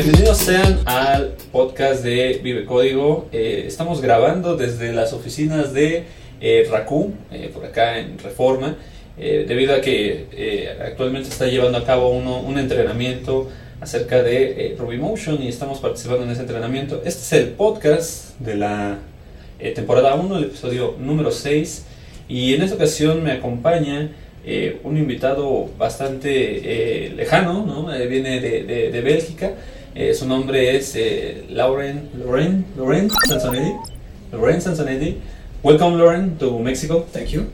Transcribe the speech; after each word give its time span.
Bienvenidos 0.00 0.38
sean 0.38 0.78
al 0.84 1.34
podcast 1.50 2.04
de 2.04 2.38
Vive 2.40 2.64
Código. 2.66 3.26
Eh, 3.32 3.64
estamos 3.66 4.00
grabando 4.00 4.56
desde 4.56 4.92
las 4.92 5.12
oficinas 5.12 5.72
de 5.74 6.04
eh, 6.40 6.62
eh, 6.70 7.50
por 7.52 7.64
acá 7.64 7.98
en 7.98 8.16
Reforma, 8.16 8.76
eh, 9.18 9.44
debido 9.48 9.74
a 9.74 9.80
que 9.80 10.68
actualmente 10.86 11.28
está 11.30 11.46
llevando 11.48 11.78
a 11.78 11.84
cabo 11.84 12.10
uno- 12.10 12.40
un 12.42 12.60
entrenamiento 12.60 13.48
acerca 13.80 14.22
de 14.22 14.76
RubyMotion 14.78 15.42
y 15.42 15.48
estamos 15.48 15.80
participando 15.80 16.22
en 16.22 16.30
ese 16.30 16.42
entrenamiento. 16.42 17.02
Este 17.04 17.22
es 17.22 17.32
el 17.32 17.48
podcast 17.54 18.38
de 18.38 18.54
la 18.54 18.98
temporada 19.74 20.14
1, 20.14 20.38
el 20.38 20.44
episodio 20.44 20.94
número 21.00 21.32
6, 21.32 21.86
y 22.28 22.54
en 22.54 22.62
esta 22.62 22.76
ocasión 22.76 23.24
me 23.24 23.32
acompaña 23.32 24.12
un 24.84 24.96
invitado 24.96 25.68
bastante 25.76 27.10
lejano, 27.16 27.66
¿no? 27.66 27.86
Viene 28.08 28.40
de, 28.40 28.62
de- 28.62 28.90
de 28.92 29.00
Bélgica. 29.00 29.54
Eh, 29.94 30.14
su 30.14 30.26
nombre 30.26 30.76
es 30.76 30.94
eh, 30.96 31.44
Laurent, 31.50 32.14
Laurent, 32.14 32.64
Laurent 32.76 33.10
Sansonetti. 33.26 33.74
Laurent 34.32 34.62
Sansonetti. 34.62 35.20
Welcome, 35.62 35.98
Laurent, 35.98 36.38
to 36.38 36.58
Mexico. 36.60 37.04
Thank 37.12 37.32
you. 37.32 37.50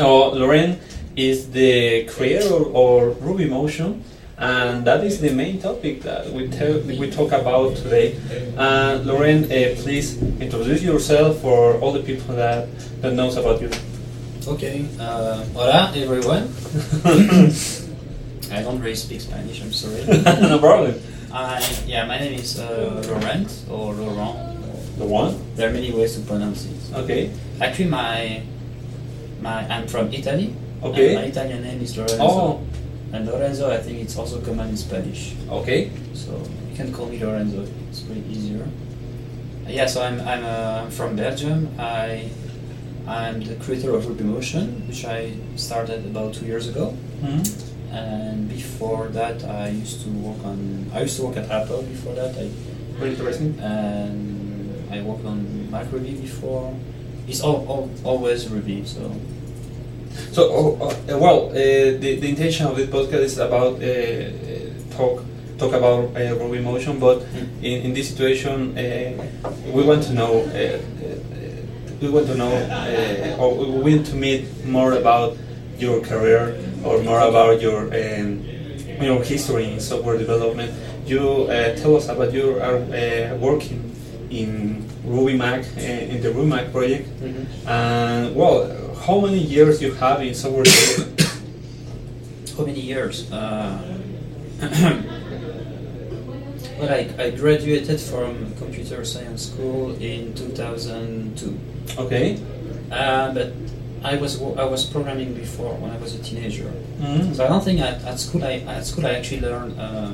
Oh, 0.00 0.30
Laurent 0.34 0.78
is 1.14 1.50
the 1.50 2.04
creator 2.06 2.66
of 2.74 3.22
Ruby 3.22 3.48
Motion, 3.48 4.02
and 4.38 4.84
that 4.84 5.04
is 5.04 5.20
the 5.20 5.30
main 5.30 5.60
topic 5.60 6.02
that 6.02 6.32
we, 6.32 6.48
tell, 6.48 6.80
we 6.80 7.10
talk 7.10 7.30
about 7.32 7.76
today. 7.76 8.16
Uh, 8.56 9.00
Laurent, 9.04 9.44
uh, 9.44 9.74
please 9.82 10.20
introduce 10.40 10.82
yourself 10.82 11.38
for 11.40 11.74
all 11.78 11.92
the 11.92 12.02
people 12.02 12.34
that, 12.34 12.66
that 13.02 13.12
knows 13.12 13.36
about 13.36 13.60
you. 13.60 13.70
Okay. 14.48 14.86
Uh, 14.98 15.44
hola, 15.54 15.92
everyone. 15.94 16.48
I 18.52 18.62
don't 18.62 18.80
really 18.80 18.94
speak 18.94 19.20
Spanish. 19.20 19.62
I'm 19.62 19.72
sorry. 19.72 20.04
no 20.42 20.58
problem. 20.58 20.94
I 21.34 21.58
yeah, 21.86 22.06
my 22.06 22.18
name 22.18 22.34
is 22.34 22.60
uh, 22.60 23.02
Laurent 23.08 23.50
or 23.68 23.92
Laurent. 23.92 24.38
The 24.98 25.04
one. 25.04 25.34
There 25.56 25.68
are 25.68 25.72
many 25.72 25.90
ways 25.90 26.14
to 26.14 26.20
pronounce 26.22 26.64
it. 26.66 26.94
Okay. 26.94 27.30
Actually, 27.60 27.90
my 27.90 28.42
my 29.40 29.66
I'm 29.68 29.88
from 29.88 30.12
Italy. 30.12 30.54
Okay. 30.82 31.14
And 31.14 31.14
my 31.16 31.22
Italian 31.22 31.62
name 31.64 31.80
is 31.82 31.96
Lorenzo. 31.96 32.22
Oh. 32.22 32.60
And 33.12 33.26
Lorenzo, 33.26 33.70
I 33.70 33.78
think 33.78 33.98
it's 34.00 34.16
also 34.16 34.40
common 34.40 34.68
in 34.70 34.76
Spanish. 34.76 35.34
Okay. 35.50 35.90
So 36.14 36.30
you 36.70 36.76
can 36.76 36.92
call 36.92 37.06
me 37.06 37.18
Lorenzo. 37.18 37.66
It's 37.90 38.00
pretty 38.00 38.24
easier. 38.30 38.62
Uh, 39.66 39.70
yeah, 39.70 39.86
so 39.86 40.02
I'm 40.02 40.20
I'm, 40.20 40.44
uh, 40.44 40.90
from 40.90 41.16
Belgium. 41.16 41.68
I 41.78 42.28
I'm 43.08 43.40
the 43.42 43.56
creator 43.56 43.90
of 43.96 44.06
Ruby 44.06 44.24
Motion, 44.24 44.86
which 44.86 45.04
I 45.04 45.32
started 45.56 46.06
about 46.06 46.34
two 46.34 46.46
years 46.46 46.68
ago. 46.68 46.94
Mhm. 47.22 47.73
And 47.94 48.48
before 48.48 49.08
that, 49.08 49.44
I 49.44 49.68
used 49.68 50.02
to 50.02 50.08
work 50.10 50.44
on. 50.44 50.90
I 50.92 51.02
used 51.02 51.16
to 51.18 51.26
work 51.26 51.36
at 51.36 51.50
Apple 51.50 51.82
before 51.82 52.14
that. 52.14 52.34
I, 52.36 52.48
Very 52.98 53.10
interesting. 53.10 53.58
and 53.60 54.92
I 54.92 55.00
worked 55.02 55.24
on 55.24 55.70
Mac 55.70 55.90
Ruby 55.92 56.12
before. 56.14 56.74
It's 57.28 57.40
all, 57.40 57.64
all 57.68 57.90
always 58.04 58.48
Ruby. 58.48 58.84
So 58.84 59.14
So, 60.32 60.42
oh, 60.50 60.78
oh, 60.80 60.90
uh, 60.90 61.18
well, 61.18 61.48
uh, 61.50 61.54
the, 61.54 62.18
the 62.20 62.28
intention 62.28 62.66
of 62.66 62.76
this 62.76 62.88
podcast 62.88 63.24
is 63.30 63.38
about 63.38 63.82
uh, 63.82 63.86
uh, 63.86 64.96
talk 64.96 65.24
talk 65.58 65.72
about 65.72 66.14
uh, 66.16 66.34
Ruby 66.38 66.60
Motion, 66.60 66.98
but 66.98 67.22
in, 67.62 67.82
in 67.86 67.94
this 67.94 68.10
situation, 68.10 68.76
uh, 68.78 69.24
we 69.72 69.82
want 69.82 70.02
to 70.04 70.12
know 70.14 70.42
uh, 70.42 70.78
uh, 70.78 70.78
we 72.00 72.10
want 72.10 72.26
to 72.26 72.34
know 72.34 72.52
uh, 72.52 73.36
or 73.40 73.54
we 73.54 73.94
want 73.94 74.06
to 74.06 74.14
meet 74.14 74.44
more 74.66 74.92
about 74.94 75.36
your 75.78 76.00
career 76.00 76.54
or 76.84 77.02
more 77.02 77.20
about 77.20 77.60
your 77.60 77.86
um, 77.86 78.44
your 79.00 79.22
history 79.22 79.72
in 79.72 79.80
software 79.80 80.18
development. 80.18 80.72
You 81.06 81.44
uh, 81.44 81.76
tell 81.76 81.96
us 81.96 82.08
about 82.08 82.32
you 82.32 82.58
are 82.60 82.76
uh, 82.76 83.36
working 83.36 83.94
in 84.30 84.88
Ruby 85.04 85.36
Mac 85.36 85.64
uh, 85.76 85.80
in 85.80 86.22
the 86.22 86.30
Ruby 86.32 86.48
Mac 86.48 86.72
project. 86.72 87.08
And 87.66 88.34
well, 88.34 88.94
how 89.06 89.20
many 89.20 89.38
years 89.38 89.82
you 89.82 89.92
have 89.94 90.22
in 90.22 90.34
software 90.34 90.64
development? 90.64 91.14
how 92.56 92.64
many 92.64 92.80
years? 92.80 93.30
Uh, 93.32 93.98
well, 96.78 96.90
I, 96.90 97.08
I 97.18 97.30
graduated 97.30 98.00
from 98.00 98.54
computer 98.56 99.04
science 99.04 99.50
school 99.50 99.94
in 99.96 100.34
2002. 100.34 101.58
okay. 101.98 102.38
Uh, 102.90 103.34
but 103.34 103.52
I 104.04 104.16
was 104.16 104.40
I 104.40 104.64
was 104.64 104.84
programming 104.84 105.32
before 105.34 105.74
when 105.74 105.90
I 105.90 105.96
was 105.96 106.14
a 106.14 106.18
teenager. 106.22 106.70
Mhm. 107.00 107.34
So 107.34 107.44
I 107.44 107.48
don't 107.48 107.64
think 107.64 107.80
at, 107.80 108.04
at 108.04 108.20
school 108.20 108.44
I 108.44 108.60
at 108.68 108.84
school 108.84 109.06
I 109.06 109.14
actually 109.14 109.40
learned 109.40 109.80
uh, 109.80 110.12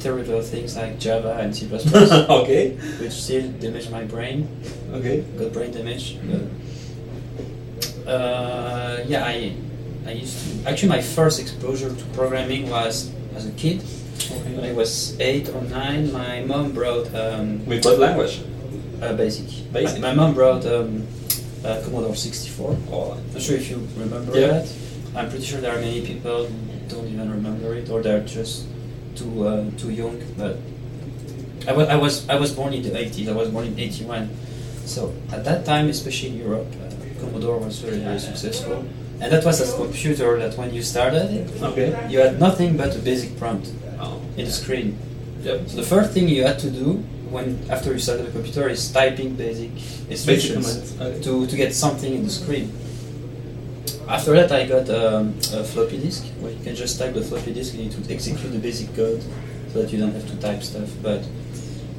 terrible 0.00 0.42
things 0.42 0.76
like 0.76 0.98
Java 1.00 1.38
and 1.40 1.54
C++, 1.56 1.66
okay. 1.72 2.70
which 3.00 3.12
still 3.12 3.50
damage 3.58 3.90
my 3.90 4.04
brain. 4.04 4.46
Okay. 4.92 5.24
Got 5.38 5.52
brain 5.52 5.72
damage. 5.72 6.18
Uh, 8.06 8.98
yeah, 9.06 9.24
I 9.24 9.52
I 10.06 10.12
used 10.12 10.36
to 10.38 10.68
actually 10.70 10.88
my 10.88 11.02
first 11.02 11.40
exposure 11.40 11.90
to 11.94 12.04
programming 12.14 12.70
was 12.70 13.10
as 13.34 13.46
a 13.46 13.52
kid. 13.52 13.82
When 14.44 14.64
I 14.64 14.72
was 14.72 15.18
eight 15.20 15.48
or 15.48 15.62
nine, 15.62 16.12
my 16.12 16.40
mom 16.44 16.72
brought 16.72 17.12
um, 17.14 17.64
With 17.66 17.84
what 17.84 17.98
language? 17.98 18.40
a 19.00 19.14
basic. 19.14 19.72
Basic. 19.72 20.00
My, 20.00 20.08
my 20.12 20.14
mom 20.14 20.34
brought 20.34 20.66
um, 20.66 21.06
a 21.64 21.80
Commodore 21.82 22.14
64. 22.14 22.70
I'm 22.70 23.32
Not 23.32 23.42
sure 23.42 23.56
if 23.56 23.70
you 23.70 23.86
remember 23.96 24.38
Yeah. 24.38 24.46
that. 24.48 24.68
I'm 25.16 25.28
pretty 25.28 25.44
sure 25.44 25.60
there 25.60 25.72
are 25.76 25.80
many 25.80 26.00
people 26.02 26.46
who 26.46 26.54
don't 26.88 27.08
even 27.08 27.30
remember 27.30 27.74
it, 27.74 27.88
or 27.90 28.02
they're 28.02 28.20
just 28.24 28.66
too 29.16 29.46
uh, 29.48 29.64
too 29.76 29.90
young. 29.90 30.20
But 30.36 30.58
I 31.66 31.72
was 31.72 31.88
I 31.88 31.96
was 31.96 32.28
I 32.28 32.36
was 32.36 32.52
born 32.52 32.72
in 32.74 32.82
the 32.82 32.90
80s. 32.90 33.28
I 33.28 33.32
was 33.32 33.48
born 33.48 33.66
in 33.66 33.78
81. 33.78 34.30
So 34.84 35.12
at 35.32 35.44
that 35.44 35.64
time, 35.64 35.88
especially 35.88 36.30
in 36.30 36.38
Europe, 36.38 36.66
uh, 36.80 37.20
Commodore 37.20 37.58
was 37.58 37.78
very 37.80 37.98
very 37.98 38.18
successful, 38.20 38.84
and 39.20 39.32
that 39.32 39.44
was 39.44 39.60
a 39.60 39.76
computer 39.76 40.38
that 40.38 40.56
when 40.56 40.72
you 40.72 40.82
started 40.82 41.30
it, 41.32 41.62
okay. 41.62 41.88
you 42.08 42.20
had 42.20 42.38
nothing 42.38 42.76
but 42.76 42.94
a 42.94 42.98
basic 42.98 43.36
prompt 43.38 43.68
Oh. 44.00 44.20
in 44.36 44.44
the 44.46 44.52
screen. 44.52 44.96
Yep. 45.42 45.68
So 45.68 45.76
the 45.76 45.82
first 45.82 46.12
thing 46.12 46.28
you 46.28 46.44
had 46.44 46.58
to 46.60 46.70
do 46.70 47.02
when 47.30 47.58
after 47.70 47.92
you 47.92 47.98
started 47.98 48.26
the 48.26 48.32
computer 48.32 48.68
is 48.68 48.90
typing 48.92 49.34
basic 49.34 49.70
instructions 50.10 50.98
okay. 51.00 51.20
to, 51.22 51.46
to 51.46 51.56
get 51.56 51.74
something 51.74 52.12
in 52.14 52.24
the 52.24 52.30
screen. 52.30 52.72
After 54.08 54.32
that, 54.32 54.50
I 54.50 54.64
got 54.66 54.88
um, 54.88 55.34
a 55.52 55.62
floppy 55.64 55.98
disk 55.98 56.24
where 56.40 56.50
you 56.52 56.62
can 56.64 56.74
just 56.74 56.98
type 56.98 57.12
the 57.14 57.20
floppy 57.22 57.52
disk 57.52 57.74
and 57.74 57.82
it 57.92 57.94
would 57.98 58.10
execute 58.10 58.50
the 58.52 58.58
basic 58.58 58.94
code 58.96 59.22
so 59.72 59.82
that 59.82 59.92
you 59.92 59.98
don't 59.98 60.12
have 60.12 60.26
to 60.28 60.36
type 60.36 60.62
stuff. 60.62 60.88
But 61.02 61.26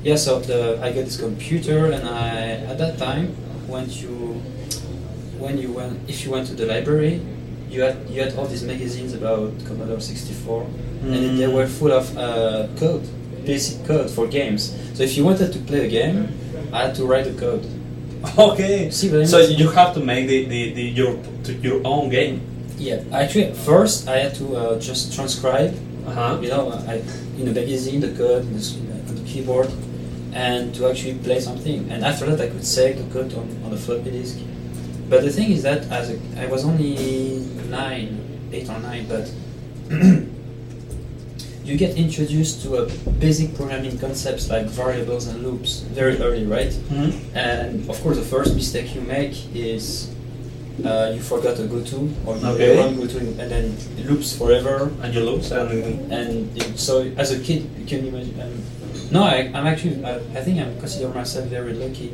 yeah, 0.03 0.16
so 0.16 0.40
the, 0.40 0.79
I 0.81 0.91
got 0.91 1.06
this 1.06 1.19
computer 1.19 1.91
and 1.91 2.07
I 2.07 2.38
at 2.72 2.78
that 2.79 2.97
time 2.97 3.28
when 3.67 3.90
you 3.90 4.41
when 5.38 5.57
you 5.57 5.72
went 5.72 6.09
if 6.09 6.25
you 6.25 6.31
went 6.31 6.47
to 6.47 6.53
the 6.53 6.66
library 6.66 7.22
you 7.69 7.81
had 7.81 7.96
you 8.09 8.19
had 8.22 8.34
all 8.35 8.46
these 8.46 8.63
magazines 8.63 9.13
about 9.13 9.53
Commodore 9.66 10.00
64 10.01 10.63
and 11.03 11.13
they 11.40 11.46
Mm. 11.46 11.53
were 11.53 11.67
full 11.67 11.91
of 11.94 12.17
uh, 12.17 12.67
code 12.78 13.07
basic 13.52 13.78
code 13.90 14.10
for 14.16 14.26
games 14.40 14.62
so 14.96 15.00
if 15.08 15.12
you 15.18 15.24
wanted 15.30 15.50
to 15.56 15.60
play 15.70 15.82
a 15.90 15.92
game 16.00 16.18
I 16.76 16.80
had 16.86 16.94
to 17.00 17.04
write 17.10 17.26
the 17.32 17.36
code 17.46 17.64
Okay. 18.50 18.92
See 18.92 19.08
what 19.12 19.22
I 19.22 19.26
So 19.34 19.38
you 19.62 19.68
have 19.80 19.92
to 19.98 20.02
make 20.12 20.24
the, 20.34 20.40
the, 20.54 20.62
the 20.78 20.86
your 21.00 21.12
your 21.68 21.80
own 21.94 22.06
game. 22.18 22.36
yeah 22.90 23.00
actually 23.22 23.48
first 23.70 23.96
I 24.14 24.16
had 24.24 24.34
to 24.42 24.46
uh, 24.62 24.80
just 24.90 25.04
transcribe 25.18 25.72
Uh 26.08 26.12
huh. 26.20 26.32
you 26.44 26.50
know 26.54 26.64
I, 26.92 26.96
in 27.40 27.44
the 27.50 27.56
magazine 27.62 28.00
the 28.08 28.12
code 28.22 28.44
in 28.50 28.54
the, 28.59 28.64
on 29.09 29.14
the 29.20 29.26
keyboard 29.32 29.70
and 30.48 30.64
to 30.76 30.80
actually 30.90 31.16
play 31.28 31.40
something 31.50 31.80
and 31.92 32.00
after 32.12 32.26
that 32.30 32.40
I 32.46 32.48
could 32.54 32.66
save 32.78 32.94
the 33.02 33.08
code 33.16 33.32
on, 33.40 33.46
on 33.66 33.70
the 33.76 33.82
floppy 33.86 34.12
disk 34.20 34.36
but 35.12 35.20
the 35.28 35.32
thing 35.38 35.50
is 35.56 35.62
that 35.70 35.82
as 36.00 36.06
a, 36.14 36.18
I 36.44 36.46
was 36.53 36.62
only 36.72 36.94
nine 37.79 38.09
eight 38.56 38.68
or 38.73 38.79
nine 38.90 39.03
but 39.14 39.26
you 41.70 41.78
get 41.78 41.96
introduced 42.06 42.56
to 42.64 42.68
a 42.82 42.84
basic 43.26 43.54
programming 43.56 43.96
concepts 44.00 44.50
like 44.50 44.66
variables 44.84 45.28
and 45.30 45.44
loops 45.44 45.72
very 46.00 46.16
early 46.26 46.46
right? 46.46 46.74
Mhm. 46.90 47.10
and 47.36 47.70
of 47.90 47.98
course 48.02 48.18
the 48.18 48.28
first 48.36 48.52
mistake 48.62 48.88
you 48.96 49.02
make 49.02 49.34
is 49.54 49.86
uh, 50.90 51.12
you 51.16 51.22
forgot 51.34 51.60
a 51.60 51.66
goto 51.74 52.00
or 52.26 52.34
you 52.38 52.48
Okay. 52.52 52.78
run 52.80 52.96
goto 53.00 53.18
and 53.20 53.48
then 53.54 53.66
it 54.00 54.06
loops 54.10 54.30
forever. 54.40 54.76
And 55.04 55.14
you 55.14 55.22
lose 55.30 55.52
and 55.52 55.70
and 56.18 56.32
it, 56.60 56.80
so 56.88 56.94
as 57.24 57.30
a 57.38 57.40
kid 57.48 57.62
you 57.80 57.86
can 57.92 58.02
imagine 58.10 58.36
um, 58.44 58.56
no 59.16 59.22
I, 59.36 59.38
i'm 59.56 59.68
actually 59.72 59.96
I, 60.12 60.14
I 60.40 60.42
think 60.46 60.56
i'm 60.62 60.72
consider 60.80 61.10
myself 61.22 61.46
very 61.58 61.74
lucky 61.84 62.10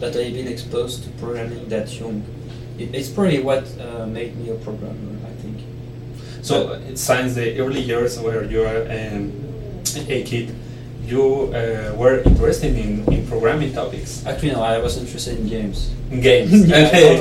that 0.00 0.10
i've 0.18 0.34
been 0.40 0.48
exposed 0.56 0.98
to 1.04 1.08
programming 1.22 1.62
that 1.74 1.88
young. 2.00 2.16
It, 2.82 2.88
it's 2.98 3.10
probably 3.16 3.40
what 3.50 3.64
uh, 3.86 4.06
made 4.18 4.32
me 4.40 4.46
a 4.50 4.58
programmer. 4.66 5.10
i 5.17 5.17
so 6.48 6.80
signs 6.94 7.34
the 7.34 7.46
early 7.60 7.80
years 7.80 8.18
where 8.24 8.42
you 8.44 8.62
are 8.62 8.80
um, 8.96 9.22
a 10.08 10.22
kid. 10.30 10.54
You 11.04 11.24
uh, 11.54 11.94
were 11.96 12.20
interested 12.20 12.76
in, 12.76 12.92
in 13.12 13.26
programming 13.26 13.72
topics, 13.72 14.10
actually 14.26 14.52
no 14.52 14.62
i 14.62 14.76
was 14.86 14.94
interested 15.02 15.38
in 15.40 15.46
games 15.48 15.78
in 16.12 16.20
games. 16.20 16.52
yeah, 16.72 16.88
okay. 16.88 17.16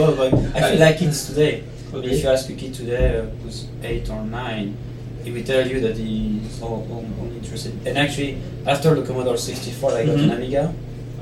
I, 0.54 0.58
I 0.58 0.72
feel 0.72 0.80
like 0.86 0.98
kids 1.00 1.20
today 1.30 1.64
Okay. 1.94 2.10
if 2.12 2.22
you 2.24 2.30
ask 2.30 2.50
a 2.50 2.54
kid 2.62 2.74
today 2.74 3.20
uh, 3.20 3.24
who's 3.42 3.58
eight 3.84 4.10
or 4.10 4.22
nine 4.40 4.76
he 5.24 5.32
will 5.32 5.44
tell 5.52 5.66
you 5.72 5.80
that 5.86 5.96
he's 5.98 6.62
all, 6.62 6.84
all, 6.92 7.06
only 7.22 7.36
interested. 7.38 7.74
And 7.88 7.98
actually, 7.98 8.32
after 8.66 8.96
the 8.96 9.04
Commodore 9.08 9.36
64, 9.38 9.92
I 9.92 10.06
got 10.06 10.16
Mhm. 10.16 10.24
an 10.24 10.32
Amiga, 10.32 10.74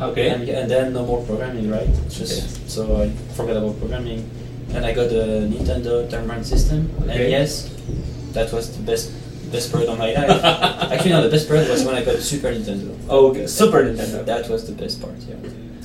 Okay. 0.10 0.30
Amiga, 0.30 0.54
and 0.62 0.70
then 0.70 0.94
no 0.94 1.06
more 1.06 1.22
programming, 1.26 1.70
right? 1.72 1.90
Just 2.10 2.34
Okay. 2.38 2.70
so 2.76 2.82
I 3.04 3.10
forgot 3.38 3.58
about 3.58 3.80
programming. 3.80 4.22
And 4.74 4.86
I 4.86 4.94
got 4.94 5.08
a 5.08 5.48
Nintendo 5.48 6.04
Entertainment 6.04 6.46
system, 6.46 6.92
Okay. 7.02 7.12
and 7.12 7.32
yes, 7.32 7.70
that 8.34 8.52
was 8.52 8.76
the 8.76 8.84
best 8.84 9.12
best 9.52 9.72
period 9.72 9.90
of 9.90 9.98
my 9.98 10.12
life. 10.12 10.44
actually, 10.92 11.12
no, 11.12 11.22
the 11.24 11.30
best 11.30 11.48
part 11.48 11.70
was 11.70 11.84
when 11.86 11.96
I 11.96 12.04
got 12.04 12.18
Super 12.20 12.50
Nintendo. 12.52 12.98
Oh, 13.08 13.30
Okay. 13.30 13.48
Super 13.48 13.84
Nintendo. 13.86 14.26
That 14.26 14.50
was 14.50 14.66
the 14.68 14.74
best 14.74 15.00
part. 15.02 15.16
Yeah. 15.30 15.36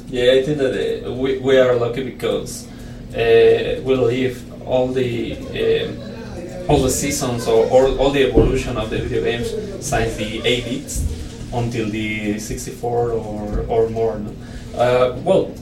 Yeah, 0.08 0.32
I 0.32 0.42
think 0.42 0.58
that 0.58 1.06
uh, 1.06 1.12
we, 1.12 1.38
we 1.38 1.56
are 1.58 1.74
lucky 1.76 2.02
because 2.02 2.66
uh, 3.14 3.80
we 3.84 3.94
live 3.94 4.42
all 4.66 4.88
the 4.88 5.36
um, 5.62 6.68
all 6.68 6.78
the 6.82 6.90
seasons 6.90 7.46
or, 7.46 7.64
or 7.66 7.88
all 7.98 8.10
the 8.10 8.24
evolution 8.24 8.76
of 8.76 8.90
the 8.90 8.98
video 8.98 9.22
games 9.22 9.50
since 9.84 10.16
the 10.16 10.40
8 10.44 10.64
bits 10.64 11.04
until 11.52 11.88
the 11.90 12.38
64 12.40 13.10
or 13.12 13.64
or 13.68 13.88
more. 13.90 14.18
No? 14.18 14.30
Uh, 14.76 15.16
well, 15.24 15.52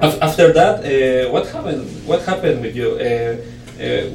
after 0.00 0.52
that, 0.52 0.84
uh, 0.84 1.30
what 1.30 1.46
happened? 1.48 1.86
What 2.06 2.22
happened 2.22 2.62
with 2.62 2.74
you? 2.76 2.90
Uh, 2.96 3.36
uh, 3.82 4.08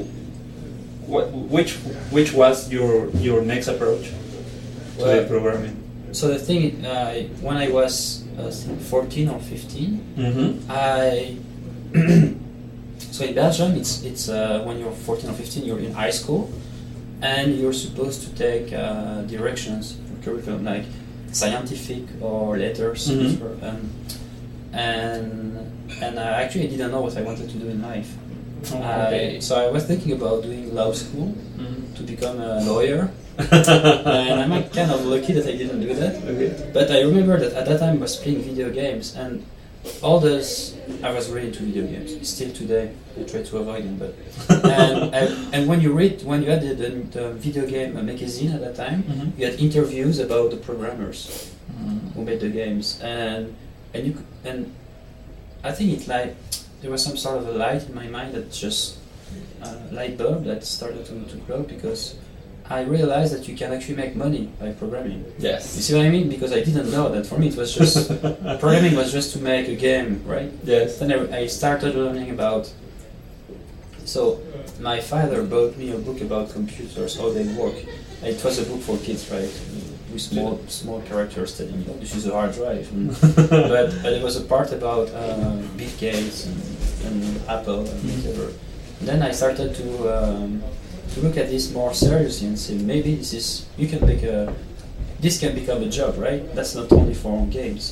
what, 1.08 1.32
which 1.32 1.74
which 2.12 2.34
was 2.34 2.72
your 2.72 3.10
your 3.12 3.42
next 3.42 3.68
approach 3.68 4.10
to 4.98 5.04
the 5.06 5.26
programming? 5.30 5.76
So 6.12 6.28
the 6.30 6.40
thing, 6.40 6.86
uh, 6.86 7.14
when 7.42 7.58
I 7.58 7.70
was 7.70 8.24
uh, 8.40 8.48
I 8.48 8.52
think 8.52 8.82
14 8.82 9.30
or 9.30 9.40
15, 9.40 10.02
Mm-hmm. 10.18 10.72
I 10.72 11.38
so 13.12 13.26
in 13.26 13.36
Belgium, 13.36 13.76
it's 13.76 14.04
it's 14.04 14.30
uh, 14.30 14.64
when 14.66 14.80
you're 14.80 14.92
14 14.92 15.30
or 15.30 15.34
15, 15.34 15.66
you're 15.66 15.80
in 15.80 15.94
high 15.94 16.12
school, 16.12 16.50
and 17.22 17.56
you're 17.60 17.74
supposed 17.74 18.24
to 18.24 18.30
take 18.36 18.74
uh, 18.74 19.22
directions 19.24 19.98
for 20.08 20.24
curriculum 20.32 20.64
like 20.66 20.86
scientific 21.32 22.04
or 22.22 22.58
letters, 22.58 23.10
Mhm. 23.10 23.42
or, 23.42 23.68
um, 23.68 23.90
and 24.76 25.72
and 26.02 26.20
I 26.20 26.42
actually 26.44 26.68
didn't 26.68 26.92
know 26.92 27.02
what 27.02 27.16
I 27.18 27.22
wanted 27.22 27.50
to 27.50 27.58
do 27.58 27.68
in 27.70 27.82
life. 27.82 28.12
Oh, 28.74 28.82
I, 28.82 29.38
so 29.40 29.56
I 29.56 29.70
was 29.70 29.86
thinking 29.86 30.12
about 30.14 30.44
doing 30.44 30.74
law 30.74 30.92
school 30.94 31.34
Mhm. 31.58 31.96
to 31.98 32.02
become 32.04 32.40
a 32.42 32.60
lawyer, 32.66 33.12
and 33.38 34.36
I'm 34.54 34.64
kind 34.70 34.92
of 34.92 35.06
lucky 35.06 35.34
that 35.34 35.46
I 35.48 35.56
didn't 35.56 35.82
do 35.82 35.94
that. 35.94 36.16
okay. 36.32 36.72
But 36.74 36.90
I 36.92 37.02
remember 37.02 37.38
that 37.40 37.54
at 37.54 37.66
that 37.70 37.80
time 37.80 37.98
I 37.98 38.02
was 38.02 38.16
playing 38.16 38.42
video 38.42 38.70
games, 38.72 39.16
and 39.16 39.44
all 40.02 40.20
this 40.20 40.74
I 41.04 41.12
was 41.14 41.30
really 41.30 41.48
into 41.50 41.62
video 41.64 41.86
games. 41.86 42.28
Still 42.28 42.52
today, 42.52 42.90
I 43.20 43.24
try 43.24 43.44
to 43.44 43.58
avoid 43.58 43.84
them. 43.86 43.98
But 44.04 44.14
and, 44.66 45.14
and, 45.14 45.30
and 45.54 45.62
when 45.70 45.80
you 45.80 45.94
read, 45.94 46.24
when 46.24 46.42
you 46.44 46.50
had 46.50 46.62
the, 46.64 46.74
the, 46.74 46.90
the 47.18 47.26
video 47.34 47.68
game 47.68 47.94
magazine 47.94 48.52
at 48.52 48.62
that 48.62 48.76
time, 48.76 49.04
Mhm. 49.04 49.38
you 49.38 49.46
had 49.46 49.60
interviews 49.60 50.18
about 50.20 50.50
the 50.52 50.58
programmers 50.58 51.52
who 52.16 52.24
made 52.24 52.40
the 52.40 52.50
games, 52.50 53.00
and 53.04 53.54
and 53.96 54.08
you 54.08 54.14
could, 54.14 54.26
and 54.44 54.76
I 55.64 55.72
think 55.72 56.00
it 56.00 56.08
like 56.08 56.36
there 56.82 56.92
was 56.92 57.04
some 57.04 57.18
sort 57.18 57.38
of 57.38 57.48
a 57.48 57.52
light 57.52 57.88
in 57.88 57.96
my 57.96 58.08
mind 58.08 58.34
that 58.36 58.52
just 58.52 59.00
uh, 59.64 59.76
light 59.92 60.18
bulb 60.18 60.44
that 60.46 60.64
started 60.64 61.06
to, 61.06 61.26
to 61.26 61.38
glow 61.38 61.64
because 61.64 62.16
I 62.70 62.82
realized 62.82 63.34
that 63.34 63.48
you 63.48 63.56
can 63.56 63.72
actually 63.74 63.96
make 63.96 64.16
money 64.16 64.52
by 64.60 64.72
programming. 64.74 65.24
Yes. 65.38 65.76
You 65.76 65.82
see 65.84 65.96
what 65.96 66.06
I 66.06 66.10
mean? 66.10 66.30
Because 66.30 66.52
I 66.52 66.64
didn't 66.64 66.92
know 66.92 67.10
that. 67.10 67.26
For 67.26 67.38
me, 67.38 67.48
it 67.48 67.56
was 67.56 67.74
just 67.74 68.10
programming 68.60 68.96
was 68.96 69.12
just 69.12 69.34
to 69.34 69.40
make 69.40 69.68
a 69.68 69.76
game, 69.76 70.24
right? 70.26 70.52
Yes. 70.64 71.00
Then 71.00 71.12
I, 71.12 71.42
I 71.42 71.48
started 71.48 71.96
learning 71.96 72.32
about. 72.32 72.72
So 74.04 74.42
my 74.80 75.00
father 75.00 75.44
bought 75.44 75.78
me 75.78 75.92
a 75.92 75.98
book 75.98 76.22
about 76.22 76.52
computers, 76.52 77.18
how 77.18 77.30
they 77.32 77.48
work. 77.54 77.76
It 78.24 78.44
was 78.44 78.60
a 78.60 78.66
book 78.70 78.82
for 78.82 78.98
kids, 78.98 79.30
right? 79.32 79.52
With 80.16 80.24
small 80.24 80.60
small 80.68 81.02
characters 81.02 81.58
telling 81.58 81.76
you, 81.82 81.86
oh, 81.92 81.98
this 82.00 82.16
is 82.16 82.26
a 82.26 82.32
hard 82.32 82.54
drive. 82.54 82.88
And- 82.96 83.10
but, 83.76 83.88
but 84.04 84.12
it 84.18 84.24
was 84.24 84.36
a 84.38 84.46
part 84.54 84.72
about 84.72 85.10
uh, 85.12 85.60
Bill 85.78 85.92
Gates 86.00 86.46
and, 86.48 86.58
and 87.08 87.20
Apple 87.56 87.82
and 87.92 88.00
Mhm. 88.04 88.16
whatever. 88.24 88.48
And 89.00 89.06
then 89.10 89.22
I 89.30 89.32
started 89.42 89.76
to 89.76 89.88
um, 90.18 90.64
to 91.14 91.18
look 91.20 91.36
at 91.38 91.48
this 91.50 91.66
more 91.74 91.94
seriously 91.94 92.48
and 92.48 92.58
say 92.58 92.76
maybe 92.94 93.16
this 93.16 93.34
is 93.34 93.66
you 93.78 93.88
can 93.92 94.02
make 94.08 94.24
a 94.24 94.54
this 95.20 95.36
can 95.42 95.52
become 95.54 95.80
a 95.84 95.90
job, 96.00 96.12
right? 96.18 96.42
That's 96.56 96.74
not 96.76 96.88
only 96.94 97.14
for 97.14 97.46
games. 97.48 97.84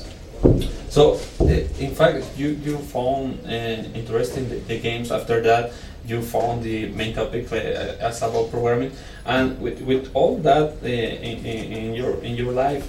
So, 0.90 1.20
uh, 1.42 1.46
in 1.88 1.92
fact, 2.00 2.24
you 2.38 2.50
you 2.68 2.78
found 2.96 3.40
uh, 3.46 4.00
interesting 4.02 4.48
the, 4.50 4.58
the 4.72 4.80
games. 4.80 5.12
After 5.12 5.42
that, 5.50 5.64
you 6.06 6.22
found 6.22 6.64
the 6.64 6.88
main 6.90 7.14
topic 7.14 7.52
uh, 7.52 7.56
as 7.56 8.22
about 8.22 8.52
programming, 8.52 8.92
and 9.26 9.60
with, 9.62 9.82
with 9.82 10.10
all 10.14 10.38
that 10.40 10.74
uh, 10.84 10.86
in, 10.88 11.46
in, 11.46 11.94
your 11.94 12.16
in 12.24 12.36
your 12.36 12.52
life, 12.52 12.86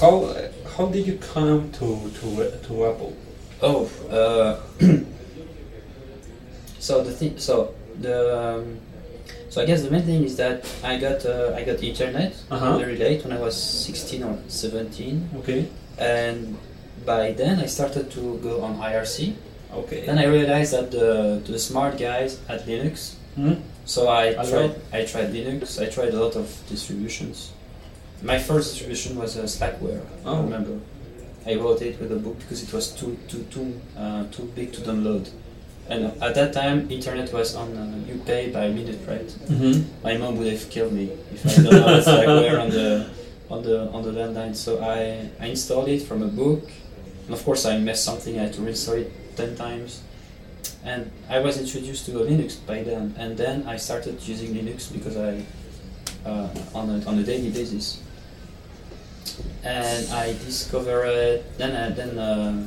how 0.00 0.34
how 0.76 0.86
did 0.86 1.06
you 1.06 1.18
come 1.34 1.70
to 1.72 2.10
to 2.20 2.50
to 2.66 2.86
Apple? 2.86 3.12
Oh, 3.62 3.88
uh, 4.10 4.60
so 6.78 7.02
the 7.02 7.12
thing, 7.12 7.38
so 7.38 7.74
the 8.00 8.38
um, 8.58 8.78
so 9.48 9.62
I 9.62 9.66
guess 9.66 9.82
the 9.82 9.90
main 9.90 10.02
thing 10.02 10.24
is 10.24 10.36
that 10.36 10.64
I 10.84 10.98
got 10.98 11.24
uh, 11.24 11.54
I 11.56 11.64
got 11.64 11.82
internet 11.82 12.34
Uh-huh. 12.50 12.78
very 12.78 12.96
late 12.96 13.22
when 13.24 13.32
I 13.32 13.40
was 13.40 13.56
16 13.56 14.22
or 14.22 14.38
17, 14.48 15.30
Okay. 15.38 15.66
and 15.98 16.56
by 17.04 17.32
then 17.32 17.58
I 17.60 17.66
started 17.66 18.10
to 18.12 18.38
go 18.42 18.62
on 18.62 18.78
IRC. 18.78 19.34
Okay. 19.74 20.06
Then 20.06 20.18
I 20.18 20.24
realized 20.26 20.72
that 20.72 20.90
the 20.90 21.40
the 21.52 21.58
smart 21.58 21.98
guys 21.98 22.38
had 22.48 22.60
Linux, 22.66 23.14
Hmm? 23.34 23.54
so 23.84 24.08
I 24.08 24.32
tried 24.50 24.74
I 24.92 25.04
tried 25.04 25.32
Linux. 25.32 25.80
I 25.82 25.86
tried 25.90 26.14
a 26.14 26.20
lot 26.24 26.36
of 26.36 26.46
distributions. 26.68 27.52
My 28.22 28.38
first 28.38 28.72
distribution 28.72 29.16
was 29.18 29.36
uh, 29.36 29.42
Slackware. 29.46 30.00
I 30.24 30.28
Oh. 30.30 30.42
remember. 30.42 30.78
I 31.46 31.54
wrote 31.54 31.82
it 31.82 32.00
with 32.00 32.10
a 32.12 32.16
book 32.16 32.38
because 32.38 32.62
it 32.62 32.72
was 32.72 32.88
too 32.98 33.16
too 33.28 33.42
too 33.50 33.66
uh, 33.98 34.24
too 34.32 34.44
big 34.54 34.72
to 34.72 34.80
download. 34.80 35.28
And 35.88 36.00
at 36.20 36.34
that 36.34 36.52
time, 36.52 36.90
internet 36.90 37.32
was 37.32 37.54
on 37.54 37.68
uh, 37.76 38.08
you 38.08 38.18
pay 38.26 38.50
by 38.50 38.68
minute, 38.68 38.98
right? 39.06 39.28
Mm-hmm. 39.50 39.82
My 40.02 40.16
mom 40.16 40.36
would 40.38 40.50
have 40.52 40.68
killed 40.70 40.92
me 40.92 41.10
if 41.34 41.46
I 41.46 41.50
downloaded 41.50 42.02
Slackware 42.04 42.58
on 42.64 42.70
the 42.70 43.06
on 43.50 43.62
the 43.62 43.76
on 43.94 44.02
the 44.02 44.10
landline. 44.10 44.54
So 44.56 44.70
I, 44.82 45.28
I 45.38 45.46
installed 45.46 45.88
it 45.88 46.02
from 46.02 46.22
a 46.22 46.26
book, 46.42 46.62
and 47.26 47.34
of 47.34 47.44
course 47.44 47.64
I 47.66 47.78
messed 47.78 48.04
something. 48.04 48.34
I 48.38 48.42
had 48.44 48.52
to 48.54 48.60
reinstall 48.62 48.98
it 49.02 49.12
ten 49.36 49.54
times, 49.56 50.00
and 50.84 51.10
I 51.28 51.38
was 51.40 51.58
introduced 51.60 52.06
to 52.06 52.12
Linux 52.12 52.56
by 52.66 52.82
then. 52.82 53.14
And 53.18 53.36
then 53.36 53.64
I 53.68 53.76
started 53.76 54.20
using 54.26 54.54
Linux 54.54 54.92
because 54.92 55.16
I 55.16 55.42
uh, 56.24 56.48
on 56.74 56.90
a, 56.90 57.04
on 57.06 57.18
a 57.18 57.22
daily 57.22 57.50
basis. 57.50 58.00
And 59.64 60.08
I 60.10 60.32
discovered 60.44 61.42
then 61.58 61.74
I, 61.76 61.90
then 61.90 62.18
uh, 62.18 62.66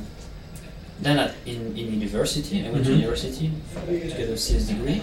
then 1.00 1.18
at, 1.18 1.34
in 1.46 1.76
in 1.76 1.94
university 2.00 2.64
I 2.66 2.70
went 2.70 2.84
to 2.84 2.90
Mhm. 2.92 3.00
university 3.00 3.50
to 3.86 3.96
get 4.16 4.28
a 4.28 4.36
CS 4.36 4.68
degree, 4.68 5.00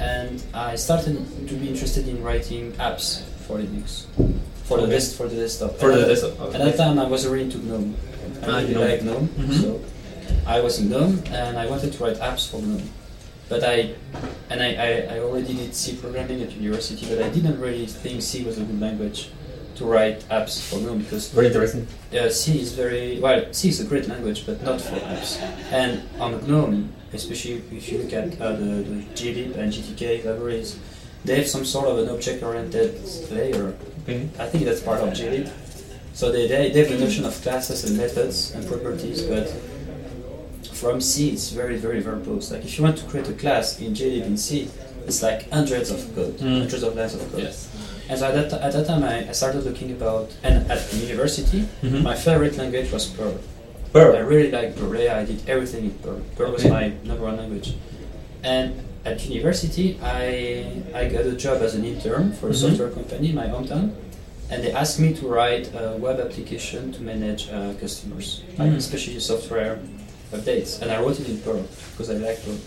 and 0.00 0.42
I 0.52 0.74
started 0.76 1.16
to 1.48 1.54
be 1.54 1.68
interested 1.68 2.08
in 2.08 2.22
writing 2.22 2.72
apps 2.72 3.22
for 3.46 3.58
Linux, 3.58 4.06
for 4.64 4.78
the 4.78 4.84
Okay. 4.90 4.98
des- 4.98 5.14
for 5.16 5.28
the 5.28 5.36
desktop. 5.36 5.78
For 5.78 5.90
And 5.90 5.98
the 5.98 6.02
at- 6.02 6.08
desktop, 6.08 6.40
okay. 6.40 6.58
At 6.58 6.64
that 6.64 6.76
time, 6.76 6.98
I 6.98 7.06
was 7.06 7.26
really 7.26 7.44
into 7.44 7.58
GNOME. 7.58 7.94
I 8.42 8.46
Ah, 8.46 8.56
really 8.58 8.74
GNOME. 8.74 8.88
like 8.90 9.02
GNOME, 9.04 9.28
Mhm. 9.38 9.60
so 9.62 9.80
I 10.46 10.60
was 10.60 10.78
in 10.80 10.88
GNOME, 10.90 11.22
and 11.30 11.58
I 11.58 11.66
wanted 11.66 11.92
to 11.94 12.04
write 12.04 12.16
apps 12.16 12.50
for 12.50 12.60
GNOME. 12.60 12.88
But 13.48 13.62
I, 13.62 13.94
and 14.50 14.62
I, 14.62 14.74
I, 14.74 15.16
I 15.16 15.18
already 15.20 15.54
did 15.54 15.74
C 15.74 15.96
programming 15.96 16.42
at 16.42 16.52
university, 16.52 17.06
but 17.06 17.22
I 17.22 17.28
didn't 17.28 17.60
really 17.60 17.86
think 17.86 18.22
C 18.22 18.42
was 18.44 18.58
a 18.58 18.64
good 18.64 18.80
language 18.80 19.30
to 19.76 19.84
write 19.84 20.20
apps 20.28 20.60
for 20.62 20.78
GNOME 20.78 21.00
because 21.00 21.28
Very 21.30 21.48
interesting. 21.48 21.86
uh, 22.18 22.28
C 22.30 22.60
is 22.60 22.72
very 22.72 23.20
well. 23.20 23.44
C 23.52 23.68
is 23.68 23.80
a 23.80 23.84
great 23.84 24.08
language, 24.08 24.46
but 24.46 24.62
not 24.62 24.80
for 24.80 24.96
apps. 24.96 25.40
And 25.72 26.02
on 26.20 26.46
GNOME, 26.46 26.92
especially 27.12 27.62
if 27.72 27.90
you 27.90 27.98
look 27.98 28.12
at 28.12 28.40
uh, 28.40 28.52
the, 28.52 28.64
the 28.64 29.02
glib 29.14 29.56
and 29.56 29.72
GTK 29.72 30.24
libraries, 30.24 30.78
they 31.24 31.36
have 31.36 31.48
some 31.48 31.64
sort 31.64 31.88
of 31.88 31.98
an 31.98 32.08
object-oriented 32.10 33.00
layer. 33.30 33.74
Okay. 34.02 34.28
I 34.38 34.46
think 34.46 34.64
that's 34.64 34.80
part 34.80 35.00
of 35.00 35.14
glib. 35.14 35.50
So 36.12 36.30
they, 36.30 36.46
they, 36.46 36.70
they 36.70 36.80
have 36.80 36.88
the 36.88 36.98
notion 36.98 37.24
of 37.24 37.40
classes 37.42 37.84
and 37.84 37.96
methods 37.98 38.52
and 38.52 38.66
properties, 38.66 39.22
but 39.22 39.52
from 40.74 41.00
C 41.00 41.30
it's 41.30 41.50
very 41.50 41.76
very 41.76 42.02
verbose. 42.02 42.50
Like 42.52 42.64
if 42.64 42.76
you 42.78 42.84
want 42.84 42.98
to 42.98 43.04
create 43.10 43.28
a 43.28 43.32
class 43.42 43.80
in 43.80 43.94
in 43.96 44.36
C, 44.36 44.68
it's 45.06 45.22
like 45.22 45.50
hundreds 45.50 45.90
of 45.90 46.00
code, 46.14 46.36
Mm. 46.38 46.58
hundreds 46.60 46.82
of 46.82 46.96
lines 46.96 47.14
of 47.14 47.20
code. 47.32 47.42
Yes. 47.42 47.68
And 48.08 48.18
so 48.18 48.26
at 48.26 48.34
that, 48.50 48.60
at 48.66 48.72
that 48.74 48.86
time, 48.86 49.02
I, 49.02 49.28
I 49.30 49.32
started 49.32 49.64
looking 49.64 49.90
about, 49.92 50.26
and 50.42 50.70
at 50.70 50.80
university, 50.92 51.60
Mhm. 51.82 52.02
my 52.02 52.14
favorite 52.14 52.56
language 52.58 52.90
was 52.92 53.06
Perl. 53.06 53.36
Perl. 53.94 54.14
I 54.16 54.20
really 54.32 54.50
liked 54.50 54.76
Perl. 54.78 54.94
Yeah, 55.00 55.16
I 55.22 55.24
did 55.24 55.40
everything 55.48 55.84
in 55.84 55.94
Perl. 56.02 56.20
Perl 56.36 56.52
was 56.52 56.64
my 56.66 56.92
number 57.04 57.24
one 57.24 57.36
language. 57.38 57.68
And 58.42 58.68
at 59.06 59.24
university, 59.28 59.86
I 60.02 60.66
I 61.00 61.02
got 61.14 61.24
a 61.34 61.36
job 61.46 61.62
as 61.62 61.74
an 61.74 61.84
intern 61.92 62.32
for 62.38 62.46
a 62.48 62.52
Mhm. 62.52 62.60
software 62.62 62.90
company 62.98 63.26
in 63.32 63.36
my 63.42 63.46
hometown, 63.54 63.86
and 64.50 64.58
they 64.62 64.72
asked 64.82 64.98
me 65.04 65.10
to 65.20 65.24
write 65.26 65.66
a 65.82 65.96
web 66.06 66.18
application 66.26 66.92
to 66.94 67.00
manage 67.02 67.42
uh, 67.56 67.72
customers, 67.80 68.26
like 68.58 68.70
Mm. 68.72 68.76
especially 68.84 69.18
software 69.20 69.78
updates, 70.34 70.80
and 70.82 70.90
I 70.90 71.00
wrote 71.00 71.18
it 71.20 71.28
in 71.28 71.38
Perl 71.40 71.64
because 71.92 72.10
I 72.10 72.14
like 72.26 72.38
Perl. 72.44 72.58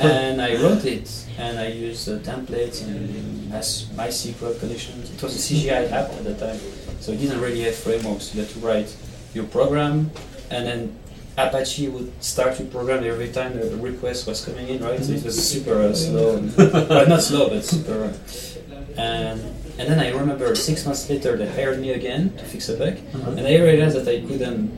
and 0.00 0.40
I 0.40 0.54
wrote 0.62 0.84
it, 0.84 1.08
and 1.38 1.58
I 1.58 1.68
used 1.68 2.08
uh, 2.08 2.18
templates 2.18 2.82
and 2.86 3.52
as 3.52 3.86
MySQL 3.94 4.58
connections. 4.60 5.10
It 5.14 5.22
was 5.22 5.34
a 5.34 5.54
CGI 5.54 5.90
app 5.92 6.10
at 6.18 6.24
the 6.24 6.34
time, 6.34 6.58
so 7.00 7.12
it 7.12 7.18
didn't 7.18 7.40
really 7.40 7.62
have 7.62 7.74
frameworks. 7.74 8.34
You 8.34 8.42
had 8.42 8.50
to 8.50 8.58
write 8.60 8.94
your 9.34 9.44
program, 9.44 10.10
and 10.50 10.66
then 10.66 10.96
Apache 11.38 11.88
would 11.88 12.10
start 12.24 12.58
your 12.58 12.68
program 12.68 13.04
every 13.04 13.28
time 13.30 13.58
the 13.58 13.76
request 13.76 14.26
was 14.26 14.44
coming 14.44 14.68
in, 14.68 14.82
right? 14.82 15.02
So 15.04 15.12
it 15.12 15.22
was 15.24 15.36
super 15.36 15.76
uh, 15.82 15.94
slow, 15.94 16.38
well, 16.56 17.06
not 17.08 17.22
slow, 17.22 17.48
but 17.50 17.62
super. 17.64 18.04
Uh, 18.04 19.00
and 19.00 19.40
and 19.78 19.86
then 19.90 20.00
I 20.00 20.08
remember 20.10 20.54
six 20.54 20.86
months 20.86 21.08
later 21.10 21.36
they 21.36 21.46
hired 21.46 21.78
me 21.80 21.90
again 21.92 22.32
to 22.38 22.44
fix 22.44 22.68
a 22.70 22.76
bug, 22.78 22.96
Uh-huh. 23.14 23.32
and 23.36 23.46
I 23.46 23.56
realized 23.60 23.96
that 23.96 24.08
I 24.08 24.20
couldn't 24.26 24.72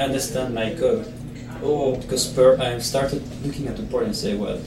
understand 0.00 0.54
my 0.54 0.74
code. 0.74 1.06
Oh, 1.62 1.96
because 1.96 2.26
per, 2.26 2.58
I 2.60 2.78
started 2.78 3.22
looking 3.44 3.68
at 3.68 3.76
the 3.76 3.84
Perl 3.84 4.04
and 4.04 4.16
say, 4.16 4.34
well, 4.36 4.60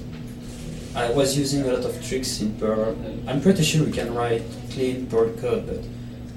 I 0.95 1.09
was 1.11 1.37
using 1.37 1.63
a 1.63 1.73
lot 1.73 1.83
of 1.83 1.93
tricks 2.07 2.39
in 2.41 2.57
Perl. 2.57 2.95
I'm 3.27 3.41
pretty 3.41 3.63
sure 3.63 3.83
we 3.85 3.91
can 3.91 4.13
write 4.13 4.43
clean 4.71 5.07
Perl 5.07 5.29
code, 5.33 5.67
but 5.67 5.83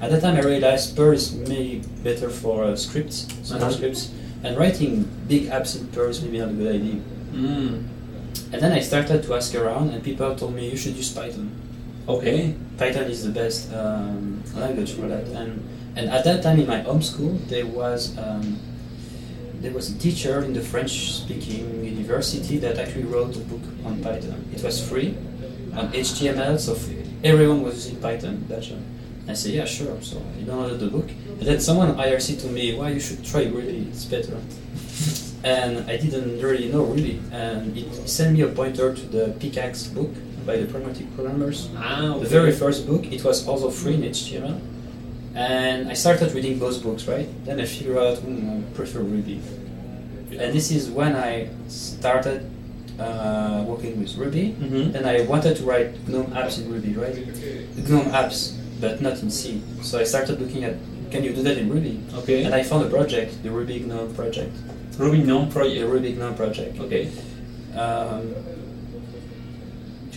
at 0.05 0.11
that 0.11 0.21
time 0.21 0.37
I 0.37 0.41
realized 0.41 0.97
Perl 0.97 1.13
is 1.13 1.33
maybe 1.35 1.83
better 2.03 2.29
for 2.29 2.65
uh, 2.65 2.77
scripts, 2.77 3.27
small 3.45 3.63
Uh-huh. 3.63 3.71
scripts, 3.71 4.11
and 4.43 4.57
writing 4.59 5.09
big 5.29 5.45
apps 5.51 5.79
in 5.79 5.87
Perl 5.89 6.11
is 6.11 6.21
maybe 6.23 6.39
not 6.39 6.49
a 6.51 6.53
good 6.53 6.75
idea. 6.75 7.01
Mm. 7.33 7.87
And 8.53 8.63
then 8.63 8.73
I 8.73 8.81
started 8.81 9.23
to 9.25 9.35
ask 9.35 9.55
around, 9.55 9.91
and 9.91 10.03
people 10.03 10.35
told 10.35 10.55
me 10.55 10.69
you 10.71 10.77
should 10.77 10.97
use 10.97 11.13
Python. 11.13 11.51
Okay. 12.09 12.55
Python 12.79 13.05
is 13.05 13.23
the 13.23 13.31
best 13.31 13.73
um, 13.75 14.43
language 14.57 14.93
for 14.95 15.07
that. 15.09 15.27
And 15.29 15.63
and 15.97 16.09
at 16.11 16.25
that 16.25 16.43
time 16.43 16.59
in 16.61 16.67
my 16.67 16.81
home 16.81 17.03
school, 17.03 17.37
there 17.49 17.67
was 17.67 18.17
um, 18.17 18.59
there 19.61 19.73
was 19.73 19.91
a 19.95 19.99
teacher 19.99 20.43
in 20.45 20.53
the 20.53 20.61
French-speaking 20.61 21.85
university 21.85 22.59
that 22.59 22.79
actually 22.79 23.05
wrote 23.05 23.37
a 23.37 23.41
book 23.41 23.63
on 23.85 24.03
Python. 24.03 24.45
It 24.55 24.63
was 24.63 24.87
free 24.89 25.17
on 25.75 25.89
HTML, 25.93 26.59
so 26.59 26.77
everyone 27.25 27.63
was 27.63 27.75
using 27.87 28.01
Python. 28.01 28.45
That's. 28.49 28.71
I 29.29 29.35
said, 29.35 29.53
yeah, 29.53 29.67
sure. 29.67 30.01
So 30.01 30.17
I 30.39 30.43
downloaded 30.43 30.79
the 30.81 30.87
book, 30.87 31.09
and 31.11 31.43
then 31.43 31.61
someone 31.61 31.95
IRC 31.97 32.41
told 32.41 32.55
me, 32.55 32.75
"Why 32.75 32.91
you 32.91 33.01
should 33.01 33.23
try 33.25 33.45
Ruby? 33.45 33.87
It's 33.91 34.05
better." 34.05 34.37
and 35.45 35.91
I 35.91 35.97
didn't 35.99 36.41
really 36.41 36.71
know 36.73 36.85
Ruby, 36.85 37.21
and 37.33 37.77
it 37.77 38.09
sent 38.09 38.35
me 38.35 38.43
a 38.43 38.49
pointer 38.49 38.95
to 38.95 39.07
the 39.07 39.35
Pickaxe 39.39 39.87
book 39.87 40.11
by 40.47 40.57
the 40.57 40.67
Pragmatic 40.67 41.15
Programmers. 41.15 41.69
Ah, 41.77 42.17
The 42.19 42.27
very 42.27 42.53
first 42.53 42.87
book, 42.87 43.05
it 43.13 43.23
was 43.23 43.47
also 43.47 43.69
free 43.71 43.95
in 43.95 44.03
HTML. 44.03 44.59
And 45.35 45.89
I 45.89 45.95
started 45.95 46.33
reading 46.33 46.59
those 46.59 46.79
books, 46.79 47.07
right? 47.07 47.29
Then 47.45 47.61
I 47.61 47.65
figured 47.67 47.97
out, 47.99 48.19
hmm, 48.19 48.51
I 48.51 48.77
prefer 48.77 49.01
Ruby. 49.01 49.41
And 50.33 50.53
this 50.55 50.71
is 50.71 50.91
when 50.91 51.15
I 51.17 51.49
started 51.69 52.51
uh, 52.99 53.63
working 53.67 54.01
with 54.01 54.17
Ruby. 54.17 54.57
Mhm. 54.59 54.95
And 54.95 55.07
I 55.07 55.23
wanted 55.23 55.57
to 55.59 55.63
write 55.65 55.95
GNOME 56.09 56.33
apps 56.33 56.59
in 56.59 56.71
Ruby, 56.73 56.95
right? 56.95 57.15
GNOME 57.89 58.11
apps, 58.13 58.55
but 58.81 59.01
not 59.01 59.23
in 59.23 59.31
C. 59.31 59.63
So 59.83 59.99
I 60.01 60.05
started 60.05 60.41
looking 60.41 60.65
at, 60.65 60.75
can 61.11 61.23
you 61.25 61.33
do 61.33 61.43
that 61.43 61.57
in 61.59 61.69
Ruby? 61.71 62.01
Okay. 62.15 62.45
And 62.45 62.55
I 62.55 62.63
found 62.65 62.85
a 62.87 62.91
project, 62.91 63.43
the 63.43 63.51
Ruby 63.51 63.81
GNOME 63.81 64.15
project. 64.15 64.53
Ruby 64.99 65.23
GNOME 65.23 65.47
The 65.49 65.53
project. 65.55 65.87
Ruby 65.87 66.13
GNOME 66.15 66.35
project. 66.35 66.81
Okay. 66.81 67.09
Um, 67.77 68.35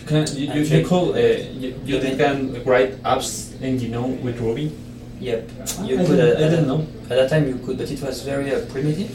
You 0.02 0.08
can 0.08 0.26
you, 0.34 0.46
you, 0.54 0.62
you 0.62 0.84
could 0.84 1.14
uh, 1.14 1.20
you, 1.62 1.68
you 1.86 2.16
can 2.18 2.64
write 2.64 3.00
apps 3.04 3.54
in 3.62 3.78
GNOME 3.78 4.24
with 4.24 4.40
Ruby. 4.40 4.72
Yep. 5.22 5.40
I 5.78 5.84
You 5.86 5.96
didn't- 5.98 6.20
uh, 6.20 6.44
I 6.44 6.48
didn't 6.52 6.66
know. 6.72 6.80
At 7.10 7.16
that 7.20 7.28
time, 7.30 7.44
you 7.50 7.56
could, 7.64 7.78
but 7.78 7.88
it 7.90 8.00
was 8.02 8.22
very 8.22 8.48
uh, 8.54 8.60
primitive. 8.74 9.14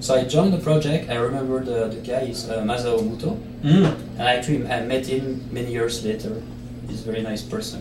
So 0.00 0.14
I 0.14 0.24
joined 0.24 0.52
the 0.52 0.58
project. 0.70 1.08
I 1.10 1.16
remember 1.16 1.56
the, 1.70 1.88
the 1.94 2.00
guy 2.12 2.22
is 2.34 2.40
uh, 2.50 2.62
Masao 2.70 3.00
Mutoh, 3.08 3.36
Mm. 3.64 3.86
and 4.18 4.22
I 4.30 4.32
actually 4.36 4.60
I 4.68 4.84
met 4.92 5.06
him 5.06 5.24
many 5.50 5.70
years 5.72 6.04
later. 6.04 6.32
He's 6.88 7.00
a 7.00 7.10
very 7.10 7.22
nice 7.30 7.42
person, 7.54 7.80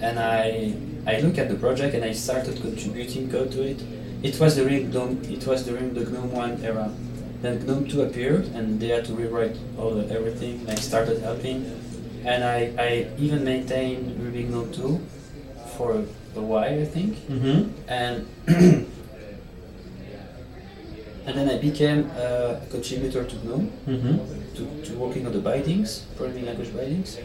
and 0.00 0.18
I 0.18 0.74
I 1.12 1.14
look 1.24 1.36
at 1.42 1.48
the 1.52 1.58
project 1.66 1.92
and 1.96 2.04
I 2.04 2.12
started 2.26 2.54
contributing 2.62 3.24
code 3.34 3.50
to 3.56 3.60
it. 3.72 3.80
It 4.22 4.38
was 4.40 4.54
during 4.54 4.90
GNOME. 4.94 5.14
It 5.36 5.44
was 5.50 5.60
during 5.68 5.92
the 5.98 6.04
GNOME 6.12 6.30
one 6.44 6.54
era. 6.70 6.86
Then 7.42 7.54
GNOME 7.66 7.84
two 7.90 8.00
appeared, 8.06 8.44
and 8.56 8.80
they 8.80 8.88
had 8.96 9.04
to 9.10 9.12
rewrite 9.20 9.56
all 9.78 9.90
the, 9.98 10.04
everything. 10.18 10.54
And 10.60 10.70
I 10.78 10.80
started 10.90 11.20
helping, 11.28 11.58
and 12.24 12.40
I, 12.56 12.58
I 12.88 12.90
even 13.18 13.44
maintained 13.44 14.06
Ruby 14.22 14.44
GNOME 14.44 14.70
two 14.72 14.92
for 15.76 15.90
a 16.36 16.80
I 16.82 16.84
think 16.84 17.16
Mm-hmm. 17.28 17.70
and 17.88 18.26
and 21.26 21.38
then 21.38 21.48
I 21.48 21.58
became 21.58 22.10
a 22.16 22.60
contributor 22.70 23.24
to 23.24 23.36
GNOME 23.46 23.70
Mm-hmm. 23.88 24.16
to, 24.56 24.62
to 24.86 24.92
working 24.98 25.26
on 25.26 25.32
the 25.32 25.38
bindings, 25.40 26.00
programming 26.16 26.46
language 26.46 26.72
bindings, 26.76 27.18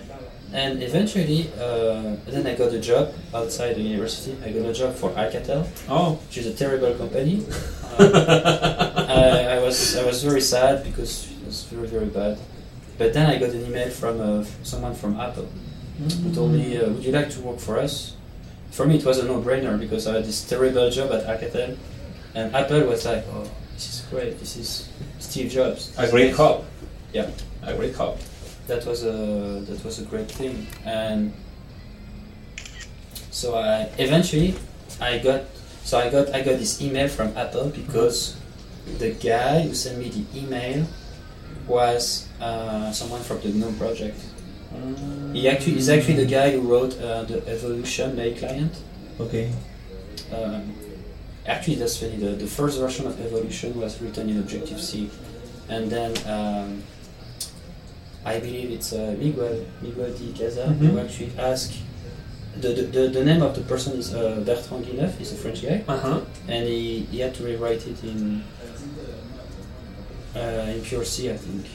and 0.54 0.82
eventually 0.82 1.50
uh, 1.60 2.16
then 2.28 2.48
I 2.48 2.56
got 2.56 2.74
a 2.74 2.80
job 2.80 3.13
outside 3.36 3.75
the 3.75 3.82
university. 3.82 4.36
I 4.44 4.51
got 4.51 4.66
a 4.66 4.74
job 4.74 4.96
for 4.96 5.10
Alcatel, 5.12 5.68
Oh. 5.89 6.13
which 6.28 6.38
is 6.38 6.48
a 6.48 6.54
terrible 6.54 6.94
company. 6.96 7.46
Uh, 8.00 9.06
I, 9.10 9.56
I 9.56 9.60
was 9.60 9.98
I 9.98 10.06
was 10.06 10.24
very 10.24 10.39
sad 10.39 10.84
because 10.86 11.28
it 11.32 11.46
was 11.46 11.63
very 11.63 11.88
very 11.88 12.06
bad. 12.06 12.38
But 12.98 13.12
then 13.13 13.25
I 13.25 13.38
got 13.38 13.50
an 13.50 13.66
email 13.66 13.89
from 13.89 14.22
uh, 14.22 14.46
someone 14.63 14.94
from 14.96 15.20
Apple 15.20 15.48
who 16.24 16.32
told 16.34 16.51
me, 16.54 16.78
uh, 16.78 16.88
"Would 16.92 17.04
you 17.04 17.12
like 17.12 17.30
to 17.32 17.42
work 17.42 17.60
for 17.60 17.78
us?" 17.80 18.13
For 18.79 18.88
me, 18.88 18.95
it 18.95 19.03
was 19.03 19.17
a 19.17 19.25
no-brainer 19.25 19.77
because 19.77 20.07
I 20.07 20.13
had 20.13 20.24
this 20.24 20.48
terrible 20.48 20.89
job 20.89 21.12
at 21.12 21.27
Alcatel, 21.27 21.75
and 22.33 22.55
Apple 22.55 22.88
was 22.88 23.03
like, 23.03 23.25
"Oh, 23.27 23.43
this 23.75 23.91
is 23.91 24.07
great. 24.07 24.39
This 24.39 24.55
is 24.55 24.88
Steve 25.19 25.51
Jobs." 25.51 25.91
A 25.98 26.07
great 26.07 26.31
hub. 26.31 26.63
Yeah, 27.12 27.27
A 27.62 27.75
great 27.75 27.93
hub. 27.93 28.15
that 28.71 28.86
was 28.86 29.03
a 29.03 29.59
that 29.67 29.83
was 29.83 30.00
a 30.00 30.05
great 30.07 30.31
thing, 30.31 30.63
and 30.86 31.36
so 33.36 33.59
I 33.59 33.91
eventually 34.00 34.55
I 35.03 35.19
got 35.19 35.43
so 35.83 36.00
I 36.00 36.07
got 36.07 36.31
I 36.31 36.39
got 36.39 36.55
this 36.55 36.79
email 36.79 37.09
from 37.12 37.36
Apple 37.36 37.75
because 37.75 38.39
the 38.95 39.12
guy 39.12 39.67
who 39.67 39.75
sent 39.75 40.00
me 40.00 40.07
the 40.07 40.24
email 40.31 40.88
was 41.67 42.31
uh, 42.39 42.95
someone 42.95 43.27
from 43.27 43.43
the 43.43 43.51
GNOME 43.51 43.75
project. 43.75 44.15
He 45.33 45.47
actually 45.49 45.77
is 45.77 45.89
actually 45.89 46.15
the 46.15 46.25
guy 46.25 46.51
who 46.51 46.61
wrote 46.61 46.99
uh, 47.01 47.23
the 47.23 47.38
Evolution 47.47 48.15
Mail 48.15 48.35
client. 48.38 48.73
Okay. 49.19 49.51
Um, 50.33 50.73
actually, 51.45 51.75
that's 51.75 51.97
funny. 51.97 52.17
The, 52.17 52.31
the 52.31 52.47
first 52.47 52.79
version 52.79 53.07
of 53.07 53.19
Evolution 53.19 53.79
was 53.79 53.99
written 54.01 54.29
in 54.29 54.38
Objective 54.39 54.79
C, 54.81 55.09
and 55.69 55.89
then 55.89 56.11
um, 56.27 56.83
I 58.25 58.39
believe 58.39 58.69
it's 58.71 58.93
uh, 58.93 59.15
Miguel 59.17 59.65
Miguel 59.81 60.11
de 60.17 60.23
Icaza 60.33 60.65
who 60.77 60.88
Mhm. 60.89 61.03
actually 61.03 61.31
asked. 61.38 61.73
The, 62.59 62.69
the, 62.69 62.81
the, 62.83 63.07
the 63.07 63.23
name 63.23 63.41
of 63.41 63.55
the 63.55 63.61
person 63.61 63.97
is 63.97 64.13
uh, 64.13 64.41
Bertrand 64.45 64.83
Guiheneuf. 64.85 65.17
He's 65.17 65.31
a 65.31 65.35
French 65.35 65.61
guy, 65.61 65.83
Uh 65.88 65.97
huh. 65.97 66.19
and 66.47 66.67
he, 66.67 67.01
he 67.11 67.19
had 67.19 67.33
to 67.35 67.43
rewrite 67.43 67.85
it 67.88 68.03
in 68.03 68.43
uh, 70.35 70.39
in 70.75 70.81
pure 70.81 71.05
C, 71.05 71.29
I 71.31 71.38
think. 71.38 71.65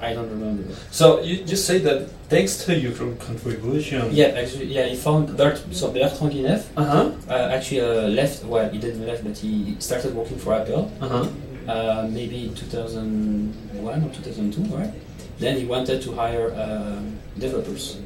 I 0.00 0.14
don't 0.14 0.30
remember. 0.30 0.62
So 0.90 1.20
you 1.20 1.44
just 1.44 1.66
say 1.66 1.78
that 1.80 2.08
thanks 2.28 2.64
to 2.64 2.74
your 2.74 2.92
contribution. 3.16 4.08
Yeah, 4.12 4.28
actually, 4.40 4.66
yeah, 4.66 4.86
he 4.86 4.96
found 4.96 5.36
Bert, 5.36 5.58
so 5.72 5.90
Bertrand 5.90 6.32
Guiheneuf 6.32 6.62
Uh 6.76 6.84
huh. 6.84 7.10
uh, 7.28 7.32
actually 7.56 7.80
uh, 7.82 8.08
left. 8.08 8.44
Well, 8.44 8.68
he 8.70 8.78
didn't 8.78 9.04
left, 9.06 9.22
but 9.24 9.36
he 9.36 9.76
started 9.78 10.14
working 10.14 10.38
for 10.38 10.54
Apple. 10.54 10.90
Uh 11.00 11.08
huh. 11.08 11.26
uh, 11.68 12.08
maybe 12.10 12.46
in 12.48 12.54
2001 12.54 14.02
or 14.04 14.08
2002, 14.14 14.74
right? 14.74 14.92
Then 15.38 15.56
he 15.58 15.64
wanted 15.66 16.02
to 16.02 16.12
hire 16.12 16.52
um, 16.56 17.18
developers 17.38 17.98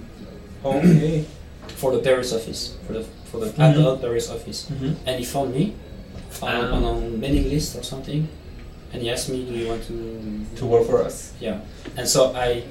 Okay. 0.64 1.24
for 1.80 1.92
the 1.92 1.98
Paris 1.98 2.32
office, 2.32 2.76
for 2.86 2.92
the 2.94 3.04
for 3.30 3.38
the 3.40 3.46
Mhm. 3.46 3.70
Apple 3.70 3.96
Paris 3.98 4.30
office, 4.30 4.66
Mm-hmm. 4.70 4.92
and 5.06 5.14
he 5.18 5.24
found 5.24 5.54
me 5.54 5.74
on, 6.42 6.48
Ah. 6.64 6.74
on 6.76 6.82
a 6.84 6.92
mailing 7.22 7.48
list 7.50 7.76
or 7.76 7.82
something, 7.82 8.28
and 8.94 9.02
he 9.02 9.10
asked 9.10 9.28
me, 9.28 9.44
"Do 9.44 9.52
you 9.52 9.66
want 9.68 9.82
to?" 9.90 9.96
To 10.56 10.66
work 10.66 10.86
for 10.86 11.02
us. 11.02 11.32
Yeah, 11.40 11.60
and 11.98 12.06
so 12.08 12.32
I 12.34 12.62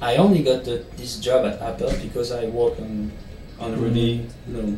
I 0.00 0.16
only 0.16 0.42
got 0.42 0.62
the, 0.64 0.84
this 0.96 1.18
job 1.18 1.44
at 1.44 1.60
Apple 1.60 1.90
because 2.02 2.30
I 2.32 2.46
work 2.46 2.78
on 2.80 3.10
on. 3.58 3.74
Ruby 3.82 4.24
GNOME, 4.46 4.76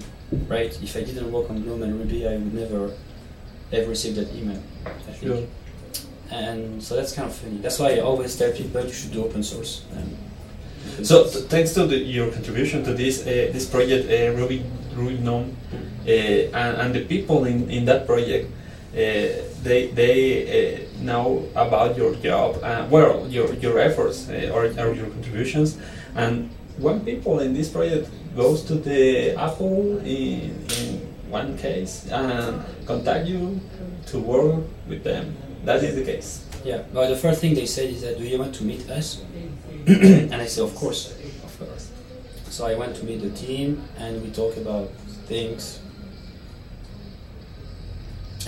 right? 0.49 0.73
If 0.83 0.97
I 0.97 1.03
didn't 1.05 1.31
work 1.31 1.51
on 1.51 1.61
GNOME 1.67 1.83
and 1.83 1.93
Ruby, 2.01 2.27
I 2.27 2.37
would 2.41 2.55
never 2.55 2.91
have 3.73 3.87
received 3.89 4.17
that 4.17 4.33
email. 4.35 4.63
I 4.87 5.13
think. 5.13 5.21
Sure. 5.23 5.45
And 6.31 6.83
so 6.83 6.97
that's 6.97 7.13
kind 7.13 7.29
of 7.29 7.35
funny. 7.37 7.59
That's 7.59 7.79
why 7.79 7.97
I 7.97 8.01
always 8.01 8.37
tell 8.37 8.53
people 8.53 8.85
you 8.85 8.93
should 8.93 9.13
do 9.13 9.25
open 9.25 9.43
source. 9.43 9.85
Um, 9.97 10.17
So 11.05 11.25
th- 11.25 11.45
thanks 11.53 11.75
to 11.75 11.87
the, 11.87 11.97
your 11.97 12.31
contribution 12.33 12.83
to 12.85 12.93
this 12.95 13.21
uh, 13.23 13.53
this 13.53 13.67
project, 13.67 14.09
uh, 14.09 14.33
Ruby 14.41 14.63
Ruby 14.97 15.19
GNOME, 15.19 15.49
uh, 16.07 16.11
and, 16.61 16.73
and 16.83 16.89
the 16.95 17.05
people 17.05 17.45
in, 17.45 17.71
in 17.71 17.85
that 17.87 18.07
project, 18.07 18.47
uh, 18.95 18.99
they 19.63 19.89
they 19.89 20.17
uh, 20.49 21.03
know 21.03 21.49
about 21.55 21.97
your 21.97 22.15
job, 22.17 22.59
uh, 22.63 22.87
well, 22.91 23.27
your 23.29 23.53
your 23.55 23.79
efforts 23.79 24.29
uh, 24.29 24.51
or, 24.55 24.65
or 24.65 24.95
your 24.95 25.07
contributions, 25.07 25.79
and 26.15 26.51
when 26.79 27.01
people 27.05 27.41
in 27.41 27.55
this 27.55 27.69
project 27.69 28.09
goes 28.37 28.63
to 28.63 28.75
the 28.75 29.35
Apple 29.37 29.99
in, 29.99 30.55
in 30.79 31.09
one 31.29 31.59
case 31.59 32.07
and 32.11 32.63
contact 32.87 33.27
you 33.27 33.61
to 34.07 34.19
work 34.19 34.63
with 34.89 35.03
them. 35.05 35.37
That 35.65 35.83
is 35.83 35.97
the 35.97 36.05
case. 36.05 36.45
Yeah. 36.65 36.83
Well, 36.93 37.09
the 37.09 37.17
first 37.17 37.41
thing 37.41 37.55
they 37.55 37.67
said 37.67 37.91
is 37.91 38.03
that, 38.03 38.19
"Do 38.19 38.25
you 38.25 38.39
want 38.39 38.55
to 38.57 38.65
meet 38.65 38.89
us?" 38.91 39.23
and 39.87 40.35
I 40.35 40.47
said, 40.47 40.65
"Of 40.65 40.75
course." 40.75 41.13
Of 41.45 41.59
course. 41.59 41.91
So 42.51 42.67
I 42.67 42.75
went 42.75 42.97
to 42.97 43.05
meet 43.05 43.21
the 43.21 43.31
team, 43.31 43.85
and 43.99 44.23
we 44.23 44.31
talked 44.31 44.57
about 44.57 44.89
things. 45.27 45.81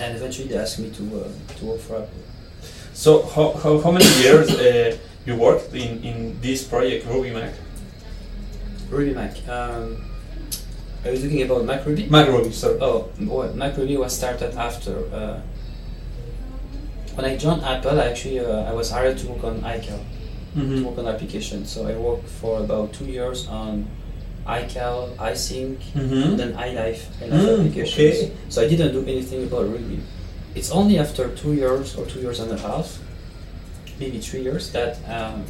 And 0.01 0.15
eventually, 0.17 0.47
they 0.47 0.57
asked 0.57 0.79
me 0.79 0.89
to 0.89 1.03
uh, 1.21 1.27
to 1.57 1.65
work 1.65 1.79
for 1.79 1.95
Apple. 2.01 2.23
So 2.93 3.21
how, 3.33 3.53
how, 3.53 3.79
how 3.79 3.91
many 3.91 4.05
years 4.21 4.49
uh, 4.51 4.97
you 5.25 5.35
worked 5.35 5.73
in, 5.73 6.03
in 6.03 6.41
this 6.41 6.63
project 6.63 7.05
Ruby 7.07 7.31
Mac? 7.31 7.53
Ruby 8.89 9.13
Mac. 9.13 9.33
Um, 9.47 10.03
are 11.05 11.11
you 11.11 11.21
talking 11.21 11.41
about 11.43 11.65
Mac 11.65 11.85
Ruby? 11.85 12.07
Mac 12.09 12.27
Ruby, 12.27 12.51
sorry. 12.51 12.77
Oh, 12.81 13.09
well, 13.21 13.53
Mac 13.53 13.77
Ruby 13.77 13.95
was 13.97 14.15
started 14.17 14.55
after. 14.55 14.93
Uh, 15.13 15.39
when 17.15 17.25
I 17.25 17.37
joined 17.37 17.63
Apple, 17.63 17.99
actually, 18.01 18.39
uh, 18.39 18.69
I 18.69 18.73
was 18.73 18.89
hired 18.91 19.17
to 19.19 19.27
work 19.27 19.43
on 19.43 19.61
iCal, 19.61 19.99
to 20.55 20.59
Mhm. 20.59 20.83
work 20.83 20.97
on 20.97 21.07
application. 21.07 21.65
So 21.65 21.87
I 21.87 21.95
worked 21.95 22.27
for 22.27 22.59
about 22.59 22.93
two 22.93 23.05
years 23.05 23.47
on 23.47 23.85
iCal, 24.47 25.15
iSync, 25.17 25.77
Mhm. 25.95 26.23
and 26.25 26.39
then 26.39 26.53
iLife, 26.53 27.01
iLife 27.21 27.31
Mm, 27.31 27.59
applications. 27.59 27.93
okay. 28.17 28.31
So 28.49 28.61
I 28.61 28.67
didn't 28.67 28.91
do 28.93 29.01
anything 29.03 29.43
about 29.43 29.69
Ruby. 29.69 29.99
It's 30.55 30.71
only 30.71 30.97
after 30.99 31.29
two 31.29 31.53
years 31.53 31.95
or 31.95 32.05
two 32.05 32.19
years 32.19 32.39
and 32.39 32.51
a 32.51 32.57
half, 32.57 32.99
maybe 33.99 34.19
three 34.19 34.41
years, 34.41 34.69
that 34.71 34.97
um, 35.07 35.43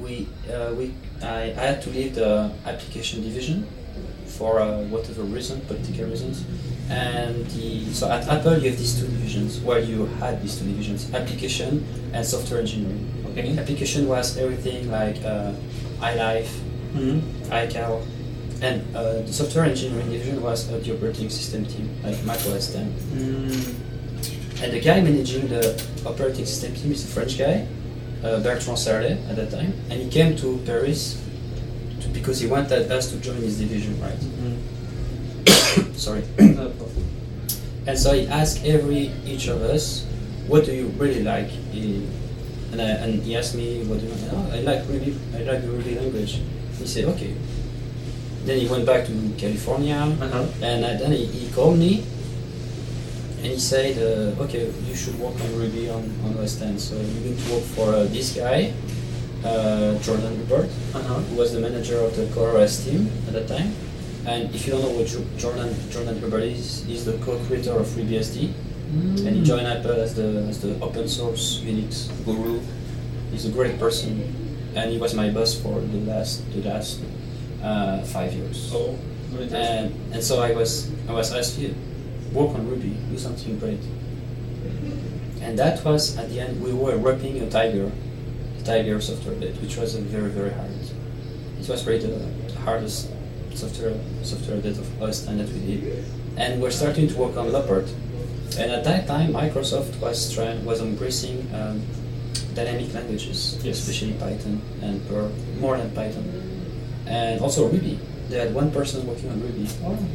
we 0.00 0.26
uh, 0.52 0.72
we 0.76 0.92
I, 1.22 1.54
I 1.56 1.64
had 1.70 1.82
to 1.82 1.90
leave 1.90 2.14
the 2.16 2.50
application 2.66 3.22
division 3.22 3.66
for 4.26 4.60
uh, 4.60 4.82
whatever 4.90 5.22
reason, 5.22 5.60
political 5.62 6.06
reasons. 6.06 6.44
And 6.90 7.46
the, 7.54 7.86
so 7.94 8.10
at 8.10 8.28
Apple 8.28 8.58
you 8.58 8.68
have 8.70 8.78
these 8.78 8.98
two 9.00 9.06
divisions 9.06 9.60
where 9.60 9.78
you 9.78 10.06
had 10.20 10.42
these 10.42 10.58
two 10.58 10.66
divisions, 10.66 11.08
application 11.14 11.84
and 12.12 12.26
software 12.26 12.60
engineering. 12.60 13.06
Okay. 13.30 13.56
Application 13.56 14.06
was 14.08 14.36
everything 14.36 14.90
like 14.90 15.16
uh, 15.24 15.52
iLife, 16.00 16.50
Mhm. 16.94 17.20
iCal, 17.50 18.02
and 18.62 18.82
uh, 18.96 19.20
the 19.26 19.32
software 19.32 19.64
engineering 19.64 20.10
division 20.10 20.40
was 20.42 20.70
uh, 20.70 20.78
the 20.78 20.94
operating 20.94 21.28
system 21.28 21.66
team, 21.66 21.90
like 22.04 22.22
Mac 22.24 22.38
OS 22.46 22.72
10. 22.72 22.86
Mm. 23.14 23.74
And 24.62 24.72
the 24.72 24.80
guy 24.80 25.00
managing 25.00 25.48
the 25.48 25.74
operating 26.06 26.46
system 26.46 26.72
team 26.74 26.92
is 26.92 27.04
a 27.04 27.08
French 27.08 27.36
guy, 27.38 27.66
uh, 28.22 28.38
Bertrand 28.40 28.78
Serlet 28.78 29.18
at 29.28 29.36
that 29.36 29.50
time, 29.50 29.74
and 29.90 30.00
he 30.00 30.08
came 30.08 30.36
to 30.36 30.58
Paris 30.64 31.20
to, 32.00 32.08
because 32.08 32.38
he 32.40 32.46
wanted 32.46 32.90
us 32.90 33.10
to 33.10 33.16
join 33.18 33.36
his 33.36 33.58
division, 33.58 34.00
right? 34.00 34.18
Mhm. 34.18 35.94
Sorry. 35.96 36.22
And 37.86 37.98
so 37.98 38.14
he 38.14 38.26
asked 38.28 38.64
every 38.64 39.12
each 39.28 39.46
of 39.48 39.60
us, 39.60 40.06
"What 40.48 40.64
do 40.64 40.72
you 40.72 40.88
really 40.96 41.20
like?" 41.22 41.48
He, 41.68 42.08
and, 42.72 42.80
I, 42.80 42.96
and 43.04 43.20
he 43.22 43.36
asked 43.36 43.54
me, 43.54 43.84
"What 43.84 44.00
do 44.00 44.06
you 44.08 44.12
want?" 44.12 44.24
Oh, 44.32 44.56
I 44.56 44.60
like 44.64 44.88
Ruby. 44.88 45.12
I 45.36 45.42
like 45.44 45.60
the 45.60 45.68
Ruby 45.68 46.00
language. 46.00 46.40
He 46.84 46.88
said, 46.92 47.04
"Okay." 47.16 47.32
Then 48.44 48.60
he 48.60 48.68
went 48.68 48.84
back 48.84 49.06
to 49.08 49.12
California, 49.40 49.96
Uh-huh. 50.20 50.44
and 50.60 50.84
uh, 50.84 51.00
then 51.00 51.12
he, 51.16 51.24
he 51.24 51.48
called 51.56 51.78
me, 51.80 52.04
and 53.40 53.48
he 53.48 53.58
said, 53.58 53.96
uh, 53.96 54.42
"Okay, 54.44 54.68
you 54.88 54.92
should 54.94 55.16
work 55.18 55.32
on 55.40 55.48
Ruby 55.56 55.88
on 55.88 56.04
on 56.28 56.36
OS 56.36 56.60
10. 56.60 56.76
So 56.78 56.92
you 57.00 57.20
need 57.24 57.38
to 57.40 57.46
work 57.56 57.64
for 57.72 57.88
uh, 57.96 58.04
this 58.12 58.36
guy, 58.36 58.72
uh, 59.48 59.96
Jordan 60.04 60.36
Hubbard, 60.44 60.68
Uh-huh. 60.92 61.24
who 61.24 61.40
was 61.40 61.56
the 61.56 61.60
manager 61.64 61.96
of 62.04 62.12
the 62.20 62.28
CoreOS 62.36 62.84
team 62.84 63.08
at 63.28 63.32
that 63.32 63.48
time. 63.48 63.72
And 64.28 64.52
if 64.54 64.64
you 64.68 64.72
don't 64.76 64.84
know 64.84 64.92
what 64.92 65.08
Jo- 65.08 65.24
Jordan 65.40 65.72
Jordan 65.88 66.20
Hubbard 66.20 66.44
is, 66.44 66.84
he's 66.84 67.04
the 67.08 67.16
co-creator 67.24 67.72
of 67.80 67.88
FreeBSD, 67.88 68.52
and 69.24 69.32
he 69.36 69.40
joined 69.40 69.64
Apple 69.66 69.96
as 70.04 70.12
the 70.20 70.44
as 70.52 70.60
the 70.60 70.76
open 70.84 71.08
source 71.08 71.64
Unix 71.64 72.12
guru. 72.28 72.60
He's 73.32 73.48
a 73.48 73.52
great 73.56 73.80
person, 73.80 74.20
and 74.74 74.90
he 74.90 74.98
was 74.98 75.14
my 75.14 75.30
boss 75.30 75.54
for 75.54 75.80
the 75.80 75.98
last 76.10 76.50
the 76.52 76.62
last 76.62 77.00
uh, 77.62 78.02
five 78.02 78.32
years. 78.32 78.70
So, 78.70 78.98
very. 79.30 79.52
And, 79.52 79.94
and 80.12 80.22
so 80.22 80.42
I 80.42 80.52
was 80.52 80.90
I 81.08 81.12
was 81.12 81.32
asked 81.32 81.56
to 81.56 81.74
work 82.32 82.54
on 82.54 82.68
Ruby, 82.68 82.96
do 83.10 83.18
something 83.18 83.58
great. 83.58 83.80
And 85.40 85.58
that 85.58 85.84
was 85.84 86.16
at 86.16 86.28
the 86.30 86.40
end 86.40 86.62
we 86.62 86.72
were 86.72 86.96
wrapping 86.96 87.40
a 87.40 87.50
Tiger, 87.50 87.90
a 88.58 88.62
Tiger 88.62 89.00
software 89.00 89.36
bit, 89.36 89.60
which 89.60 89.76
was 89.76 89.94
a 89.94 90.00
very 90.00 90.30
very 90.30 90.50
hard. 90.50 90.70
It 91.60 91.68
was 91.68 91.86
really 91.86 92.06
the, 92.06 92.44
hardest 92.64 93.10
software 93.54 93.94
software 94.22 94.56
bit 94.56 94.78
of 94.78 95.02
OS 95.02 95.26
10 95.26 95.38
that 95.38 95.48
we 95.48 95.60
did. 95.60 96.04
And 96.36 96.62
we're 96.62 96.70
starting 96.70 97.08
to 97.08 97.16
work 97.16 97.36
on 97.36 97.52
Leopard. 97.52 97.88
And 98.58 98.72
at 98.72 98.84
that 98.84 99.06
time, 99.06 99.32
Microsoft 99.32 100.00
was 100.00 100.32
trying 100.32 100.64
was 100.64 100.80
embracing 100.80 101.48
um, 101.54 101.82
dynamic 102.54 102.92
languages, 102.94 103.58
Yes. 103.62 103.78
especially 103.80 104.12
Python 104.14 104.60
and 104.82 105.00
Perl, 105.08 105.30
more 105.60 105.76
than 105.76 105.90
Python, 105.90 106.24
and 107.06 107.40
also 107.40 107.68
Ruby. 107.68 107.98
They 108.30 108.38
had 108.38 108.54
one 108.54 108.70
person 108.70 109.06
working 109.06 109.28
on 109.30 109.40
Ruby, 109.42 109.68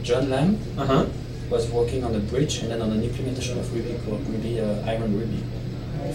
John 0.03 0.29
Lam, 0.29 0.57
Uh-huh. 0.77 1.05
was 1.49 1.69
working 1.69 2.03
on 2.03 2.13
the 2.13 2.19
bridge 2.19 2.59
and 2.61 2.71
then 2.71 2.81
on 2.81 2.91
an 2.91 3.03
implementation 3.03 3.57
of 3.59 3.65
Ruby 3.73 3.95
called 4.05 4.21
Ruby 4.27 4.59
uh, 4.61 4.85
Iron 4.85 5.13
Ruby. 5.17 5.41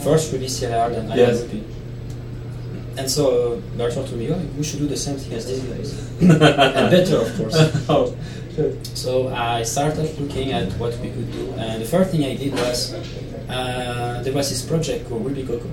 First 0.02 0.32
Ruby 0.32 0.46
CLR, 0.46 0.90
then 0.90 1.06
Iron 1.10 1.18
Yes. 1.18 1.42
Ruby. 1.42 1.62
And 2.96 3.10
so 3.10 3.60
Bertrand 3.76 4.06
told 4.08 4.20
me, 4.20 4.30
oh, 4.30 4.38
we 4.56 4.62
should 4.62 4.78
do 4.78 4.86
the 4.86 4.96
same 4.96 5.16
thing 5.16 5.32
as 5.34 5.46
these 5.46 5.60
guys. 5.62 5.90
and 6.20 6.90
better, 6.90 7.16
of 7.18 7.36
course. 7.36 7.56
oh. 7.88 8.14
So 8.94 9.28
I 9.34 9.64
started 9.64 10.16
looking 10.20 10.52
at 10.52 10.70
what 10.78 10.96
we 11.00 11.10
could 11.10 11.30
do, 11.32 11.50
and 11.58 11.82
the 11.82 11.86
first 11.86 12.10
thing 12.12 12.22
I 12.24 12.36
did 12.36 12.52
was 12.52 12.94
uh, 13.50 14.22
there 14.22 14.32
was 14.32 14.48
this 14.50 14.62
project 14.62 15.08
called 15.08 15.24
Ruby 15.26 15.42
Cocoa, 15.42 15.68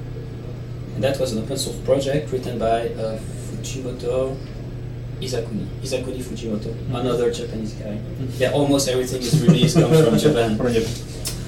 and 1.02 1.10
that 1.14 1.20
was 1.20 1.32
an 1.34 1.42
open 1.44 1.58
source 1.58 1.78
project 1.78 2.32
written 2.32 2.60
by 2.60 2.90
uh, 2.90 3.18
Fujimoto 3.50 4.38
Hisakuni, 5.20 5.66
Hisakuni 5.82 6.22
Fujimoto, 6.22 6.72
another 6.94 7.32
Japanese 7.32 7.74
guy. 7.74 8.00
Yeah, 8.38 8.52
almost 8.52 8.88
everything 8.88 9.22
is 9.22 9.42
released 9.42 9.78
comes 9.80 10.00
from 10.08 10.18
Japan. 10.20 10.60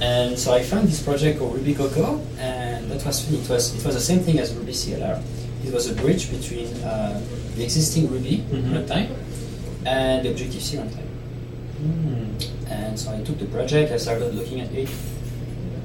And 0.01 0.37
so 0.39 0.53
I 0.53 0.63
found 0.63 0.87
this 0.87 1.01
project 1.03 1.37
called 1.37 1.53
Ruby 1.55 1.75
Cocoa, 1.75 2.19
and 2.39 2.89
that 2.91 3.05
was. 3.05 3.31
It 3.31 3.47
was 3.47 3.75
it 3.75 3.85
was 3.85 3.93
the 3.95 4.01
same 4.01 4.19
thing 4.21 4.39
as 4.39 4.53
Ruby 4.55 4.71
CLR. 4.73 5.21
It 5.63 5.71
was 5.71 5.87
a 5.89 5.93
bridge 5.93 6.31
between 6.31 6.67
uh, 6.83 7.21
the 7.55 7.63
existing 7.63 8.09
Ruby 8.09 8.43
Mhm. 8.49 8.73
runtime 8.73 9.09
and 9.85 10.25
the 10.25 10.31
Objective 10.31 10.61
C 10.63 10.77
runtime. 10.77 11.09
Mm. 11.79 12.25
And 12.71 12.99
so 12.99 13.13
I 13.13 13.21
took 13.21 13.37
the 13.37 13.45
project, 13.45 13.91
I 13.91 13.97
started 13.97 14.33
looking 14.33 14.61
at 14.61 14.71
it, 14.73 14.89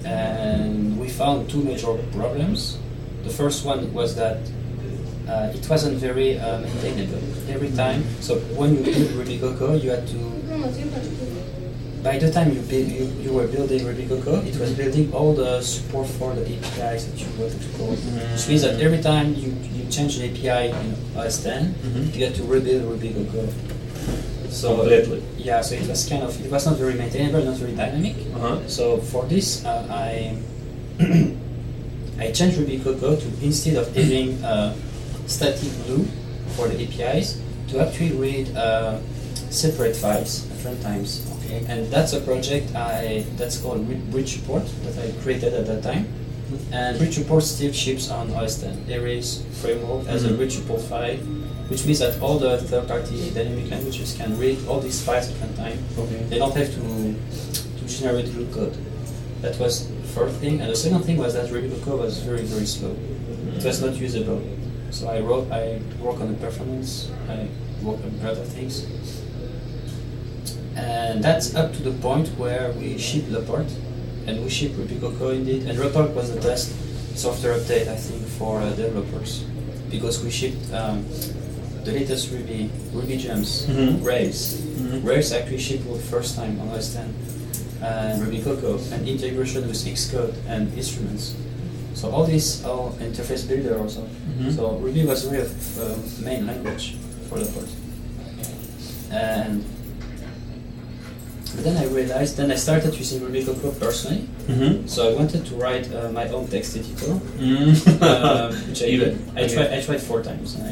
and 0.06 0.98
we 0.98 1.08
found 1.08 1.48
two 1.50 1.62
major 1.62 1.92
problems. 2.16 2.78
The 3.24 3.30
first 3.30 3.64
one 3.64 3.92
was 3.92 4.14
that 4.16 4.38
uh, 5.28 5.52
it 5.54 5.68
wasn't 5.68 5.98
very 5.98 6.38
uh, 6.38 6.60
maintainable 6.60 7.20
every 7.50 7.70
time. 7.72 8.04
So 8.20 8.36
when 8.56 8.74
you 8.76 8.82
build 8.82 9.10
Ruby 9.12 9.38
Cocoa, 9.38 9.74
you 9.74 9.90
had 9.90 10.06
to. 10.08 10.18
By 12.02 12.16
the 12.16 12.30
time 12.30 12.52
you 12.54 12.60
build, 12.62 12.88
you, 12.88 13.04
you 13.20 13.32
were 13.32 13.46
building 13.48 13.84
Ruby 13.84 14.06
Cocoa, 14.06 14.40
it 14.46 14.56
was 14.56 14.72
building 14.72 15.12
all 15.12 15.34
the 15.34 15.60
support 15.60 16.06
for 16.06 16.32
the 16.32 16.42
APIs 16.46 17.04
that 17.06 17.18
you 17.20 17.26
wanted 17.36 17.60
to 17.60 17.68
call. 17.76 17.88
Which 17.90 18.48
means 18.48 18.62
that 18.62 18.80
every 18.80 19.02
time 19.02 19.34
you, 19.34 19.52
you 19.74 19.84
change 19.90 20.16
an 20.18 20.30
API 20.30 20.70
in 20.70 20.94
OS 21.16 21.42
10, 21.42 21.74
Mhm. 21.84 22.14
you 22.16 22.24
had 22.24 22.34
to 22.36 22.44
rebuild 22.44 22.84
Ruby 22.84 23.10
Cocoa. 23.12 23.48
So 24.48 24.76
Completely. 24.76 25.22
yeah, 25.36 25.60
so 25.60 25.74
it 25.74 25.86
was 25.88 26.08
kind 26.08 26.22
of 26.22 26.32
it 26.42 26.50
was 26.50 26.64
not 26.66 26.78
very 26.78 26.94
maintainable, 26.94 27.44
not 27.44 27.56
very 27.56 27.72
dynamic. 27.74 28.14
Uh-huh. 28.36 28.56
So 28.68 28.98
for 28.98 29.26
this, 29.26 29.64
uh, 29.66 29.84
I 29.90 30.38
I 32.18 32.30
changed 32.32 32.58
Ruby 32.58 32.78
Cocoa 32.78 33.16
to 33.16 33.26
instead 33.42 33.76
of 33.76 33.94
having 33.94 34.42
uh, 34.44 34.74
static 35.26 35.70
glue 35.86 36.04
for 36.56 36.68
the 36.68 36.82
APIs, 36.84 37.40
to 37.68 37.80
actually 37.80 38.12
read 38.12 38.54
uh, 38.56 38.98
separate 39.50 39.94
files 39.96 40.50
at 40.50 40.58
runtimes. 40.58 41.24
Okay, 41.44 41.64
and 41.68 41.86
that's 41.90 42.12
a 42.12 42.20
project 42.20 42.74
I 42.74 43.24
that's 43.36 43.58
called 43.58 43.86
BridgeSupport 44.10 44.66
that 44.84 44.98
I 45.04 45.12
created 45.22 45.54
at 45.54 45.66
that 45.66 45.82
time. 45.82 46.06
And 46.72 46.98
BridgeSupport 46.98 47.42
still 47.42 47.72
ships 47.72 48.10
on 48.10 48.30
OS 48.32 48.60
10. 48.62 48.86
There 48.86 49.06
is 49.06 49.44
framework 49.62 50.06
as 50.08 50.24
a 50.24 50.28
Mhm. 50.30 50.38
BridgeSupport 50.38 50.80
file, 50.88 51.16
which 51.68 51.84
means 51.84 51.98
that 52.00 52.20
all 52.20 52.38
the 52.38 52.56
third-party 52.58 53.30
dynamic 53.34 53.70
languages 53.70 54.14
can 54.18 54.36
read 54.38 54.58
all 54.66 54.80
these 54.80 55.00
files 55.00 55.28
at 55.28 55.36
runtime 55.42 55.76
Okay. 55.98 56.20
they 56.30 56.38
don't 56.38 56.54
have 56.56 56.70
to 56.74 57.14
to 57.78 57.84
generate 57.86 58.28
real 58.34 58.46
code. 58.52 58.74
That 59.42 59.58
was 59.60 59.86
first 60.18 60.36
thing, 60.40 60.60
and 60.60 60.70
the 60.70 60.76
second 60.76 61.02
thing 61.02 61.16
was 61.16 61.34
that 61.34 61.50
Ruby 61.50 61.70
code 61.84 62.00
was 62.00 62.18
very 62.18 62.42
very 62.42 62.66
slow. 62.66 62.94
It 63.56 63.64
was 63.64 63.80
not 63.82 63.94
usable. 63.96 64.40
So 64.90 65.08
I 65.08 65.20
wrote, 65.20 65.50
I 65.52 65.80
work 66.00 66.18
on 66.20 66.28
the 66.32 66.38
performance, 66.38 67.10
I 67.28 67.48
work 67.82 67.98
on 68.04 68.12
other 68.26 68.44
things, 68.44 68.84
and 70.76 71.22
that's 71.22 71.54
up 71.54 71.72
to 71.74 71.82
the 71.82 71.92
point 71.92 72.28
where 72.38 72.72
we 72.72 72.98
ship 72.98 73.24
Leopard, 73.30 73.66
and 74.26 74.42
we 74.42 74.48
ship 74.50 74.72
Ruby 74.76 74.96
indeed, 75.36 75.62
and 75.64 75.78
Leopard 75.78 76.14
was 76.14 76.34
the 76.34 76.40
best 76.40 76.72
software 77.16 77.54
update 77.58 77.88
I 77.88 77.96
think 77.96 78.22
for 78.38 78.60
uh, 78.60 78.70
developers 78.70 79.44
because 79.90 80.22
we 80.22 80.30
shipped 80.30 80.72
um, 80.72 81.04
the 81.84 81.92
latest 81.92 82.30
Ruby 82.32 82.70
Ruby 82.92 83.16
gems 83.16 83.66
Mhm. 83.66 84.04
Rails. 84.04 84.54
Mhm. 84.54 85.04
Rails 85.04 85.32
actually 85.32 85.58
shipped 85.58 85.84
for 85.84 85.94
the 85.96 86.02
first 86.14 86.36
time 86.36 86.60
on 86.60 86.68
OS 86.68 86.94
10. 86.94 87.08
And 87.82 88.20
Ruby 88.22 88.40
Cocoa, 88.42 88.78
and 88.92 89.06
integration 89.08 89.66
with 89.66 89.76
Xcode 89.76 90.34
and 90.48 90.72
instruments. 90.74 91.34
So 91.94 92.10
all 92.10 92.24
these 92.24 92.64
are 92.64 92.90
interface 93.02 93.46
builder 93.48 93.78
also. 93.78 94.02
Mhm. 94.38 94.54
So 94.54 94.76
Ruby 94.78 95.04
was 95.04 95.26
really 95.26 95.46
a 95.46 95.82
uh, 95.82 95.96
main 96.22 96.46
language 96.46 96.96
for 97.28 97.38
the 97.38 97.46
part. 97.52 97.68
And 99.10 99.64
but 101.54 101.64
then 101.64 101.76
I 101.78 101.86
realized, 101.86 102.36
then 102.36 102.52
I 102.52 102.56
started 102.56 102.94
using 102.94 103.20
Ruby 103.24 103.42
Cocoa 103.44 103.72
personally. 103.72 104.28
Mm-hmm. 104.46 104.86
So 104.86 105.10
I 105.10 105.14
wanted 105.14 105.44
to 105.46 105.54
write 105.56 105.92
uh, 105.92 106.12
my 106.12 106.28
own 106.28 106.46
text 106.46 106.76
editor, 106.76 107.18
Mm. 107.40 108.02
um, 108.02 108.52
which 108.68 108.82
I 108.82 108.86
Even? 108.94 109.08
did. 109.08 109.18
I 109.36 109.42
Okay. 109.44 109.54
tried. 109.54 109.72
I 109.72 109.80
tried 109.82 110.00
four 110.02 110.22
times. 110.22 110.56
I, 110.60 110.68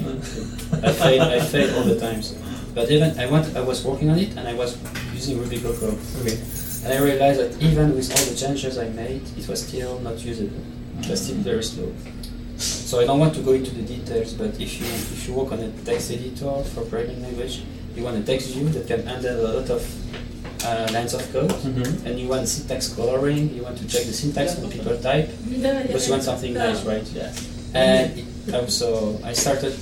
I 0.86 0.92
failed. 0.92 1.22
I 1.22 1.40
failed 1.40 1.70
all 1.76 1.84
the 1.84 1.98
times. 1.98 2.34
But 2.74 2.90
even 2.90 3.18
I 3.18 3.26
want. 3.26 3.56
I 3.56 3.62
was 3.62 3.82
working 3.84 4.10
on 4.10 4.18
it, 4.18 4.36
and 4.36 4.46
I 4.46 4.52
was 4.54 4.76
using 5.14 5.38
Ruby 5.40 5.58
Cocoa. 5.58 5.96
Okay. 6.20 6.38
And 6.86 6.94
I 6.94 7.02
realized 7.02 7.40
that 7.40 7.60
even 7.60 7.96
with 7.96 8.08
all 8.14 8.24
the 8.30 8.36
changes 8.36 8.78
I 8.78 8.88
made, 8.90 9.22
it 9.36 9.48
was 9.48 9.66
still 9.66 9.98
not 9.98 10.18
usable. 10.24 10.62
It 11.00 11.08
was 11.10 11.24
still 11.24 11.34
very 11.38 11.64
slow. 11.64 11.92
So 12.58 13.00
I 13.00 13.06
don't 13.06 13.18
want 13.18 13.34
to 13.34 13.42
go 13.42 13.52
into 13.54 13.74
the 13.74 13.82
details, 13.82 14.34
but 14.34 14.54
if 14.60 14.80
you 14.80 14.86
if 14.86 15.26
you 15.26 15.34
work 15.34 15.50
on 15.50 15.58
a 15.60 15.70
text 15.84 16.12
editor 16.12 16.62
for 16.72 16.82
programming 16.82 17.22
language, 17.22 17.64
you 17.96 18.04
want 18.04 18.16
a 18.18 18.22
text 18.22 18.50
view 18.54 18.68
that 18.68 18.86
can 18.86 19.04
handle 19.04 19.34
a 19.34 19.52
lot 19.60 19.68
of 19.70 19.82
uh, 20.64 20.86
lines 20.92 21.12
of 21.12 21.20
code, 21.32 21.50
Mhm. 21.50 22.06
and 22.06 22.20
you 22.20 22.28
want 22.28 22.46
syntax 22.48 22.88
coloring. 22.94 23.50
You 23.54 23.62
want 23.66 23.78
to 23.78 23.86
check 23.88 24.04
the 24.06 24.12
syntax 24.12 24.54
when 24.56 24.70
people 24.70 24.96
type, 24.98 25.28
because 25.50 26.06
you 26.06 26.12
want 26.12 26.22
something 26.22 26.54
nice, 26.54 26.84
right? 26.84 27.06
Yeah. 27.12 27.32
And 27.74 28.18
it 28.46 28.54
also, 28.54 29.18
I 29.24 29.32
started 29.34 29.74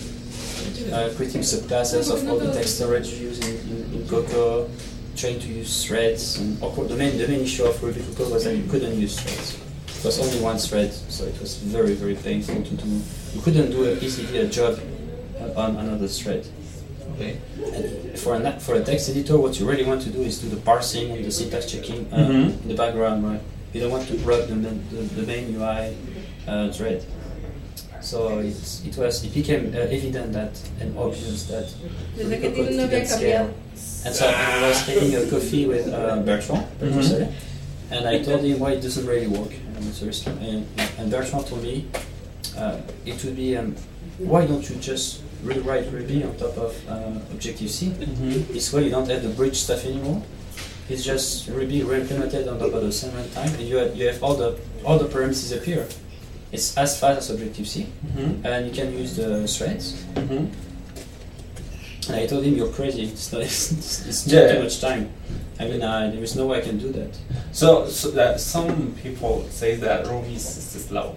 uh, 0.93 1.11
creating 1.17 1.43
subclasses 1.43 2.11
of 2.11 2.27
all 2.29 2.39
the 2.41 2.51
text 2.53 2.77
storage 2.77 3.09
views 3.13 3.39
in, 3.39 3.55
in, 3.71 3.79
in 3.95 4.09
Cocoa, 4.09 4.69
trying 5.17 5.39
to 5.41 5.49
use 5.49 5.85
threads. 5.87 6.39
And 6.39 6.59
the 6.61 6.97
main, 6.97 7.17
the 7.19 7.29
main 7.29 7.41
issue 7.41 7.65
of 7.65 7.83
Ruby 7.83 8.01
Cocoa 8.03 8.31
was 8.35 8.45
that 8.45 8.57
you 8.57 8.65
couldn't 8.71 8.99
use 8.99 9.19
threads. 9.19 9.59
It 9.99 10.05
was 10.05 10.19
only 10.21 10.41
one 10.41 10.59
thread, 10.59 10.93
so 10.93 11.25
it 11.25 11.41
was 11.41 11.57
very, 11.57 11.95
very 11.95 12.15
painful 12.15 12.63
to 12.63 12.75
do. 12.75 13.01
You 13.35 13.41
couldn't 13.41 13.71
do 13.71 13.85
a, 13.85 13.93
a 14.45 14.49
job 14.49 14.79
on 15.57 15.77
another 15.77 16.09
thread. 16.09 16.47
Okay. 17.15 17.39
And 17.73 18.19
for 18.19 18.35
a, 18.35 18.61
for 18.61 18.75
a 18.75 18.83
text 18.85 19.09
editor, 19.09 19.39
what 19.39 19.59
you 19.59 19.69
really 19.69 19.85
want 19.85 20.03
to 20.03 20.11
do 20.11 20.21
is 20.21 20.41
do 20.41 20.49
the 20.49 20.57
parsing 20.61 21.13
and 21.13 21.25
the 21.25 21.31
syntax 21.31 21.71
checking 21.71 22.13
uh, 22.13 22.17
Mhm. 22.19 22.63
in 22.63 22.69
the 22.69 22.75
background, 22.75 23.25
right? 23.27 23.41
You 23.73 23.81
don't 23.83 23.93
want 23.93 24.07
to 24.09 24.17
rub 24.19 24.49
the, 24.49 24.57
main- 24.57 24.85
the, 24.91 24.97
the 25.21 25.23
main 25.27 25.55
UI 25.57 25.97
uh, 26.47 26.71
thread. 26.73 27.05
So 28.05 28.39
it's, 28.41 28.85
it 28.85 28.97
was 28.99 29.25
it 29.25 29.33
became 29.33 29.73
uh, 29.75 29.79
evident 29.79 30.33
that 30.35 30.51
and 30.81 30.97
obvious 30.99 31.45
that 31.47 31.67
Desde 32.17 32.39
que 32.41 32.51
Cocoa 32.51 32.65
tiene 32.67 32.77
no 32.77 32.83
había 32.85 32.91
didn't 32.91 33.09
scale. 33.09 33.47
cambiado. 33.47 33.53
And 34.07 34.15
so 34.15 34.27
I 34.29 34.69
was 34.69 34.81
having 34.87 35.15
a 35.17 35.27
coffee 35.31 35.67
with 35.67 35.89
uh, 35.93 36.21
Bertrand, 36.21 36.67
producer, 36.79 37.33
and 37.91 38.07
I 38.07 38.23
told 38.23 38.43
him 38.45 38.59
why 38.61 38.73
it 38.73 38.83
doesn't 38.83 39.07
really 39.07 39.27
work. 39.27 39.51
And, 39.77 39.85
so 39.95 40.05
it's- 40.07 40.27
and, 40.27 40.67
and 40.99 41.11
Bertrand 41.11 41.47
told 41.47 41.63
me 41.63 41.87
uh, 42.59 42.77
it 43.07 43.25
would 43.25 43.37
be 43.37 43.57
um, 43.57 43.75
why 44.19 44.47
don't 44.47 44.69
you 44.69 44.77
just 44.77 45.23
rewrite 45.43 45.91
Ruby 45.91 46.23
on 46.25 46.37
top 46.37 46.57
of 46.59 46.77
uh, 46.89 47.19
Objective 47.33 47.71
C? 47.71 47.87
Mm-hmm. 47.89 48.53
This 48.53 48.71
way 48.73 48.85
you 48.85 48.91
don't 48.91 49.09
have 49.09 49.23
the 49.23 49.31
bridge 49.31 49.57
stuff 49.57 49.85
anymore. 49.87 50.23
It's 50.91 51.03
just 51.03 51.49
Ruby 51.49 51.83
re-implemented 51.83 52.47
on 52.47 52.59
top 52.59 52.75
of 52.75 52.83
the 52.83 52.93
same 52.93 53.13
runtime, 53.13 53.53
and 53.59 53.63
you 53.67 53.77
have, 53.77 53.97
you 53.97 54.07
have 54.09 54.23
all 54.23 54.35
the 54.37 54.59
all 54.85 54.99
the 54.99 55.07
parameters 55.09 55.57
appear. 55.57 55.89
It's 56.55 56.77
as 56.79 56.99
fast 57.01 57.19
as 57.19 57.31
Objective 57.31 57.67
C, 57.67 57.87
Mm-hmm. 58.07 58.47
and 58.47 58.67
you 58.67 58.73
can 58.73 58.93
use 58.97 59.17
the 59.17 59.47
threads. 59.49 59.87
Mm-hmm. 60.15 60.47
And 62.09 62.17
I 62.23 62.27
told 62.27 62.45
him, 62.45 62.55
"You're 62.55 62.73
crazy. 62.73 63.03
It's 63.05 63.33
not. 63.33 63.43
It's, 63.51 64.07
it's 64.09 64.25
too, 64.25 64.37
Yeah. 64.37 64.53
too 64.53 64.63
much 64.63 64.81
time. 64.81 65.09
I 65.59 65.65
mean, 65.69 65.83
uh, 65.83 66.11
there 66.13 66.23
is 66.23 66.37
no 66.37 66.47
way 66.47 66.59
I 66.59 66.61
can 66.61 66.79
do 66.79 66.93
that." 66.93 67.13
So, 67.53 67.89
so 67.89 68.11
that 68.13 68.41
some 68.41 68.95
people 69.03 69.47
say 69.51 69.77
that 69.77 70.07
Ruby 70.07 70.35
is, 70.35 70.47
is 70.77 70.85
slow. 70.85 71.17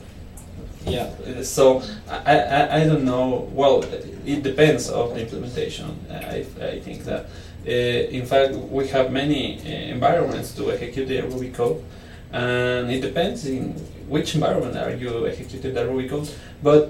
Yeah. 0.85 1.09
So 1.43 1.81
I, 2.09 2.39
I, 2.39 2.75
I 2.81 2.83
don't 2.85 3.03
know. 3.03 3.49
Well, 3.53 3.83
it 4.25 4.41
depends 4.43 4.89
of 4.89 5.13
the 5.13 5.21
implementation. 5.21 5.87
I, 6.09 6.45
I 6.61 6.79
think 6.79 7.03
that. 7.05 7.25
Uh, 7.67 8.17
in 8.19 8.25
fact, 8.25 8.53
we 8.71 8.87
have 8.87 9.11
many 9.11 9.59
uh, 9.59 9.93
environments 9.95 10.53
to 10.55 10.71
execute 10.71 11.07
the 11.09 11.19
Ruby 11.23 11.49
code, 11.49 11.83
and 12.31 12.89
it 12.89 13.01
depends 13.01 13.45
in 13.45 13.75
which 14.07 14.35
environment 14.35 14.75
are 14.77 14.91
you 14.95 15.27
executing 15.27 15.73
the 15.73 15.85
Ruby 15.85 16.07
code. 16.09 16.29
But 16.63 16.89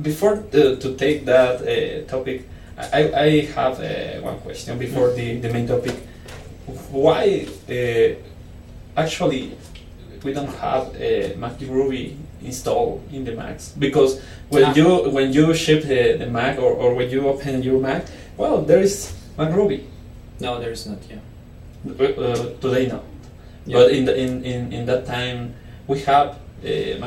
before 0.00 0.36
the, 0.50 0.76
to 0.76 0.94
take 0.96 1.24
that 1.26 1.62
uh, 1.62 2.06
topic, 2.08 2.48
I, 2.76 3.12
I 3.12 3.28
have 3.54 3.80
uh, 3.80 4.20
one 4.22 4.38
question 4.40 4.78
before 4.78 5.12
the, 5.12 5.38
the 5.40 5.48
main 5.52 5.66
topic. 5.68 5.94
Why 6.90 7.46
uh, 7.68 9.00
actually 9.00 9.56
we 10.22 10.32
don't 10.32 10.48
have 10.56 10.88
uh, 10.96 11.36
Mac 11.36 11.60
Ruby 11.60 12.16
installed 12.42 13.02
in 13.12 13.24
the 13.24 13.32
Macs? 13.32 13.70
Because 13.78 14.20
when 14.48 14.64
Ah. 14.64 14.74
you 14.74 15.10
when 15.10 15.32
you 15.32 15.54
ship 15.54 15.82
the, 15.84 16.16
the 16.18 16.26
Mac 16.26 16.58
or, 16.58 16.72
or 16.72 16.94
when 16.94 17.10
you 17.10 17.28
open 17.28 17.62
your 17.62 17.80
Mac, 17.80 18.06
well, 18.36 18.62
there 18.62 18.80
is 18.80 19.12
Mac 19.38 19.54
Ruby. 19.54 19.86
No, 20.40 20.58
there 20.60 20.72
is 20.72 20.86
not. 20.86 20.98
Yeah. 21.08 21.18
Uh, 21.86 22.34
today 22.60 22.86
no, 22.88 23.02
Yeah. 23.66 23.76
but 23.78 23.90
in, 23.92 24.04
the, 24.06 24.16
in, 24.16 24.42
in 24.42 24.72
in 24.72 24.86
that 24.86 25.04
time 25.06 25.54
we 25.86 26.00
have 26.00 26.36
uh, 26.64 26.98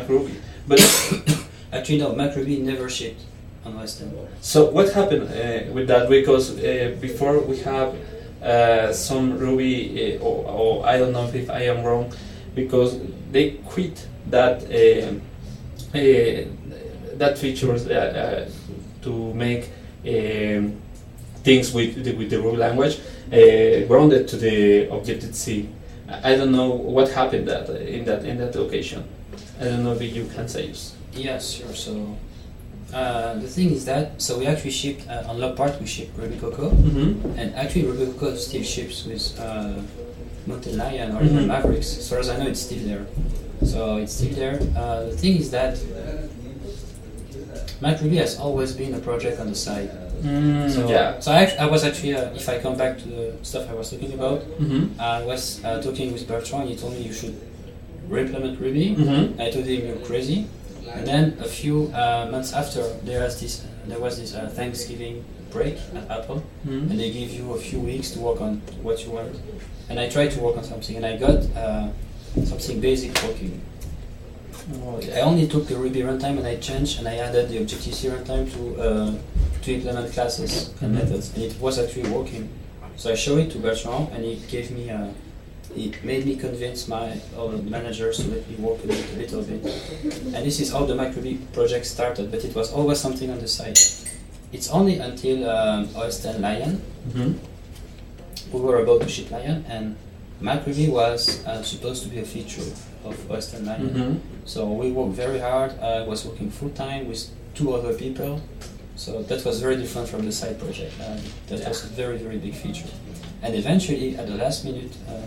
But 0.67 0.79
Actually, 1.71 1.97
no. 1.99 2.13
MacRuby 2.13 2.61
never 2.61 2.89
shipped 2.89 3.21
on 3.65 3.75
OS 3.77 3.99
10. 3.99 4.13
So 4.41 4.69
what 4.69 4.93
happened 4.93 5.23
uh, 5.23 5.71
with 5.73 5.87
that? 5.87 6.09
Because 6.09 6.57
uh, 6.57 6.95
before 7.01 7.39
we 7.39 7.57
have 7.59 7.95
uh, 8.41 8.93
some 8.93 9.37
Ruby, 9.37 10.15
uh, 10.17 10.23
or, 10.23 10.45
or 10.47 10.85
I 10.87 10.97
don't 10.97 11.11
know 11.11 11.27
if 11.27 11.49
I 11.49 11.63
am 11.63 11.83
wrong, 11.83 12.13
because 12.55 12.99
they 13.31 13.51
quit 13.65 14.07
that 14.27 14.61
that 17.17 17.37
features 17.37 17.85
to 19.01 19.33
make 19.33 19.69
um, 20.07 20.75
things 21.43 21.73
with 21.73 22.03
the, 22.03 22.13
with 22.13 22.29
the 22.29 22.39
Ruby 22.39 22.57
language 22.57 22.99
uh, 23.31 23.87
grounded 23.87 24.27
to 24.29 24.37
the 24.37 24.89
Objective 24.91 25.33
C. 25.35 25.69
I 26.07 26.35
don't 26.35 26.51
know 26.51 26.69
what 26.69 27.09
happened 27.11 27.47
that 27.47 27.69
in 27.69 28.05
that 28.05 28.23
in 28.23 28.37
that 28.37 28.55
occasion. 28.55 29.03
I 29.59 29.63
don't 29.65 29.83
know 29.83 29.93
if 29.93 30.01
you 30.01 30.25
can 30.35 30.47
say. 30.47 30.73
Yes, 31.13 31.51
sure. 31.51 31.73
So 31.73 32.15
uh, 32.93 33.33
the 33.35 33.47
thing 33.47 33.71
is 33.71 33.85
that 33.85 34.21
so 34.21 34.37
we 34.39 34.45
actually 34.45 34.71
shipped 34.71 35.07
uh, 35.09 35.23
on 35.29 35.39
Leopard 35.39 35.79
we 35.79 35.85
shipped 35.87 36.17
Ruby 36.17 36.37
Cocoa, 36.37 36.69
Mm-hmm. 36.69 37.37
and 37.39 37.55
actually 37.55 37.85
Ruby 37.85 38.05
Cocoa 38.13 38.35
still 38.35 38.63
ships 38.63 39.05
with 39.05 39.37
uh, 39.39 39.73
Mountain 40.45 40.77
Lion 40.77 41.15
or 41.17 41.23
even 41.23 41.47
Mavericks. 41.47 41.97
As 41.97 42.09
far 42.09 42.19
as 42.19 42.29
I 42.29 42.37
know, 42.37 42.47
it's 42.47 42.61
still 42.61 42.83
there. 42.87 43.05
So 43.65 43.97
it's 43.97 44.13
still 44.13 44.33
there. 44.35 44.59
Uh, 44.77 45.05
the 45.09 45.17
thing 45.17 45.37
is 45.37 45.49
that 45.51 45.77
MacRuby 47.81 48.17
has 48.17 48.39
always 48.39 48.73
been 48.73 48.93
a 48.93 48.99
project 48.99 49.39
on 49.39 49.47
the 49.49 49.55
side. 49.55 49.89
Mm, 50.23 50.69
So, 50.69 50.87
yeah. 50.89 51.19
so 51.19 51.31
I, 51.31 51.43
I 51.59 51.65
was 51.67 51.83
actually, 51.83 52.15
uh, 52.15 52.33
if 52.33 52.49
I 52.49 52.57
come 52.59 52.75
back 52.75 52.97
to 52.99 53.07
the 53.07 53.33
stuff 53.43 53.69
I 53.69 53.73
was 53.73 53.91
talking 53.91 54.13
about, 54.13 54.41
Mm-hmm. 54.59 54.99
I 54.99 55.23
was 55.23 55.63
uh, 55.63 55.81
talking 55.81 56.11
with 56.13 56.27
Bertrand. 56.27 56.69
He 56.69 56.75
told 56.75 56.93
me 56.93 57.01
you 57.01 57.13
should 57.13 57.35
re-implement 58.07 58.59
Ruby. 58.59 58.95
Mm-hmm. 58.95 59.41
I 59.41 59.49
told 59.51 59.65
him 59.65 59.87
you're 59.87 60.05
crazy. 60.05 60.47
And 60.93 61.05
then 61.05 61.37
a 61.41 61.47
few 61.47 61.91
uh, 61.93 62.27
months 62.31 62.53
after, 62.53 62.81
there 63.03 63.21
was 63.23 63.39
this 63.41 63.65
there 63.87 63.99
was 63.99 64.17
this 64.19 64.33
uh, 64.35 64.49
Thanksgiving 64.49 65.23
break 65.51 65.77
at 65.95 66.09
Apple, 66.09 66.43
Mm-hmm. 66.65 66.91
and 66.91 66.99
they 66.99 67.11
give 67.11 67.31
you 67.31 67.53
a 67.53 67.57
few 67.59 67.79
weeks 67.79 68.11
to 68.11 68.19
work 68.19 68.41
on 68.41 68.61
what 68.81 69.03
you 69.05 69.11
want. 69.11 69.35
And 69.89 69.99
I 69.99 70.09
tried 70.09 70.31
to 70.31 70.39
work 70.41 70.57
on 70.57 70.63
something, 70.63 70.95
and 70.97 71.05
I 71.05 71.17
got 71.17 71.39
uh, 71.55 71.87
something 72.45 72.79
basic 72.81 73.11
working. 73.23 73.61
Oh, 74.83 74.99
I 75.15 75.21
only 75.21 75.47
took 75.47 75.67
the 75.67 75.75
Ruby 75.77 76.01
runtime 76.01 76.37
and 76.37 76.45
I 76.45 76.57
changed 76.57 76.99
and 76.99 77.07
I 77.07 77.15
added 77.15 77.47
the 77.49 77.57
Objective 77.59 77.93
C 77.93 78.09
runtime 78.09 78.51
to 78.53 78.81
uh, 78.81 79.13
to 79.61 79.73
implement 79.73 80.11
classes 80.13 80.73
and 80.81 80.91
Mhm. 80.91 80.99
methods, 80.99 81.33
and 81.33 81.43
it 81.43 81.55
was 81.61 81.79
actually 81.79 82.09
working. 82.09 82.49
So 82.97 83.11
I 83.11 83.15
showed 83.15 83.39
it 83.39 83.51
to 83.51 83.59
Bertrand, 83.59 84.09
and 84.13 84.23
he 84.25 84.35
gave 84.51 84.71
me. 84.71 84.89
Uh, 84.89 85.07
he 85.75 85.93
made 86.03 86.25
me 86.25 86.35
convince 86.35 86.87
my 86.87 87.19
the 87.35 87.57
managers 87.69 88.17
to 88.17 88.27
let 88.29 88.49
me 88.49 88.55
work 88.57 88.81
with 88.81 88.91
it 88.91 89.15
a 89.15 89.17
little 89.19 89.43
bit. 89.43 89.65
And 90.35 90.45
this 90.45 90.59
is 90.59 90.71
how 90.71 90.85
the 90.85 90.95
MacRuby 90.95 91.53
project 91.53 91.85
started, 91.85 92.31
but 92.31 92.43
it 92.43 92.55
was 92.55 92.71
always 92.71 92.99
something 92.99 93.29
on 93.29 93.39
the 93.39 93.47
side. 93.47 93.77
It's 94.51 94.69
only 94.71 94.97
until 94.99 95.49
um, 95.49 95.89
OS 95.95 96.23
10 96.23 96.41
Lion 96.41 96.81
Mm-hmm. 97.07 97.37
we 98.51 98.59
were 98.59 98.79
about 98.83 99.01
to 99.01 99.07
ship 99.07 99.31
Lion, 99.31 99.63
and 99.69 99.95
MacRuby 100.41 100.89
was 100.89 101.45
uh, 101.45 101.63
supposed 101.63 102.03
to 102.03 102.09
be 102.09 102.19
a 102.19 102.25
feature 102.25 102.61
of 103.05 103.15
10 103.51 103.65
Lion. 103.65 103.89
Mm-hmm. 103.89 104.17
So 104.45 104.67
we 104.71 104.91
worked 104.91 105.15
very 105.15 105.39
hard. 105.39 105.79
I 105.79 106.03
was 106.03 106.25
working 106.25 106.49
full 106.51 106.69
time 106.71 107.07
with 107.07 107.29
two 107.55 107.73
other 107.73 107.93
people. 107.93 108.41
So 108.95 109.21
that 109.23 109.45
was 109.45 109.61
very 109.61 109.77
different 109.77 110.09
from 110.09 110.25
the 110.25 110.31
side 110.31 110.59
project. 110.59 110.93
Uh, 110.99 111.17
that 111.47 111.67
was 111.67 111.83
a 111.85 111.87
very, 111.87 112.17
very 112.17 112.37
big 112.37 112.55
feature. 112.55 112.89
And 113.41 113.55
eventually, 113.55 114.17
at 114.17 114.27
the 114.27 114.35
last 114.35 114.65
minute, 114.65 114.91
uh, 115.07 115.21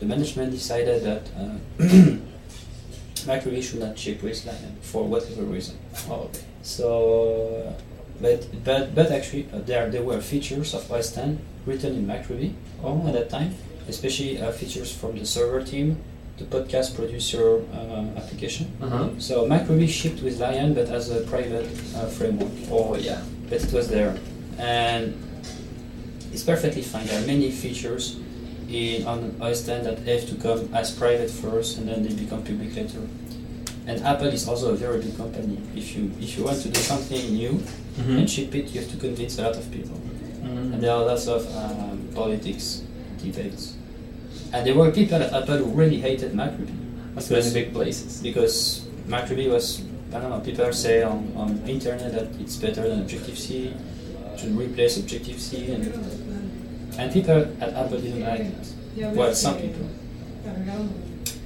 the 0.00 0.06
management 0.06 0.50
decided 0.50 1.04
that 1.04 1.22
uh, 1.38 1.56
MacRuby 3.26 3.62
should 3.62 3.80
not 3.80 3.98
ship 3.98 4.22
with 4.22 4.44
Lion 4.46 4.76
for 4.80 5.04
whatever 5.04 5.42
reason. 5.42 5.78
Oh, 6.08 6.28
okay. 6.28 6.40
So, 6.62 7.74
but 8.20 8.46
but 8.64 8.94
but 8.94 9.10
actually, 9.12 9.46
uh, 9.52 9.60
there 9.60 9.90
there 9.90 10.02
were 10.02 10.20
features 10.20 10.74
of 10.74 10.88
10 10.88 11.38
written 11.66 11.94
in 11.94 12.06
MacRuby 12.06 12.54
Oh, 12.82 13.06
at 13.06 13.12
that 13.12 13.28
time, 13.28 13.54
especially 13.88 14.40
uh, 14.40 14.50
features 14.52 14.90
from 14.94 15.18
the 15.18 15.26
server 15.26 15.62
team, 15.62 16.00
the 16.38 16.44
podcast 16.44 16.94
producer 16.94 17.62
uh, 17.74 18.04
application. 18.16 18.72
Uh-huh. 18.80 19.10
So 19.18 19.46
MacRuby 19.46 19.88
shipped 19.88 20.22
with 20.22 20.40
Lion, 20.40 20.72
but 20.72 20.88
as 20.88 21.10
a 21.10 21.20
private 21.22 21.66
uh, 21.94 22.06
framework. 22.06 22.52
Oh 22.70 22.96
yeah. 22.96 23.20
But 23.50 23.64
it 23.64 23.72
was 23.72 23.88
there, 23.88 24.16
and 24.58 25.12
it's 26.32 26.42
perfectly 26.44 26.82
fine. 26.82 27.06
There 27.06 27.22
are 27.22 27.26
many 27.26 27.50
features 27.50 28.16
in 28.70 29.06
on 29.06 29.34
that 29.84 29.98
have 30.06 30.28
to 30.28 30.34
come 30.36 30.68
as 30.74 30.90
private 30.90 31.30
first, 31.30 31.78
and 31.78 31.88
then 31.88 32.02
they 32.02 32.14
become 32.14 32.42
public 32.42 32.74
later. 32.76 33.00
And 33.86 34.02
Apple 34.04 34.28
is 34.28 34.46
also 34.48 34.72
a 34.72 34.76
very 34.76 35.00
big 35.00 35.16
company. 35.16 35.58
If 35.74 35.96
you 35.96 36.10
if 36.20 36.38
you 36.38 36.44
want 36.44 36.62
to 36.62 36.68
do 36.68 36.80
something 36.80 37.32
new 37.34 37.62
Mhm. 37.98 38.18
and 38.18 38.30
ship 38.30 38.54
it, 38.54 38.72
you 38.72 38.80
have 38.80 38.90
to 38.90 38.96
convince 38.96 39.38
a 39.38 39.42
lot 39.42 39.56
of 39.56 39.70
people. 39.72 39.98
Mhm. 40.42 40.74
And 40.74 40.82
there 40.82 40.92
are 40.92 41.04
lots 41.04 41.26
of 41.26 41.44
um, 41.56 42.08
politics 42.14 42.82
debates. 43.22 43.74
And 44.52 44.66
there 44.66 44.74
were 44.74 44.90
people 44.90 45.16
at 45.22 45.32
Apple 45.32 45.58
who 45.58 45.64
really 45.82 46.00
hated 46.00 46.32
MacRuby 46.32 46.74
As 47.16 47.30
many 47.30 47.50
big 47.52 47.72
places. 47.72 48.20
because 48.22 48.82
MacRuby 49.08 49.48
was 49.50 49.82
I 50.12 50.18
don't 50.20 50.30
know. 50.30 50.40
People 50.40 50.72
say 50.72 51.02
on, 51.02 51.32
on 51.36 51.60
internet 51.68 52.12
that 52.12 52.28
it's 52.40 52.56
better 52.56 52.82
than 52.88 53.00
Objective 53.00 53.38
C, 53.38 53.72
should 54.36 54.56
replace 54.56 54.96
Objective 54.98 55.38
C, 55.40 55.70
and 55.70 55.84
and 57.00 57.10
people 57.12 57.40
at 57.60 57.72
Apple 57.74 57.98
didn't 57.98 58.20
like 58.20 58.40
it. 58.40 59.14
Well, 59.16 59.34
some 59.34 59.56
people. 59.58 59.86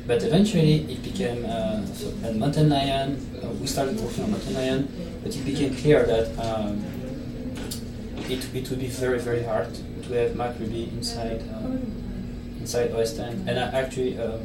But 0.07 0.23
eventually 0.23 0.75
it 0.93 1.03
became 1.03 1.45
uh, 1.47 1.85
so, 1.87 2.13
and 2.25 2.39
Mountain 2.39 2.69
Lion. 2.69 3.09
Uh, 3.43 3.49
we 3.61 3.67
started 3.67 3.99
working 4.01 4.25
on 4.25 4.31
Mountain 4.33 4.55
Lion, 4.55 4.89
but 5.23 5.35
it 5.35 5.45
became 5.45 5.75
clear 5.75 6.05
that 6.05 6.27
um, 6.39 6.85
it, 8.29 8.45
it 8.55 8.69
would 8.69 8.81
be 8.81 8.89
very 8.89 9.19
very 9.19 9.43
hard 9.45 9.69
to 9.75 10.13
have 10.13 10.33
MacRuby 10.33 10.93
inside 10.93 11.41
um, 11.55 11.81
inside 12.61 12.93
OS 12.93 13.19
X. 13.19 13.33
And 13.49 13.57
uh, 13.59 13.71
actually, 13.73 14.19
uh, 14.19 14.39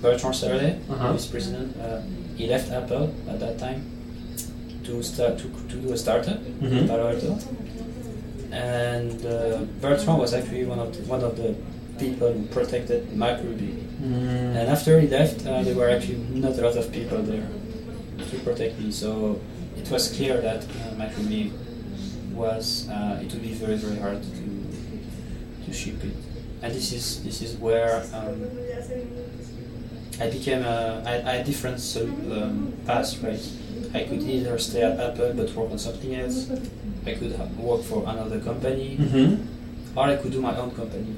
Bertrand 0.00 0.34
Serlet, 0.34 0.78
Uh-huh. 0.88 1.08
who 1.10 1.14
is 1.16 1.26
president, 1.26 1.76
uh, 1.80 2.00
he 2.36 2.46
left 2.46 2.70
Apple 2.72 3.12
at 3.28 3.40
that 3.40 3.58
time 3.58 3.80
to 4.84 5.02
start 5.02 5.36
to, 5.38 5.48
to 5.70 5.76
do 5.84 5.92
a 5.92 5.96
startup, 5.96 6.38
Mhm. 6.62 6.86
Palo 6.88 7.08
Alto. 7.12 7.38
And 8.54 9.26
uh, 9.26 9.64
Bertrand 9.80 10.18
was 10.20 10.32
actually 10.32 10.64
one 10.64 10.78
of 10.78 10.96
the, 10.96 11.02
one 11.04 11.22
of 11.22 11.36
the 11.36 11.56
people 11.98 12.32
who 12.32 12.46
protected 12.46 13.08
MacRuby. 13.08 13.72
Mm. 14.00 14.56
And 14.56 14.68
after 14.68 15.00
he 15.00 15.08
left, 15.08 15.44
uh, 15.46 15.62
there 15.62 15.74
were 15.74 15.90
actually 15.90 16.18
not 16.30 16.52
a 16.58 16.62
lot 16.62 16.76
of 16.76 16.92
people 16.92 17.18
there 17.22 17.48
to 18.30 18.38
protect 18.40 18.78
me. 18.78 18.92
So 18.92 19.40
it 19.76 19.90
was 19.90 20.14
clear 20.14 20.40
that 20.40 20.62
uh, 20.64 20.94
MacRuby 20.94 21.52
was 22.32 22.88
uh, 22.88 23.20
it 23.22 23.32
would 23.32 23.42
be 23.42 23.54
very 23.54 23.76
very 23.76 23.96
hard 23.98 24.22
to 24.22 25.64
to 25.64 25.72
ship 25.72 26.02
it. 26.04 26.14
And 26.62 26.72
this 26.72 26.92
is 26.92 27.22
this 27.24 27.42
is 27.42 27.56
where 27.56 28.04
um, 28.12 28.42
I 30.20 30.30
became 30.30 30.62
a 30.62 31.02
I, 31.04 31.14
I 31.30 31.36
had 31.36 31.46
different 31.46 31.80
um, 31.96 32.72
paths 32.86 33.18
right. 33.18 33.42
I 33.94 34.04
could 34.04 34.22
either 34.22 34.58
stay 34.58 34.82
at 34.82 34.98
Apple 34.98 35.32
but 35.34 35.52
work 35.54 35.70
on 35.70 35.78
something 35.78 36.14
else. 36.14 36.50
I 37.06 37.12
could 37.14 37.32
work 37.58 37.82
for 37.82 38.02
another 38.06 38.40
company, 38.40 38.96
Mhm. 39.00 39.38
or 39.96 40.04
I 40.04 40.16
could 40.16 40.32
do 40.32 40.40
my 40.40 40.56
own 40.56 40.70
company. 40.70 41.14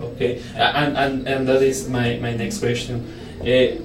Okay, 0.00 0.40
and, 0.54 0.96
and 0.96 1.26
and 1.28 1.48
that 1.48 1.62
is 1.62 1.88
my, 1.88 2.18
my 2.22 2.34
next 2.36 2.58
question. 2.58 3.02
Uh, 3.40 3.78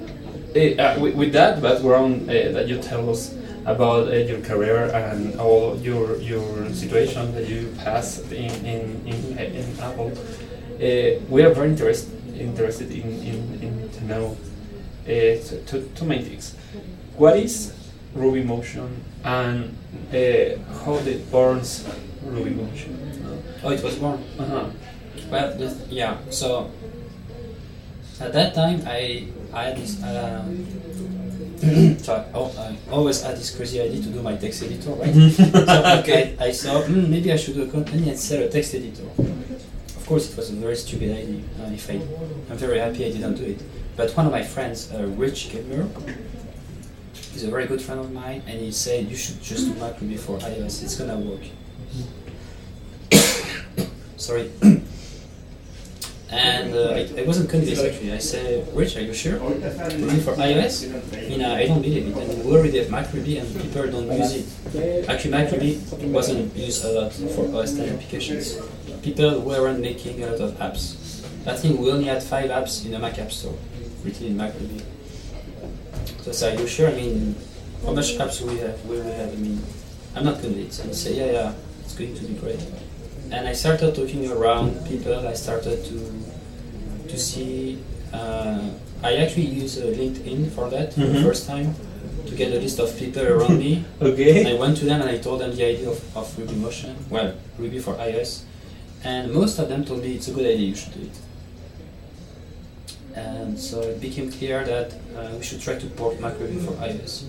uh, 0.56 1.00
with, 1.02 1.16
with 1.16 1.32
that 1.34 1.62
background 1.62 2.30
uh, 2.30 2.34
that 2.52 2.68
you 2.68 2.78
tell 2.78 3.10
us 3.10 3.34
about 3.66 4.08
uh, 4.10 4.16
your 4.18 4.40
career 4.42 4.86
and 4.94 5.40
all 5.40 5.76
your 5.82 6.18
your 6.22 6.70
situation 6.74 7.34
that 7.34 7.48
you 7.50 7.74
passed 7.84 8.32
in 8.32 8.52
in, 8.66 9.02
in, 9.08 9.38
in 9.40 9.66
Apple, 9.80 10.12
we 11.30 11.42
are 11.44 11.54
very 11.54 11.70
interest, 11.70 12.10
interested 12.38 12.92
in, 12.92 13.08
in, 13.24 13.40
in 13.66 13.90
to 13.98 14.04
know 14.06 14.38
uh, 15.08 15.38
two, 15.66 15.90
two 15.96 16.06
main 16.06 16.24
things. 16.24 16.56
What 17.18 17.38
is 17.38 17.74
Ruby 18.14 18.44
Motion 18.44 19.02
and 19.24 19.76
uh, 20.12 20.58
how 20.84 20.96
it 20.96 21.32
burns 21.32 21.88
Ruby 22.26 22.52
Motion? 22.52 23.00
Oh, 23.64 23.70
it 23.72 23.82
was 23.84 23.96
born. 23.96 24.24
Uh-huh. 24.40 24.70
Well, 25.30 25.58
the, 25.58 25.78
yeah. 25.90 26.18
So 26.30 26.70
at 28.20 28.34
that 28.34 28.54
time, 28.54 28.84
I 28.86 29.28
I 29.54 29.64
had 29.66 29.78
this. 29.78 30.02
Um, 30.04 30.66
so 32.00 32.14
I, 32.36 32.40
I 32.62 32.78
always 32.92 33.22
had 33.22 33.38
this 33.38 33.56
crazy 33.56 33.80
idea 33.80 34.02
to 34.02 34.10
do 34.10 34.22
my 34.22 34.36
text 34.36 34.64
editor, 34.64 34.92
right? 34.92 35.14
so 35.32 36.00
Okay. 36.00 36.36
I, 36.40 36.48
I 36.48 36.52
saw 36.52 36.82
hmm, 36.82 37.10
maybe 37.10 37.32
I 37.32 37.38
should 37.38 37.56
do 37.56 37.64
a 37.64 37.68
company 37.72 38.10
and 38.10 38.20
sell 38.20 38.44
a 38.44 38.50
text 38.50 38.76
editor. 38.76 39.04
Of 39.96 40.06
course, 40.06 40.30
it 40.30 40.36
was 40.36 40.50
a 40.50 40.56
very 40.56 40.76
stupid 40.76 41.12
idea. 41.16 41.40
Uh, 41.62 41.72
if 41.72 41.90
I, 41.90 41.94
I'm 42.52 42.58
very 42.58 42.80
happy 42.80 43.06
I 43.06 43.12
didn't 43.12 43.36
do 43.36 43.46
it. 43.46 43.62
But 43.96 44.12
one 44.18 44.26
of 44.26 44.32
my 44.34 44.44
friends, 44.44 44.92
uh, 44.92 45.06
Rich 45.16 45.50
Kilmer, 45.52 45.88
is 47.36 47.44
a 47.44 47.50
very 47.50 47.66
good 47.66 47.82
friend 47.82 48.00
of 48.02 48.12
mine, 48.12 48.42
and 48.48 48.60
he 48.60 48.72
said 48.72 49.10
you 49.10 49.16
should 49.16 49.42
just 49.42 49.68
do 49.68 49.74
MacRuby 49.74 50.20
for 50.20 50.38
iOS. 50.40 50.84
It's 50.84 50.96
gonna 50.96 51.18
work. 51.18 51.42
Sorry. 54.18 54.52
and 56.30 56.74
uh, 56.74 56.94
I, 56.98 57.10
I 57.22 57.24
wasn't 57.26 57.50
convinced 57.50 57.84
actually. 57.84 58.12
I 58.14 58.18
said, 58.20 58.68
Rich, 58.76 58.98
are 58.98 59.02
you 59.02 59.14
sure? 59.14 59.38
Ruby 59.40 60.20
for 60.20 60.34
iOS? 60.34 60.88
You 61.30 61.44
uh, 61.44 61.56
I 61.56 61.68
don't 61.68 61.82
believe 61.82 62.08
it. 62.08 62.18
And 62.18 62.46
we 62.46 62.52
already 62.56 62.78
have 62.80 62.88
MacRuby 62.88 63.40
and 63.42 63.62
people 63.62 63.88
don't 63.88 64.12
use 64.18 64.34
it. 64.74 65.10
Actually, 65.10 65.32
MacRuby 65.32 66.12
wasn't 66.12 66.56
used 66.56 66.84
a 66.86 66.90
lot 66.90 67.14
for 67.14 67.46
OS 67.56 67.78
X 67.80 67.92
applications. 67.92 68.58
People 69.02 69.42
weren't 69.42 69.80
making 69.80 70.24
a 70.24 70.28
lot 70.28 70.40
of 70.42 70.52
apps. 70.60 70.98
I 71.46 71.56
think 71.58 71.80
we 71.80 71.92
only 71.92 72.06
had 72.06 72.24
five 72.24 72.50
apps 72.50 72.86
in 72.86 72.92
the 72.92 73.00
Mac 73.00 73.20
App 73.20 73.32
Store 73.32 73.58
written 74.04 74.28
in 74.28 74.38
MacRuby. 74.38 74.82
So 76.24 76.32
I 76.32 76.34
said, 76.34 76.58
are 76.58 76.62
you 76.62 76.68
sure? 76.68 76.90
I 76.90 76.94
mean, 76.96 77.36
how 77.86 77.94
much 77.94 78.18
apps 78.18 78.42
we 78.42 78.58
have? 78.60 78.84
Will 78.86 79.04
we 79.04 79.12
have? 79.12 79.32
I 79.34 79.36
mean, 79.36 79.62
I'm 80.16 80.24
not 80.26 80.40
convinced. 80.42 80.84
And 80.84 80.96
said, 80.96 81.16
yeah, 81.16 81.32
yeah, 81.32 81.54
it's 81.84 81.96
going 81.96 82.16
to 82.16 82.24
be 82.24 82.34
great. 82.36 82.60
And 83.32 83.48
I 83.48 83.54
started 83.54 83.96
talking 83.96 84.30
around 84.32 84.86
people. 84.88 85.28
I 85.28 85.34
started 85.34 85.84
to 85.86 85.98
to 87.10 87.18
see. 87.18 87.80
Uh, 88.14 88.70
I 89.04 89.16
actually 89.18 89.48
used 89.48 89.80
uh, 89.82 89.86
LinkedIn 89.88 90.52
for 90.52 90.70
that 90.70 90.94
for 90.94 91.02
the 91.02 91.20
Mhm. 91.20 91.24
first 91.24 91.46
time 91.48 91.76
to 92.28 92.36
get 92.36 92.54
a 92.54 92.60
list 92.60 92.80
of 92.80 92.96
people 92.98 93.24
around 93.28 93.58
me. 93.60 93.84
Okay. 94.02 94.46
I 94.50 94.54
went 94.58 94.78
to 94.78 94.86
them 94.86 95.02
and 95.02 95.10
I 95.10 95.18
told 95.18 95.42
them 95.42 95.52
the 95.56 95.66
idea 95.66 95.90
of, 95.90 96.00
of 96.16 96.26
Ruby 96.40 96.56
Motion, 96.56 96.96
well, 97.10 97.34
Ruby 97.60 97.80
for 97.80 97.96
iOS, 97.96 98.44
and 99.04 99.34
most 99.34 99.60
of 99.60 99.68
them 99.68 99.84
told 99.84 100.02
me 100.04 100.16
it's 100.16 100.28
a 100.30 100.32
good 100.32 100.46
idea, 100.46 100.68
you 100.72 100.76
should 100.76 100.94
do 100.94 101.02
it. 101.02 101.16
And 103.16 103.60
so 103.60 103.82
it 103.82 104.02
became 104.02 104.32
clear 104.32 104.64
that 104.66 104.94
uh, 105.16 105.30
we 105.38 105.44
should 105.44 105.62
try 105.62 105.76
to 105.76 105.86
port 105.88 106.18
MacRuby 106.18 106.66
for 106.66 106.74
iOS. 106.74 107.24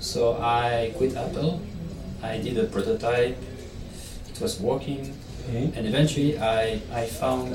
So 0.00 0.36
I 0.40 0.92
quit 0.96 1.16
Apple, 1.16 1.60
I 2.22 2.38
did 2.38 2.56
a 2.58 2.64
prototype, 2.64 3.36
it 4.30 4.40
was 4.40 4.60
working, 4.60 5.16
Okay. 5.48 5.70
and 5.76 5.86
eventually 5.86 6.38
I, 6.38 6.80
I 6.92 7.06
found 7.06 7.52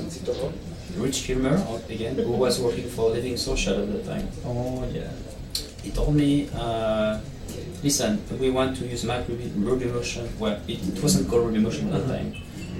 Rich 0.96 1.24
Kilmer, 1.24 1.60
again, 1.88 2.14
who 2.16 2.32
was 2.32 2.60
working 2.60 2.88
for 2.88 3.10
Living 3.10 3.36
Social 3.36 3.82
at 3.82 3.92
the 3.92 4.02
time 4.10 4.28
Oh 4.46 4.84
yeah. 4.92 5.10
he 5.82 5.90
told 5.90 6.14
me, 6.14 6.48
uh, 6.54 7.20
listen, 7.82 8.20
we 8.40 8.50
want 8.50 8.76
to 8.78 8.86
use 8.86 9.04
MacRuby 9.04 9.52
Ruby 9.56 9.86
Motion. 9.86 10.28
Well, 10.38 10.60
it, 10.68 10.78
it 10.88 11.02
wasn't 11.02 11.28
called 11.28 11.46
Ruby 11.46 11.58
Motion 11.58 11.92
at 11.92 12.06
that 12.06 12.16
time. 12.18 12.34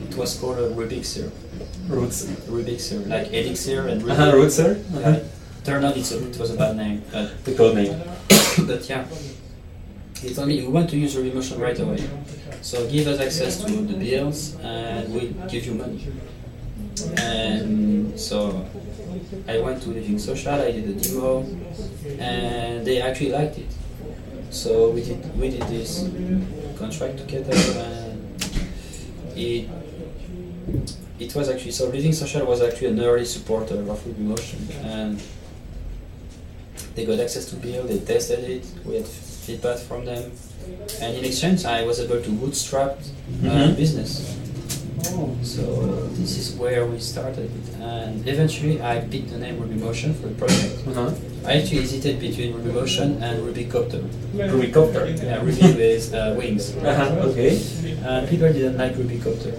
It 0.09 0.17
was 0.17 0.39
called 0.39 0.59
a 0.59 0.71
Rubixir. 0.71 1.31
Roots. 1.89 2.25
Rubixir, 2.49 3.09
like 3.09 3.33
Elixir 3.33 3.89
and 3.89 4.03
Ruby. 4.03 4.13
Uh-huh, 4.13 4.33
Rootser. 4.33 4.83
Yeah. 4.95 5.21
Turned 5.65 5.85
out 5.85 5.97
it's 5.97 6.13
a, 6.13 6.27
it 6.29 6.39
was 6.39 6.51
a 6.51 6.57
bad 6.57 6.77
name, 6.77 7.03
but, 7.13 7.45
The 7.45 7.55
code 7.55 7.77
name. 7.77 8.01
but 8.67 8.89
yeah. 8.89 9.07
He 10.21 10.33
told 10.35 10.49
me, 10.49 10.63
we 10.63 10.69
want 10.69 10.89
to 10.91 10.97
use 10.97 11.17
Ruby 11.17 11.33
Motion 11.33 11.61
right 11.61 11.79
away. 11.79 11.99
So 12.61 12.89
give 12.89 13.07
us 13.09 13.21
access 13.21 13.63
to 13.65 13.73
the 13.73 13.95
bills 13.95 14.57
and 14.61 15.13
we'll 15.13 15.33
give 15.49 15.67
you 15.67 15.75
money. 15.75 16.07
And 17.17 18.19
so 18.19 18.65
I 19.49 19.59
went 19.59 19.83
to 19.83 19.91
Living 19.91 20.19
Social, 20.19 20.53
I 20.53 20.71
did 20.71 20.89
a 20.89 20.93
demo, 20.93 21.45
and 22.19 22.87
they 22.87 23.01
actually 23.01 23.33
liked 23.33 23.59
it. 23.59 23.71
So 24.51 24.91
we 24.91 25.03
did 25.03 25.39
we 25.39 25.51
did 25.51 25.63
this 25.63 26.09
contract 26.79 27.19
together, 27.19 27.55
and 27.55 28.37
it 29.35 29.69
it 31.19 31.35
was 31.35 31.49
actually 31.49 31.71
so 31.73 31.87
Living 31.89 32.13
Social 32.13 32.45
was 32.47 32.61
actually 32.63 32.89
an 32.89 33.01
early 33.01 33.25
supporter 33.25 33.75
of 33.75 34.07
Ruby 34.07 34.23
Motion, 34.23 34.67
and 34.85 35.21
they 36.95 37.05
got 37.07 37.21
access 37.21 37.47
to 37.47 37.57
build, 37.57 37.89
they 37.89 37.99
tested 37.99 38.41
it, 38.45 38.65
we 38.85 38.97
had 38.97 39.07
feedback 39.07 39.79
from 39.79 40.05
them, 40.05 40.31
and 41.01 41.17
in 41.17 41.25
exchange 41.25 41.65
I 41.65 41.85
was 41.85 42.01
able 42.01 42.21
to 42.23 42.31
bootstrap 42.31 42.99
uh, 42.99 43.45
Mhm. 43.47 43.77
business. 43.77 44.37
Oh. 45.07 45.31
So 45.43 45.63
this 46.15 46.39
is 46.39 46.55
where 46.55 46.87
we 46.87 46.99
started, 47.01 47.51
and 47.81 48.27
eventually 48.29 48.81
I 48.81 49.01
picked 49.01 49.31
the 49.31 49.39
name 49.39 49.59
Ruby 49.59 49.75
Motion 49.75 50.15
for 50.15 50.29
the 50.29 50.35
project. 50.35 50.87
Uh-huh. 50.87 51.11
I 51.45 51.55
actually 51.59 51.81
hesitated 51.81 52.21
between 52.21 52.55
Ruby 52.55 52.71
Motion 52.71 53.21
and 53.21 53.43
Ruby 53.45 53.65
Copter. 53.65 54.03
Rubicopter. 54.37 55.05
Yeah, 55.21 55.43
Ruby 55.43 55.73
with 55.83 56.15
uh, 56.15 56.35
wings. 56.39 56.77
Uh-huh. 56.77 57.29
Okay. 57.31 57.59
Uh, 58.07 58.27
people 58.31 58.53
didn't 58.53 58.79
like 58.79 58.97
Ruby 58.97 59.19
Copter. 59.19 59.55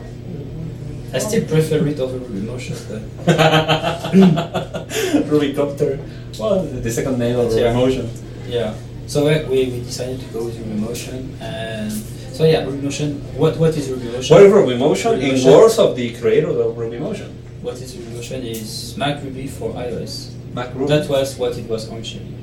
I 1.14 1.20
still 1.20 1.46
prefer 1.46 1.86
it 1.88 2.00
over 2.00 2.18
Rubymotion, 2.20 2.76
but 2.90 3.02
Rubycopter. 5.30 6.00
Well, 6.40 6.64
the 6.66 6.92
second 6.92 7.20
name 7.20 7.38
of 7.38 7.52
Yeah. 7.54 7.74
Rubymotion. 7.74 8.10
yeah. 8.48 8.74
So 9.08 9.28
uh, 9.28 9.46
we, 9.50 9.66
we 9.66 9.80
decided 9.82 10.20
to 10.20 10.26
go 10.28 10.46
with 10.46 10.56
Rubymotion, 10.58 11.40
and 11.42 11.92
so 11.92 12.46
yeah, 12.46 12.64
Rubymotion. 12.66 13.20
What 13.36 13.58
what 13.58 13.76
is 13.78 13.90
Rubymotion? 13.90 14.32
What 14.32 14.42
is 14.44 14.52
Rubymotion? 14.54 15.14
In 15.22 15.54
words 15.54 15.78
of 15.78 15.96
the 15.96 16.14
creator 16.20 16.50
of 16.50 16.76
Rubymotion. 16.76 17.30
What 17.62 17.76
is 17.82 17.94
Rubymotion 17.96 18.44
is 18.44 18.96
MacRuby 18.98 19.50
for 19.50 19.72
iOS. 19.74 20.32
Mac 20.54 20.74
Ruby. 20.76 20.88
That 20.94 21.10
was 21.10 21.38
what 21.38 21.58
it 21.58 21.68
was 21.70 21.92
originally. 21.92 22.34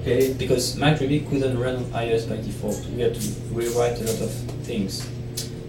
okay. 0.00 0.32
Because 0.34 0.76
MacRuby 0.76 1.28
couldn't 1.28 1.58
run 1.58 1.76
on 1.76 1.84
iOS 2.04 2.28
by 2.28 2.36
default. 2.36 2.78
We 2.94 3.02
had 3.02 3.14
to 3.14 3.20
rewrite 3.52 3.98
a 4.00 4.04
lot 4.04 4.20
of 4.20 4.30
things. 4.64 5.08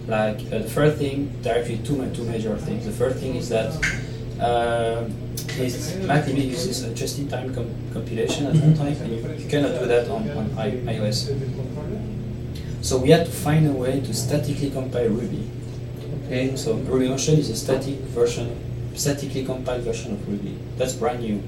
Like 0.08 0.38
uh, 0.52 0.58
the 0.58 0.68
first 0.68 0.98
thing, 0.98 1.32
there 1.42 1.54
are 1.56 1.58
actually 1.60 1.78
two, 1.78 2.10
two 2.10 2.24
major 2.24 2.56
things. 2.56 2.84
The 2.84 2.92
first 2.92 3.18
thing 3.18 3.36
is 3.36 3.48
that 3.50 3.70
uh, 4.40 5.04
is 5.58 5.92
MacRuby 6.02 6.48
uses 6.48 6.82
a 6.82 6.92
just-in-time 6.94 7.54
com- 7.54 7.70
compilation 7.92 8.46
at 8.46 8.54
runtime, 8.54 9.00
and 9.00 9.12
you, 9.12 9.44
you 9.44 9.48
cannot 9.48 9.78
do 9.78 9.86
that 9.86 10.08
on, 10.08 10.28
on 10.30 10.50
I- 10.58 10.70
iOS. 10.96 11.30
So 12.82 12.98
we 12.98 13.10
had 13.10 13.26
to 13.26 13.32
find 13.32 13.66
a 13.66 13.72
way 13.72 14.00
to 14.00 14.12
statically 14.12 14.70
compile 14.70 15.08
Ruby. 15.08 15.48
Okay. 16.26 16.56
So 16.56 16.76
Rubymotion 16.76 17.38
is 17.38 17.50
a 17.50 17.56
static 17.56 17.94
version, 18.10 18.58
statically 18.94 19.44
compiled 19.44 19.82
version 19.82 20.12
of 20.14 20.28
Ruby. 20.28 20.58
That's 20.78 20.94
brand 20.94 21.20
new. 21.20 21.42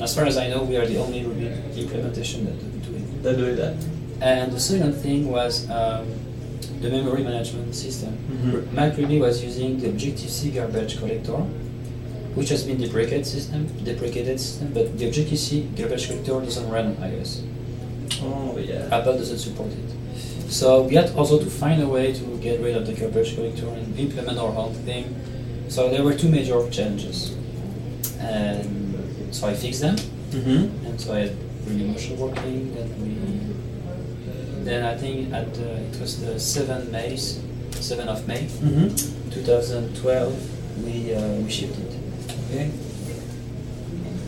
As 0.00 0.14
far 0.14 0.26
as 0.26 0.36
I 0.36 0.48
know, 0.48 0.64
we 0.64 0.76
are 0.76 0.86
the 0.86 0.98
only 0.98 1.24
Ruby 1.24 1.46
implementation 1.80 2.44
that 2.44 2.58
do 2.84 2.96
it. 2.96 3.22
They're 3.22 3.36
doing 3.36 3.56
that. 3.56 3.76
And 4.20 4.52
the 4.52 4.60
second 4.60 4.92
thing 4.94 5.30
was 5.30 5.70
um, 5.70 6.06
the 6.84 6.90
memory 6.90 7.22
management 7.22 7.74
system. 7.74 8.12
Mhm. 8.30 8.68
MacRuby 8.78 9.18
was 9.18 9.42
using 9.42 9.80
the 9.80 9.88
Objective-C 9.88 10.50
garbage 10.50 10.98
collector, 10.98 11.40
which 12.34 12.50
has 12.50 12.62
been 12.64 12.78
deprecated 12.78 13.26
system, 13.26 13.60
deprecated 13.84 14.38
system, 14.38 14.68
but 14.74 14.98
the 14.98 15.06
Objective-C 15.08 15.48
garbage 15.78 16.04
collector 16.08 16.40
doesn't 16.40 16.68
run 16.68 16.86
on 16.90 16.96
iOS. 17.08 17.40
Oh 18.22 18.58
yeah. 18.58 18.96
Apple 18.96 19.16
doesn't 19.16 19.38
support 19.38 19.70
it. 19.72 19.90
So 20.50 20.82
we 20.82 20.94
had 20.94 21.08
also 21.16 21.38
to 21.38 21.50
find 21.62 21.82
a 21.82 21.88
way 21.88 22.12
to 22.12 22.24
get 22.46 22.60
rid 22.60 22.76
of 22.76 22.86
the 22.86 22.92
garbage 22.92 23.34
collector 23.34 23.68
and 23.68 23.98
implement 23.98 24.38
our 24.38 24.54
own 24.62 24.74
thing. 24.88 25.04
So 25.68 25.88
there 25.88 26.04
were 26.04 26.14
two 26.14 26.28
major 26.28 26.58
challenges. 26.70 27.32
And 28.20 28.68
so 29.30 29.48
I 29.48 29.54
fixed 29.54 29.80
them. 29.80 29.96
Mm-hmm. 30.36 30.86
And 30.86 31.00
so 31.00 31.14
I 31.14 31.20
had 31.24 31.32
Rubymotion 31.66 32.18
working. 32.18 32.74
Then 32.74 32.88
we, 33.02 33.10
then 34.66 34.84
I 34.84 34.96
think 34.96 35.32
at 35.32 35.52
the, 35.54 35.76
it 35.88 36.00
was 36.00 36.20
the 36.20 36.38
7 36.40 36.90
May, 36.90 37.16
7 37.16 38.08
of 38.08 38.26
May, 38.26 38.44
Mm-hmm. 38.62 39.30
2012, 39.30 40.84
we 40.84 41.14
uh, 41.14 41.20
we 41.42 41.50
shipped 41.50 41.78
it. 41.78 41.96
Okay. 42.50 42.70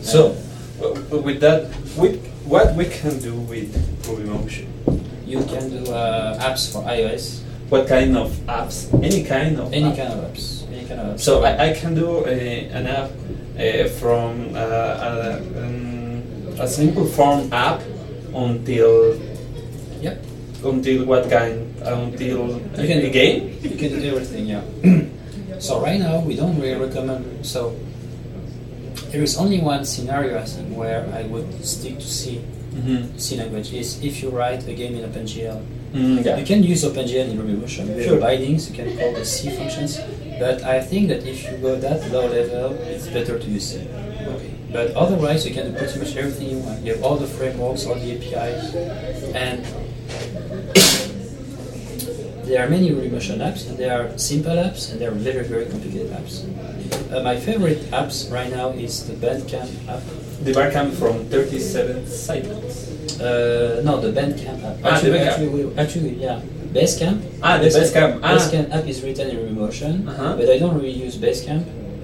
So, 0.01 0.35
w- 0.79 1.21
with 1.21 1.39
that, 1.41 1.69
with 1.97 2.19
what 2.45 2.75
we 2.75 2.85
can 2.85 3.19
do 3.19 3.33
with 3.35 3.71
Rubymotion? 4.03 4.67
You 5.25 5.43
can 5.43 5.69
do 5.69 5.91
uh, 5.91 6.39
apps 6.39 6.71
for 6.71 6.83
iOS, 6.83 7.41
What 7.69 7.87
kind 7.87 8.15
of 8.17 8.31
apps? 8.47 8.87
Any 9.03 9.23
kind 9.23 9.59
of 9.59 9.73
any 9.73 9.91
app? 9.91 9.97
kind 9.97 10.13
of 10.13 10.31
apps, 10.31 10.63
any 10.71 10.87
kind 10.87 11.01
of 11.01 11.15
apps. 11.15 11.19
So 11.19 11.43
I, 11.43 11.69
I 11.69 11.73
can 11.73 11.95
do 11.95 12.23
a, 12.25 12.69
an 12.71 12.87
app 12.87 13.11
uh, 13.59 13.89
from 13.99 14.55
uh, 14.55 14.59
a, 14.59 15.39
um, 15.59 16.23
a 16.59 16.67
simple 16.67 17.05
form 17.05 17.51
app 17.51 17.81
until 18.33 19.19
Yep. 20.01 20.23
until 20.63 21.05
what 21.05 21.29
kind? 21.29 21.75
Until 21.81 22.59
You 22.77 22.87
can 22.87 22.99
a 23.05 23.09
game? 23.09 23.57
You 23.61 23.77
can 23.77 23.99
do 23.99 24.15
everything, 24.15 24.47
yeah. 24.47 24.61
so 25.59 25.81
right 25.81 25.99
now 25.99 26.19
we 26.19 26.35
don't 26.35 26.59
really 26.59 26.75
recommend. 26.79 27.45
So 27.45 27.75
there 29.11 29.23
is 29.23 29.37
only 29.37 29.59
one 29.61 29.85
scenario 29.85 30.37
I 30.39 30.45
think 30.45 30.75
where 30.75 31.07
I 31.13 31.23
would 31.23 31.63
stick 31.65 31.95
to 31.99 32.07
C. 32.07 32.41
Mm-hmm. 32.73 33.17
C 33.17 33.37
language 33.37 33.73
is 33.73 34.03
if 34.03 34.21
you 34.21 34.29
write 34.29 34.67
a 34.67 34.73
game 34.73 34.95
in 34.95 35.09
OpenGL. 35.09 35.61
Mm, 35.93 36.23
yeah. 36.25 36.37
You 36.37 36.45
can 36.45 36.61
use 36.63 36.83
OpenGL 36.83 37.29
in 37.31 37.37
Rubymotion. 37.37 37.95
With 37.95 38.05
Sure. 38.05 38.19
bindings, 38.19 38.69
you 38.69 38.75
can 38.75 38.97
call 38.97 39.13
the 39.13 39.25
C 39.25 39.49
functions. 39.49 39.99
But 40.37 40.61
I 40.63 40.81
think 40.81 41.07
that 41.07 41.25
if 41.25 41.43
you 41.49 41.57
go 41.57 41.75
that 41.79 42.11
low 42.11 42.27
level, 42.27 42.73
it's 42.85 43.07
better 43.07 43.39
to 43.39 43.47
use 43.49 43.71
C. 43.73 43.79
Okay. 43.81 44.51
But 44.71 44.91
otherwise, 44.95 45.47
you 45.47 45.53
can 45.55 45.71
do 45.71 45.77
pretty 45.77 45.97
much 45.97 46.15
everything 46.17 46.49
you 46.51 46.59
want. 46.59 46.83
You 46.85 46.93
have 46.93 47.03
all 47.03 47.15
the 47.15 47.25
frameworks, 47.25 47.87
all 47.87 47.95
the 47.95 48.11
APIs, 48.19 48.75
and 49.33 49.65
there 52.47 52.65
are 52.65 52.69
many 52.69 52.89
Rubymotion 52.91 53.37
apps, 53.39 53.67
and 53.67 53.77
there 53.77 53.93
are 53.99 54.17
simple 54.17 54.55
apps, 54.55 54.91
and 54.91 54.99
there 55.01 55.11
are 55.11 55.15
very, 55.15 55.43
very 55.47 55.65
complicated 55.65 56.11
apps. 56.11 56.43
Uh, 57.11 57.21
my 57.23 57.35
favorite 57.37 57.79
apps 57.91 58.31
right 58.31 58.49
now 58.49 58.69
is 58.69 59.05
the 59.07 59.13
Bandcamp 59.13 59.69
app. 59.87 60.01
The 60.43 60.51
Bandcamp 60.53 60.93
from 60.95 61.25
37signals. 61.25 63.19
Uh, 63.19 63.81
no, 63.83 63.99
the 63.99 64.11
Bandcamp 64.19 64.63
app. 64.63 64.77
Ah, 64.83 64.89
the 64.89 64.91
Actually, 64.91 65.11
Bandcamp. 65.19 65.27
actually, 65.27 65.49
we, 65.65 65.77
actually, 65.77 66.13
yeah. 66.23 66.41
Basecamp. 66.73 67.21
Ah, 67.41 67.57
the 67.57 67.67
Basecamp. 67.67 68.19
Ah. 68.23 68.35
Basecamp 68.35 68.71
app 68.71 68.85
is 68.87 69.01
written 69.03 69.29
in 69.29 69.37
Rubymotion, 69.37 70.07
Uh-huh. 70.07 70.35
but 70.37 70.49
I 70.49 70.57
don't 70.59 70.75
really 70.75 70.91
use 70.91 71.15
Basecamp. 71.17 71.63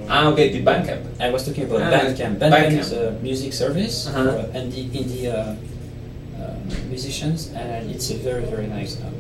Ah, 0.10 0.28
okay, 0.32 0.50
the 0.52 0.62
Bandcamp. 0.64 1.04
I 1.20 1.30
was 1.30 1.46
talking 1.46 1.66
about 1.66 1.82
Ah, 1.84 1.92
Bandcamp. 1.92 2.38
Bandcamp 2.40 2.52
Bandcamp. 2.52 2.80
is 2.80 2.92
a 2.92 3.12
music 3.22 3.54
service 3.54 4.08
Uh-huh. 4.08 4.24
for 4.24 4.48
indie, 4.58 4.88
indie 4.92 5.26
uh, 5.32 5.56
uh, 6.42 6.56
musicians, 6.90 7.52
and 7.56 7.92
it's 7.92 8.10
a 8.12 8.16
very, 8.18 8.44
very 8.46 8.68
nice 8.68 9.00
app. 9.00 9.14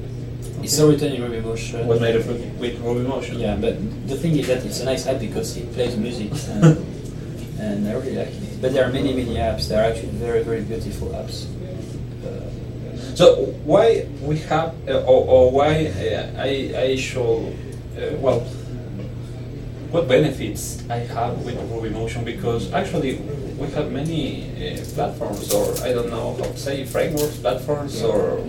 It's 0.64 0.80
all 0.80 0.90
written 0.90 1.12
in 1.14 1.22
Rubymotion. 1.22 1.86
Was 1.86 2.00
made 2.00 2.16
of, 2.16 2.26
with 2.60 2.80
Rubymotion. 2.82 3.40
Yeah, 3.40 3.56
but 3.56 3.76
the 4.08 4.16
thing 4.16 4.38
is 4.38 4.48
that 4.48 4.64
it's 4.66 4.80
a 4.80 4.86
nice 4.86 5.06
app 5.08 5.20
because 5.20 5.58
it 5.58 5.72
plays 5.74 5.98
music, 5.98 6.32
and, 6.50 6.78
and 7.60 7.88
I 7.88 7.94
really 7.94 8.16
like 8.16 8.28
it. 8.30 8.62
But 8.62 8.72
there 8.74 8.86
are 8.88 8.92
many, 8.92 9.14
many 9.14 9.36
apps. 9.36 9.68
They 9.68 9.76
are 9.76 9.84
actually 9.84 10.12
very, 10.12 10.42
very 10.44 10.62
beautiful 10.62 11.10
apps. 11.10 11.48
Uh, 12.26 12.50
So 13.16 13.46
why 13.66 14.08
we 14.22 14.38
have, 14.50 14.74
uh, 14.90 15.04
or, 15.06 15.22
or 15.28 15.52
why 15.52 15.86
uh, 15.94 16.42
I, 16.42 16.74
I 16.76 16.96
should, 16.96 17.54
uh, 17.94 18.18
well, 18.18 18.40
what 19.92 20.08
benefits 20.08 20.82
I 20.90 21.06
have 21.14 21.46
with 21.46 21.56
Rubymotion? 21.70 22.26
Because 22.26 22.74
actually 22.74 23.18
we 23.60 23.68
have 23.78 23.92
many 23.92 24.50
uh, 24.58 24.82
platforms, 24.96 25.54
or 25.54 25.66
I 25.86 25.94
don't 25.94 26.10
know 26.10 26.34
how 26.34 26.44
to 26.46 26.58
say, 26.58 26.86
frameworks, 26.86 27.38
platforms, 27.38 28.02
or 28.02 28.40
uh, 28.40 28.48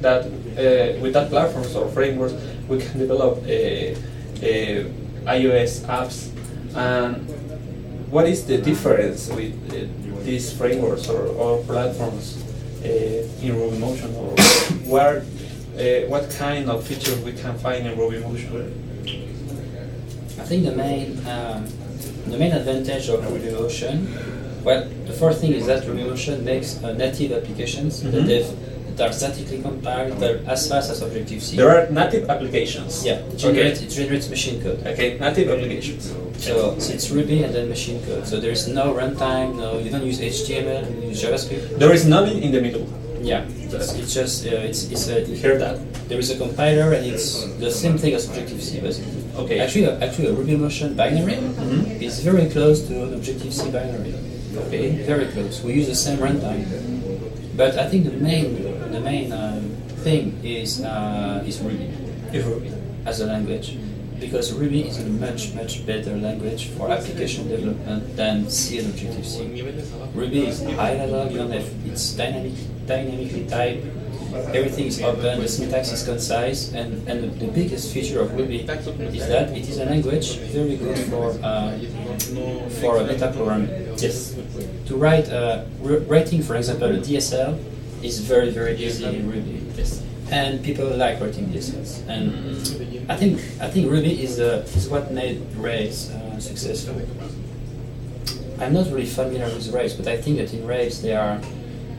that 0.00 0.24
uh, 0.58 1.00
with 1.00 1.12
that 1.12 1.28
platforms 1.30 1.74
or 1.76 1.88
frameworks 1.90 2.34
we 2.68 2.78
can 2.78 2.98
develop 2.98 3.38
uh, 3.38 3.46
uh, 3.46 5.30
iOS 5.30 5.80
apps. 5.86 6.30
And 6.74 7.16
what 8.10 8.28
is 8.28 8.46
the 8.46 8.58
difference 8.58 9.28
with 9.30 9.52
uh, 9.72 10.24
these 10.24 10.52
frameworks 10.52 11.08
or, 11.08 11.26
or 11.26 11.62
platforms 11.64 12.42
uh, 12.82 12.86
in 13.42 13.52
Rubymotion, 13.54 14.10
or 14.14 14.36
where, 14.90 15.18
uh, 15.78 16.08
what 16.08 16.30
kind 16.38 16.68
of 16.70 16.86
features 16.86 17.18
we 17.20 17.32
can 17.32 17.56
find 17.58 17.86
in 17.86 17.96
Rubymotion? 17.96 18.72
I 20.38 20.44
think 20.46 20.64
the 20.64 20.72
main 20.76 21.18
um, 21.26 21.66
the 22.26 22.36
main 22.38 22.52
advantage 22.52 23.08
of 23.08 23.20
Rubymotion, 23.24 24.06
well, 24.64 24.88
the 25.06 25.12
first 25.12 25.40
thing 25.40 25.52
is 25.52 25.66
that 25.66 25.84
Rubymotion 25.84 26.42
makes 26.42 26.82
uh, 26.82 26.92
native 26.94 27.32
applications 27.32 28.02
that, 28.02 28.12
Mhm. 28.12 28.26
they've, 28.26 28.46
that 28.46 28.73
are 29.00 29.12
statically 29.12 29.60
compiled, 29.60 30.18
that 30.20 30.30
are 30.30 30.40
as 30.50 30.68
fast 30.68 30.90
as 30.90 31.02
Objective 31.02 31.42
C. 31.42 31.56
There 31.56 31.70
are 31.70 31.90
native 31.90 32.28
applications. 32.30 33.04
yeah, 33.04 33.14
it 33.18 33.36
generates, 33.36 33.80
it 33.82 33.88
generates 33.90 34.28
machine 34.28 34.62
code. 34.62 34.86
Okay, 34.86 35.18
native 35.18 35.48
applications. 35.48 36.12
So, 36.38 36.78
so 36.78 36.92
it's 36.92 37.10
Ruby 37.10 37.42
and 37.42 37.54
then 37.54 37.68
machine 37.68 38.04
code. 38.04 38.26
So 38.26 38.40
there 38.40 38.50
is 38.50 38.68
no 38.68 38.92
runtime, 38.94 39.56
no 39.56 39.78
you 39.78 39.90
don't 39.90 40.04
use 40.04 40.20
HTML, 40.20 41.02
you 41.02 41.08
use 41.08 41.22
JavaScript. 41.22 41.78
There 41.78 41.92
is 41.92 42.06
nothing 42.06 42.42
in 42.42 42.52
the 42.52 42.60
middle. 42.60 42.86
Yeah, 43.22 43.44
it's, 43.48 43.94
it's 43.94 44.12
just 44.12 44.44
uh, 44.46 44.50
it's 44.68 44.90
it's 44.92 45.08
a 45.08 45.22
You 45.24 45.34
hear 45.34 45.56
that? 45.58 45.78
there 46.10 46.18
is 46.18 46.28
a 46.30 46.36
compiler 46.36 46.92
and 46.92 47.06
it's 47.06 47.44
the 47.56 47.70
same 47.70 47.96
thing 47.96 48.12
as 48.12 48.28
Objective 48.28 48.60
C 48.62 48.80
basically. 48.80 49.24
Okay. 49.36 49.58
Actually, 49.60 49.84
a, 49.84 49.98
actually, 50.04 50.28
a 50.28 50.34
Rubymotion 50.34 50.94
binary 50.94 51.36
Mhm. 51.40 52.02
is 52.02 52.20
very 52.20 52.46
close 52.50 52.82
to 52.88 52.92
an 53.04 53.14
Objective 53.14 53.54
C 53.54 53.70
binary. 53.70 54.12
Okay. 54.68 54.90
Very 55.08 55.26
close. 55.32 55.62
We 55.64 55.72
use 55.72 55.86
the 55.88 55.94
same 55.96 56.18
runtime. 56.18 56.68
But 57.56 57.78
I 57.78 57.88
think 57.88 58.04
the 58.04 58.12
main 58.12 58.73
the 58.94 59.00
main 59.00 59.32
um, 59.32 59.74
thing 60.06 60.38
is 60.44 60.80
uh, 60.82 61.42
is 61.44 61.58
Ruby 61.60 61.90
Is 62.32 62.44
Ruby. 62.46 62.70
as 63.04 63.20
a 63.20 63.26
language 63.26 63.76
because 64.20 64.52
Ruby 64.54 64.86
is 64.86 65.02
a 65.02 65.06
much 65.06 65.52
much 65.54 65.84
better 65.84 66.14
language 66.16 66.70
for 66.78 66.90
application 66.90 67.48
development 67.48 68.14
than 68.14 68.48
C 68.48 68.78
and 68.78 68.94
Objective 68.94 69.26
C. 69.26 69.50
Ruby 70.14 70.46
is 70.46 70.62
high 70.78 70.94
level. 70.94 71.26
You 71.30 71.38
don't 71.38 71.50
have 71.50 71.66
it's 71.84 72.14
dynamic 72.14 72.54
dynamically 72.86 73.46
typed. 73.50 73.84
Everything 74.54 74.86
is 74.86 75.02
open. 75.02 75.42
The 75.42 75.48
syntax 75.48 75.90
is 75.90 76.02
concise, 76.06 76.72
and 76.72 77.02
and 77.10 77.22
the, 77.22 77.28
the 77.46 77.50
biggest 77.50 77.92
feature 77.92 78.22
of 78.22 78.30
Ruby 78.38 78.62
is 78.62 79.26
that 79.26 79.50
it 79.50 79.66
is 79.66 79.78
a 79.78 79.86
language 79.86 80.38
very 80.54 80.76
good 80.78 80.98
for 81.10 81.34
uh, 81.42 81.74
for 82.78 83.02
a 83.02 83.04
meta 83.06 83.30
programming. 83.34 83.70
Yes. 83.98 84.34
To 84.86 84.94
write 84.94 85.26
uh, 85.30 85.66
writing, 85.82 86.42
for 86.42 86.54
example, 86.54 86.90
a 86.94 86.98
DSL 86.98 87.73
is 88.04 88.20
very 88.20 88.50
very 88.50 88.76
easy 88.76 89.04
in 89.04 89.30
Ruby. 89.30 89.60
Yes. 89.76 90.02
and 90.30 90.62
people 90.64 90.86
like 90.96 91.20
writing 91.20 91.46
DSLs. 91.52 92.06
And 92.08 92.30
I 93.10 93.16
think 93.16 93.38
I 93.60 93.68
think 93.68 93.90
Ruby 93.90 94.22
is 94.22 94.36
the 94.36 94.62
is 94.76 94.88
what 94.88 95.10
made 95.12 95.40
Rails 95.56 96.10
uh, 96.10 96.38
successful. 96.40 97.00
I'm 98.60 98.72
not 98.72 98.86
really 98.86 99.06
familiar 99.06 99.46
with 99.46 99.72
Rails, 99.72 99.94
but 99.94 100.06
I 100.06 100.16
think 100.16 100.38
that 100.38 100.52
in 100.54 100.66
Rails 100.66 101.02
there 101.02 101.20
are 101.20 101.40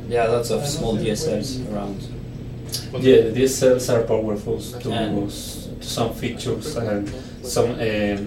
there 0.07 0.21
are 0.23 0.29
lots 0.29 0.49
of 0.51 0.65
small 0.65 0.95
DSLs 0.97 1.71
around. 1.71 2.01
Yeah, 2.99 3.29
DSLs 3.35 3.89
are 3.93 4.03
powerful 4.03 4.59
to 4.59 4.91
And- 4.91 5.29
to 5.29 5.85
some 5.85 6.13
features 6.13 6.75
and 6.77 7.09
some 7.43 7.71
um, 7.79 8.21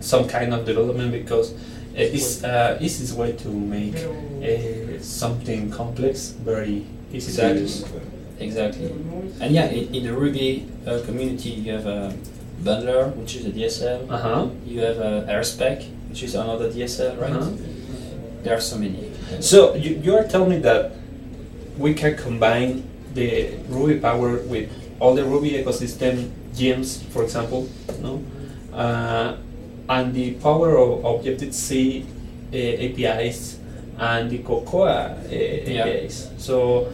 some 0.00 0.26
kind 0.28 0.52
of 0.54 0.64
development 0.64 1.12
because 1.12 1.52
uh, 1.96 2.00
it's 2.02 2.44
uh, 2.44 2.78
easiest 2.80 3.14
way 3.16 3.32
to 3.32 3.48
make 3.48 3.96
uh, 3.96 5.00
something 5.02 5.70
complex 5.70 6.28
very 6.44 6.84
easy 7.12 7.32
to 7.32 7.56
Exactly. 7.56 7.60
use. 7.62 7.84
Exactly. 8.38 8.86
And 9.40 9.54
yeah, 9.54 9.66
in, 9.66 9.94
in 9.94 10.04
the 10.04 10.12
Ruby 10.12 10.68
uh, 10.86 11.00
community, 11.06 11.50
you 11.50 11.72
have 11.72 11.86
a 11.86 12.14
bundler, 12.62 13.14
which 13.16 13.36
is 13.36 13.46
a 13.46 13.50
DSL. 13.50 14.10
Uh 14.10 14.18
huh. 14.18 14.46
You 14.66 14.80
have 14.80 14.98
a 14.98 15.26
RSpec, 15.28 15.88
which 16.10 16.22
is 16.22 16.34
another 16.34 16.70
DSL, 16.70 17.18
right? 17.20 17.32
Uh-huh. 17.32 17.50
There 18.42 18.54
are 18.56 18.60
so 18.60 18.76
many. 18.78 19.10
So 19.40 19.74
you, 19.74 19.96
you 19.96 20.14
are 20.16 20.24
telling 20.24 20.50
me 20.50 20.58
that 20.58 20.92
we 21.78 21.94
can 21.94 22.16
combine 22.16 22.84
the 23.14 23.56
Ruby 23.68 23.98
power 24.00 24.38
with 24.44 24.68
all 25.00 25.14
the 25.14 25.24
Ruby 25.24 25.52
ecosystem 25.52 26.30
gems, 26.54 27.02
for 27.10 27.22
example, 27.22 27.68
no, 28.00 28.22
uh, 28.72 29.36
and 29.88 30.14
the 30.14 30.32
power 30.34 30.76
of 30.78 31.04
Objective 31.04 31.54
C 31.54 32.04
uh, 32.52 32.56
APIs 32.56 33.58
and 33.98 34.30
the 34.30 34.38
Cocoa 34.38 34.84
uh, 34.84 35.18
APIs. 35.30 36.28
So 36.38 36.88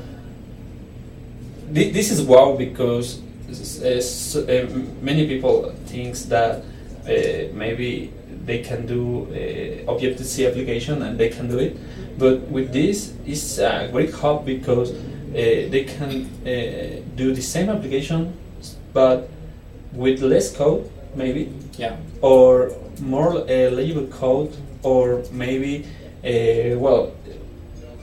thi- 1.73 1.91
this 1.91 2.11
is 2.11 2.23
wow 2.23 2.55
because 2.57 3.21
s- 3.51 3.81
uh, 3.83 3.87
s- 3.87 4.37
uh, 4.37 4.69
many 5.03 5.27
people 5.27 5.73
thinks 5.87 6.25
that 6.27 6.57
uh, 6.61 6.63
maybe 7.55 8.13
they 8.45 8.59
can 8.59 8.87
do 8.87 9.27
uh, 9.31 9.91
Objective 9.93 10.27
C 10.27 10.47
application 10.47 11.03
and 11.03 11.19
they 11.19 11.29
can 11.29 11.49
do 11.49 11.59
it, 11.59 11.77
but 12.19 12.41
with 12.51 12.73
this 12.73 13.13
it's 13.27 13.59
a 13.59 13.89
great 13.93 14.15
help 14.15 14.45
because 14.45 14.93
uh, 14.93 14.97
they 15.35 15.85
can 15.89 16.29
uh, 16.47 17.01
do 17.17 17.33
the 17.35 17.43
same 17.43 17.69
application 17.71 18.33
but 18.93 19.29
with 19.95 20.21
less 20.23 20.55
code 20.55 20.89
maybe 21.15 21.53
Yeah. 21.79 21.97
or 22.21 22.73
more 23.03 23.33
uh, 23.39 23.71
legible 23.71 24.07
code 24.07 24.55
or 24.83 25.23
maybe 25.33 25.85
uh, 26.25 26.79
well 26.79 27.13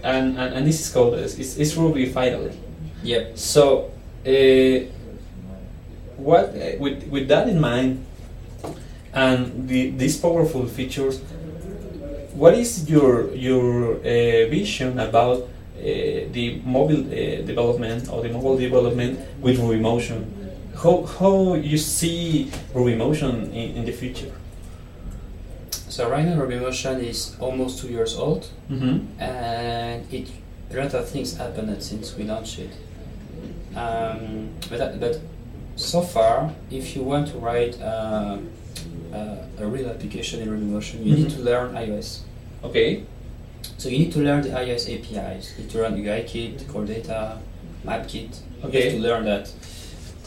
and, 0.04 0.38
and, 0.38 0.54
and 0.56 0.68
this 0.68 0.80
is 0.80 0.93
called 0.93 1.14
it's, 1.16 1.58
it's 1.58 1.76
Ruby 1.76 2.06
finally 2.06 2.52
Yep. 3.04 3.38
so, 3.38 3.91
uh, 4.28 4.86
what 6.18 6.50
uh, 6.50 6.78
with 6.80 7.08
with 7.08 7.28
that 7.30 7.47
in 7.47 7.60
mind, 7.62 8.06
and 9.14 9.68
the, 9.70 9.91
these 9.91 10.18
powerful 10.18 10.66
features, 10.66 11.22
what 12.34 12.56
is 12.56 12.89
your 12.89 13.34
your 13.34 13.95
uh, 13.95 14.50
vision 14.52 15.00
about 15.00 15.38
uh, 15.38 15.47
the 15.80 16.62
mobile 16.66 17.06
uh, 17.08 17.41
development 17.45 18.10
or 18.12 18.22
the 18.22 18.30
mobile 18.30 18.58
development 18.58 19.20
with 19.39 19.60
Ruby 19.60 19.80
Motion? 19.80 20.36
How 20.76 21.04
how 21.04 21.54
you 21.54 21.78
see 21.78 22.52
Ruby 22.74 22.95
Motion 22.95 23.52
in, 23.54 23.78
in 23.78 23.86
the 23.86 23.93
future? 23.93 24.32
So 26.00 26.10
right 26.10 26.24
now, 26.26 26.38
RubyMotion 26.38 27.04
is 27.04 27.36
almost 27.41 27.80
two 27.82 27.89
years 27.89 28.16
old, 28.16 28.47
Mm-hmm. 28.72 29.22
and 29.22 30.14
it 30.14 30.30
a 30.72 30.76
lot 30.78 30.93
of 30.93 31.10
things 31.10 31.36
happened 31.36 31.84
since 31.84 32.16
we 32.16 32.24
launched 32.24 32.58
it. 32.60 32.72
Um, 33.76 34.47
but 34.70 34.78
that- 34.80 34.97
but 35.02 35.20
so 35.76 36.00
far, 36.02 36.54
if 36.72 36.95
you 36.95 37.04
want 37.04 37.28
to 37.32 37.38
write 37.39 37.76
uh, 37.82 38.38
uh, 39.14 39.64
a 39.64 39.66
real 39.68 39.89
application 39.89 40.39
in 40.41 40.47
RubyMotion, 40.47 41.06
you 41.06 41.16
need 41.18 41.28
Mhm. 41.32 41.36
to 41.36 41.41
learn 41.50 41.70
iOS. 41.76 42.20
Okay. 42.64 43.04
So 43.78 43.89
you 43.89 43.97
need 44.04 44.14
to 44.14 44.20
learn 44.20 44.41
the 44.43 44.52
iOS 44.64 44.84
APIs. 44.95 45.43
You 45.52 45.64
need 45.64 45.72
to 45.74 45.78
learn 45.82 45.93
UIKit, 46.02 46.66
Core 46.72 46.86
Data, 46.86 47.39
MapKit. 47.86 48.32
You 48.62 48.68
Okay. 48.70 48.84
have 48.84 48.93
to 48.93 49.00
learn 49.08 49.26
that. 49.26 49.45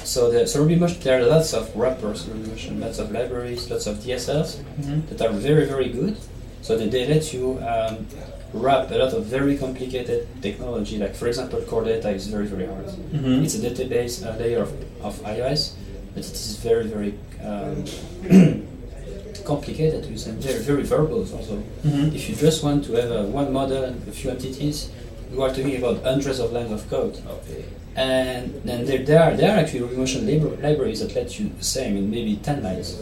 So 0.05 0.30
the 0.30 0.46
so 0.46 0.64
RubyMotion 0.64 1.00
there 1.03 1.20
are 1.20 1.26
lots 1.26 1.55
of 1.55 1.74
wrappers 1.76 2.26
in 2.26 2.34
RubyMotion, 2.34 2.80
lots 2.80 2.98
of 2.98 3.12
libraries, 3.12 3.70
lots 3.70 3.86
of 3.86 3.98
DSLs 3.98 4.57
Mm-hmm. 4.57 5.16
that 5.16 5.26
are 5.26 5.32
very 5.32 5.66
very 5.66 5.88
good. 5.90 6.16
So 6.62 6.76
that 6.78 6.90
they 6.90 7.07
let 7.07 7.32
you 7.32 7.59
um, 7.61 8.07
wrap 8.53 8.90
a 8.90 8.94
lot 8.94 9.12
of 9.12 9.24
very 9.26 9.57
complicated 9.59 10.28
technology. 10.42 10.98
Like 10.98 11.14
for 11.14 11.26
example, 11.26 11.61
Core 11.62 11.84
Data 11.84 12.11
is 12.11 12.26
very 12.28 12.46
very 12.46 12.66
hard. 12.66 12.86
Mm-hmm. 12.86 13.44
It's 13.44 13.55
a 13.55 13.59
database 13.59 14.24
uh, 14.24 14.36
layer 14.38 14.62
of, 14.62 14.72
of 15.03 15.14
iOS, 15.22 15.72
but 16.14 16.24
it 16.24 16.32
is 16.32 16.57
very 16.57 16.86
very 16.86 17.14
um, 17.42 17.84
complicated 19.44 20.05
to 20.05 20.11
use 20.11 20.26
and 20.26 20.38
very 20.42 20.62
very 20.62 20.82
verbose 20.84 21.32
also. 21.34 21.57
Mm-hmm. 21.84 22.14
If 22.14 22.28
you 22.28 22.36
just 22.36 22.62
want 22.62 22.84
to 22.86 22.92
have 22.92 23.11
a, 23.11 23.22
one 23.24 23.53
model 23.53 23.84
and 23.84 24.09
a 24.09 24.12
few 24.12 24.30
entities, 24.30 24.90
you 25.32 25.42
are 25.42 25.48
talking 25.48 25.76
about 25.76 26.03
hundreds 26.05 26.38
of 26.38 26.53
lines 26.53 26.70
of 26.70 26.88
code. 26.90 27.20
Okay. 27.26 27.64
And 27.95 28.62
then 28.64 28.86
there, 28.86 29.03
there, 29.05 29.22
are, 29.22 29.36
there 29.36 29.53
are 29.55 29.59
actually 29.59 29.80
Remotion 29.80 30.24
libra- 30.26 30.57
libraries 30.57 31.01
that 31.01 31.14
let 31.14 31.38
you 31.38 31.51
the 31.59 31.64
same 31.64 31.97
in 31.97 32.11
maybe 32.11 32.36
10 32.36 32.62
lines. 32.62 32.99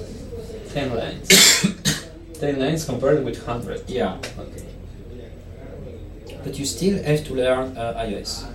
Ten 0.73 0.95
lines. 0.95 1.29
Ten 2.41 2.59
lines 2.59 2.85
compared 2.85 3.25
with 3.25 3.45
hundred. 3.45 3.83
Yeah. 3.89 4.19
Okay. 4.39 4.65
But 6.45 6.59
you 6.59 6.65
still 6.65 7.03
have 7.03 7.25
to 7.27 7.35
learn 7.35 7.77
uh, 7.77 7.95
iOS. 8.07 8.47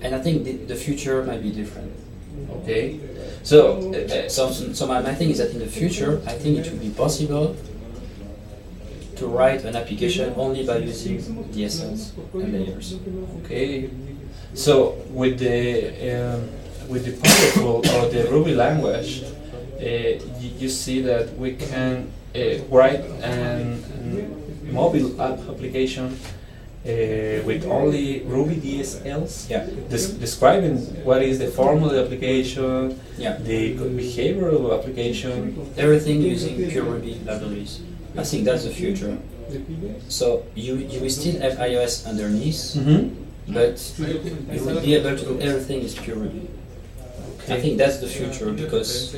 And 0.00 0.14
I 0.14 0.20
think 0.20 0.44
the, 0.44 0.52
the 0.52 0.74
future 0.76 1.22
might 1.24 1.42
be 1.42 1.50
different. 1.50 1.92
Okay. 2.62 3.00
So, 3.42 3.92
uh, 3.92 3.98
uh, 3.98 4.28
So, 4.28 4.50
so 4.50 4.86
my, 4.86 5.00
my 5.00 5.14
thing 5.14 5.30
is 5.30 5.38
that 5.38 5.50
in 5.50 5.58
the 5.58 5.66
future, 5.66 6.22
I 6.26 6.32
think 6.32 6.58
it 6.58 6.70
will 6.70 6.78
be 6.78 6.90
possible 6.90 7.56
to 9.16 9.26
write 9.26 9.64
an 9.64 9.76
application 9.76 10.32
only 10.36 10.64
by 10.66 10.78
using 10.78 11.18
DSLs 11.52 12.12
and 12.34 12.52
layers. 12.52 12.94
okay. 13.44 13.90
So 14.54 14.96
with 15.10 15.38
the 15.38 15.56
um, 16.14 16.48
with 16.88 17.04
the 17.06 17.12
powerful 17.22 17.76
or 17.96 18.08
the 18.08 18.28
Ruby 18.30 18.54
language, 18.54 19.22
uh, 19.80 19.84
you, 20.40 20.50
you 20.58 20.68
see 20.68 21.00
that 21.02 21.36
we 21.38 21.54
can 21.56 22.10
uh, 22.34 22.40
write 22.70 23.00
an, 23.22 23.82
an 23.98 24.72
mobile 24.72 25.20
app 25.20 25.38
application 25.48 26.06
uh, 26.86 27.42
with 27.44 27.64
only 27.66 28.20
Ruby 28.22 28.56
DSLs. 28.56 29.48
Yeah. 29.50 29.66
Des- 29.88 30.18
describing 30.18 30.76
what 31.04 31.22
is 31.22 31.38
the 31.38 31.48
form 31.48 31.82
of 31.82 31.90
the 31.92 32.04
application, 32.04 33.00
Yeah. 33.18 33.36
the 33.38 33.74
behavioral 33.76 34.76
application. 34.78 35.56
Everything 35.76 36.20
using 36.22 36.56
pure 36.70 36.84
Ruby 36.84 37.20
libraries. 37.24 37.80
I 38.16 38.22
think 38.24 38.44
that's 38.44 38.64
the 38.64 38.70
future. 38.70 39.18
So 40.08 40.44
you, 40.54 40.76
you 40.76 41.00
will 41.00 41.10
still 41.10 41.40
have 41.40 41.54
iOS 41.58 42.06
underneath, 42.06 42.74
Mm-hmm. 42.76 43.23
But 43.48 43.92
you 43.98 44.64
will 44.64 44.80
be 44.80 44.94
able 44.94 45.16
to 45.16 45.24
do 45.24 45.40
everything 45.40 45.80
is 45.82 45.94
pure 45.94 46.16
Ruby. 46.16 46.48
I 47.46 47.60
think 47.60 47.76
that's 47.76 47.98
the 47.98 48.06
future 48.06 48.50
because 48.52 49.14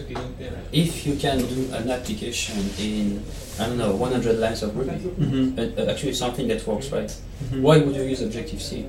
if 0.72 1.06
you 1.06 1.14
can 1.16 1.38
do 1.38 1.68
an 1.72 1.88
application 1.90 2.58
in 2.80 3.22
I 3.60 3.66
don't 3.68 3.78
know 3.78 3.94
100 3.94 4.38
lines 4.38 4.62
of 4.62 4.76
Ruby, 4.76 4.90
Mm-hmm. 4.98 5.58
uh, 5.58 5.82
uh, 5.82 5.90
actually 5.92 6.12
something 6.14 6.48
that 6.48 6.66
works 6.66 6.90
right. 6.90 7.08
Mhm. 7.52 7.62
Why 7.62 7.78
would 7.78 7.94
you 7.94 8.02
use 8.02 8.20
Objective 8.22 8.60
C? 8.60 8.84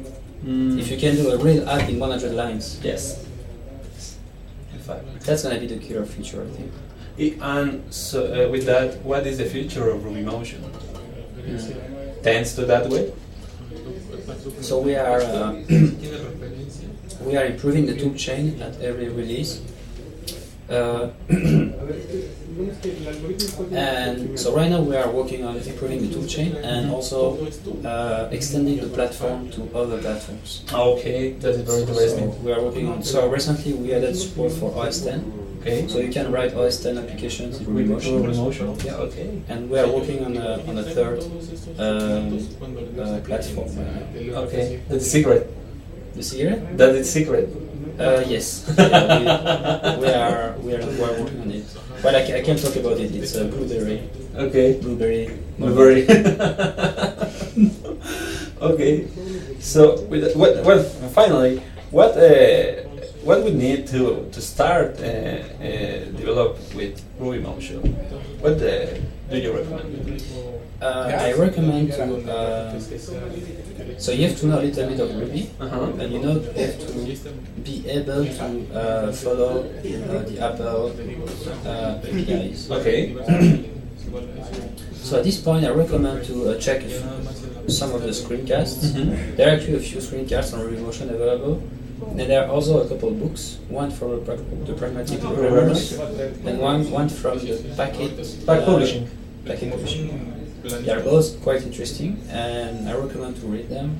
Mm. 0.45 0.79
If 0.79 0.89
you 0.91 0.97
can 0.97 1.15
do 1.15 1.29
a 1.31 1.37
real 1.37 1.67
app 1.69 1.87
in 1.89 1.99
100 1.99 2.33
lines, 2.33 2.79
Yes. 2.83 3.23
In 4.73 4.79
fact. 4.79 5.03
that's 5.25 5.43
gonna 5.43 5.59
be 5.59 5.67
the 5.67 5.77
killer 5.77 6.05
feature, 6.05 6.41
I 6.43 6.49
think. 6.57 6.71
I- 7.19 7.37
And 7.59 7.81
so, 7.93 8.17
uh, 8.25 8.49
with 8.51 8.65
that, 8.65 9.03
what 9.03 9.25
is 9.27 9.37
the 9.37 9.45
future 9.45 9.89
of 9.89 10.03
Ruby 10.05 10.21
Motion? 10.21 10.63
Tends 12.23 12.53
to 12.55 12.65
that 12.65 12.89
way? 12.89 13.11
So 14.61 14.79
we 14.79 14.95
are 14.95 15.21
uh, 15.21 15.53
we 17.21 17.37
are 17.37 17.45
improving 17.45 17.85
the 17.85 17.95
tool 17.95 18.13
chain 18.13 18.61
at 18.61 18.79
every 18.81 19.07
release. 19.09 19.61
Uh, 20.69 21.11
and 23.71 24.37
so 24.37 24.53
right 24.53 24.69
now 24.69 24.81
we 24.81 24.97
are 24.97 25.09
working 25.09 25.45
on 25.45 25.55
improving 25.55 26.01
the 26.05 26.13
tool 26.13 26.25
chain 26.27 26.55
and 26.57 26.91
also 26.91 27.37
uh, 27.85 28.27
extending 28.31 28.77
the 28.81 28.87
platform 28.87 29.49
to 29.51 29.63
other 29.73 29.97
platforms. 30.01 30.63
Okay, 30.73 31.31
that's 31.33 31.57
very 31.59 31.85
So 31.85 31.87
interesting. 31.87 32.43
we 32.43 32.51
are 32.51 32.61
working 32.61 32.89
on. 32.89 33.01
So 33.03 33.29
recently 33.29 33.73
we 33.73 33.93
added 33.93 34.17
support 34.17 34.51
for 34.51 34.75
OS 34.77 35.01
10. 35.05 35.46
Okay. 35.67 35.87
So 35.87 35.99
you 35.99 36.11
can 36.11 36.31
write 36.31 36.53
OS 36.53 36.79
10 36.81 36.97
applications 36.97 37.59
in 37.59 37.65
Ruby 37.67 37.83
Ruby 37.83 37.93
Motion. 37.93 38.67
Motion. 38.67 38.79
Yeah, 38.85 38.95
okay. 39.11 39.41
And 39.49 39.69
we 39.69 39.77
are 39.79 39.87
working 39.87 40.23
on 40.23 40.37
a, 40.37 40.63
on 40.65 40.77
a 40.77 40.83
third 40.83 41.19
um, 41.77 42.39
uh, 42.99 43.19
platform. 43.27 43.67
Okay, 44.15 44.81
that's 44.87 45.05
a 45.05 45.09
secret. 45.09 45.53
the 46.15 46.23
secret? 46.23 46.77
That 46.77 46.95
is 46.95 47.11
secret. 47.11 47.49
Uh, 47.99 48.23
yes. 48.27 48.63
Yeah, 48.77 49.97
we, 49.97 50.05
we 50.05 50.13
are 50.13 50.55
we 50.59 50.73
are 50.75 50.85
we 50.87 51.03
are 51.03 51.19
working 51.19 51.41
on 51.41 51.51
it. 51.51 51.65
But 52.01 52.15
I, 52.15 52.37
I 52.37 52.41
can't 52.41 52.61
talk 52.61 52.75
about 52.77 52.99
it. 52.99 53.13
It's 53.13 53.35
a 53.35 53.45
blueberry. 53.45 54.07
Okay. 54.35 54.79
Blueberry. 54.79 55.27
Very. 55.57 56.07
okay. 58.61 59.07
So, 59.59 59.99
with 60.03 60.35
what, 60.35 60.63
well, 60.63 60.83
finally, 61.11 61.61
what 61.89 62.15
uh, 62.15 62.86
what 63.27 63.43
we 63.43 63.51
need 63.51 63.79
to 63.93 64.01
to 64.31 64.39
start 64.41 64.89
uh, 64.99 65.03
uh, 65.03 66.05
develop 66.21 66.57
with 66.79 66.95
Ruby 67.19 67.39
Motion? 67.49 67.81
What 68.43 68.53
uh, 68.61 68.87
do 69.29 69.35
you 69.37 69.51
recommend? 69.59 70.23
Uh, 70.81 71.11
I 71.27 71.33
recommend 71.33 71.91
to. 71.97 72.03
Uh, 72.31 72.79
so 73.97 74.11
you 74.11 74.27
have 74.27 74.37
to 74.39 74.45
know 74.47 74.59
a 74.59 74.63
little 74.67 74.87
bit 74.91 74.99
of 75.05 75.09
Ruby, 75.19 75.43
Uh-huh. 75.59 75.99
and 76.01 76.07
you 76.13 76.19
know 76.25 76.35
you 76.39 76.51
have 76.65 76.77
to 76.79 76.93
be 77.67 77.75
able 77.89 78.23
to 78.25 78.45
uh, 78.73 79.11
follow 79.11 79.53
uh, 79.65 80.23
the 80.29 80.35
Apple 80.39 80.93
uh, 81.65 81.99
APIs. 82.07 82.69
Okay. 82.71 83.01
So 85.07 85.17
at 85.17 85.23
this 85.23 85.37
point, 85.41 85.65
I 85.65 85.71
recommend 85.71 86.25
to 86.29 86.35
uh, 86.51 86.59
check 86.59 86.83
some 87.67 87.91
of 87.97 88.01
the 88.07 88.13
screencasts. 88.21 88.93
Mhm. 88.93 89.35
There 89.35 89.47
are 89.49 89.55
actually 89.57 89.75
a 89.81 89.85
few 89.89 89.99
screencasts 89.99 90.53
on 90.53 90.59
Remotion 90.61 91.09
available, 91.09 91.55
and 92.01 92.19
there 92.19 92.43
are 92.45 92.49
also 92.49 92.81
a 92.83 92.87
couple 92.87 93.09
of 93.09 93.19
books. 93.19 93.57
One 93.69 93.91
from 93.91 94.11
the, 94.11 94.17
pra- 94.17 94.37
the 94.65 94.73
Pragmatic 94.73 95.19
Programmers, 95.21 95.93
and 96.45 96.59
one 96.59 96.89
one 96.91 97.09
from 97.09 97.39
the 97.39 97.53
Packt 97.77 97.97
Packt 98.45 98.65
Publishing. 98.65 99.09
Packt 99.45 99.69
Publishing. 99.71 100.33
They 100.63 100.91
are 100.91 100.99
both 101.01 101.41
quite 101.43 101.61
interesting, 101.63 102.19
and 102.29 102.89
I 102.89 102.93
recommend 102.95 103.37
to 103.41 103.47
read 103.47 103.69
them. 103.69 103.97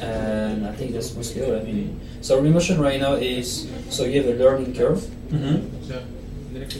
And 0.00 0.66
I 0.66 0.72
think 0.72 0.92
that's 0.92 1.14
mostly 1.14 1.42
all. 1.44 1.56
I 1.56 1.62
mean, 1.62 2.00
so 2.20 2.40
Remotion 2.42 2.78
right 2.80 3.00
now 3.00 3.14
is 3.14 3.68
so 3.88 4.04
you 4.04 4.22
have 4.22 4.34
a 4.34 4.38
learning 4.42 4.74
curve. 4.74 5.00
Mhm. 5.30 5.70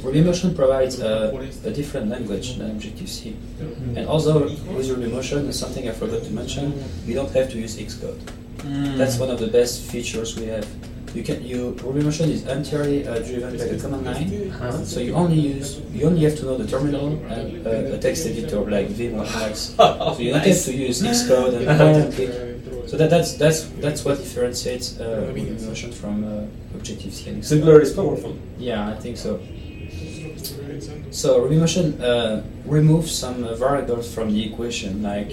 Rubymotion 0.03 0.55
provides 0.57 1.01
a, 1.01 1.37
a 1.65 1.71
different 1.71 2.09
language 2.09 2.57
than 2.57 2.71
Objective 2.71 3.09
C. 3.11 3.37
And 3.95 4.07
also 4.09 4.45
with 4.45 4.89
Rubymotion, 4.89 5.53
something 5.53 5.87
I 5.89 5.93
forgot 5.93 6.23
to 6.25 6.31
mention, 6.31 6.73
you 7.07 7.15
don't 7.15 7.31
have 7.33 7.51
to 7.53 7.59
use 7.59 7.77
Xcode. 7.77 8.19
Mm. 8.67 8.99
That's 8.99 9.17
one 9.19 9.31
of 9.31 9.39
the 9.39 9.47
best 9.47 9.83
features 9.83 10.37
we 10.37 10.47
have. 10.47 10.67
You 11.15 11.23
can 11.23 11.43
you 11.43 11.73
Rubymotion 11.79 12.29
is 12.29 12.47
entirely 12.47 13.07
uh, 13.07 13.19
driven 13.21 13.57
by 13.57 13.65
the 13.73 13.79
command 13.79 14.05
line, 14.05 14.29
Uh-huh. 14.53 14.85
so 14.85 15.01
you 15.01 15.15
only 15.15 15.39
use 15.55 15.81
you 15.95 16.05
only 16.07 16.23
have 16.27 16.37
to 16.41 16.45
know 16.45 16.57
the 16.59 16.67
terminal 16.67 17.09
and 17.33 17.67
uh, 17.67 17.97
a 17.97 17.99
text 17.99 18.27
editor 18.27 18.61
like 18.69 18.89
Vim 18.89 19.15
or 19.21 19.25
Emacs. 19.25 19.63
So 19.79 20.19
you 20.21 20.33
don't 20.33 20.45
have 20.45 20.63
to 20.65 20.75
use 20.75 21.01
Xcode 21.03 21.55
and 21.57 21.67
point 21.81 21.97
and 22.05 22.13
click. 22.15 22.31
So 22.91 22.97
that, 22.99 23.09
that's 23.11 23.31
that's 23.43 23.61
that's 23.85 24.05
what 24.05 24.19
differentiates 24.19 25.01
uh, 25.01 25.33
Rubymotion 25.33 25.91
from 25.95 26.15
uh, 26.25 26.77
Objective 26.79 27.13
C. 27.15 27.41
Simpler 27.43 27.81
is 27.81 27.93
powerful. 27.95 28.37
Yeah, 28.59 28.89
I 28.95 28.97
think 29.03 29.17
so. 29.17 29.41
So 31.11 31.41
Rubymotion 31.41 32.01
uh, 32.01 32.43
removes 32.67 33.11
some 33.13 33.43
uh, 33.45 33.55
variables 33.55 34.13
from 34.13 34.33
the 34.35 34.45
equation, 34.45 35.03
like 35.03 35.31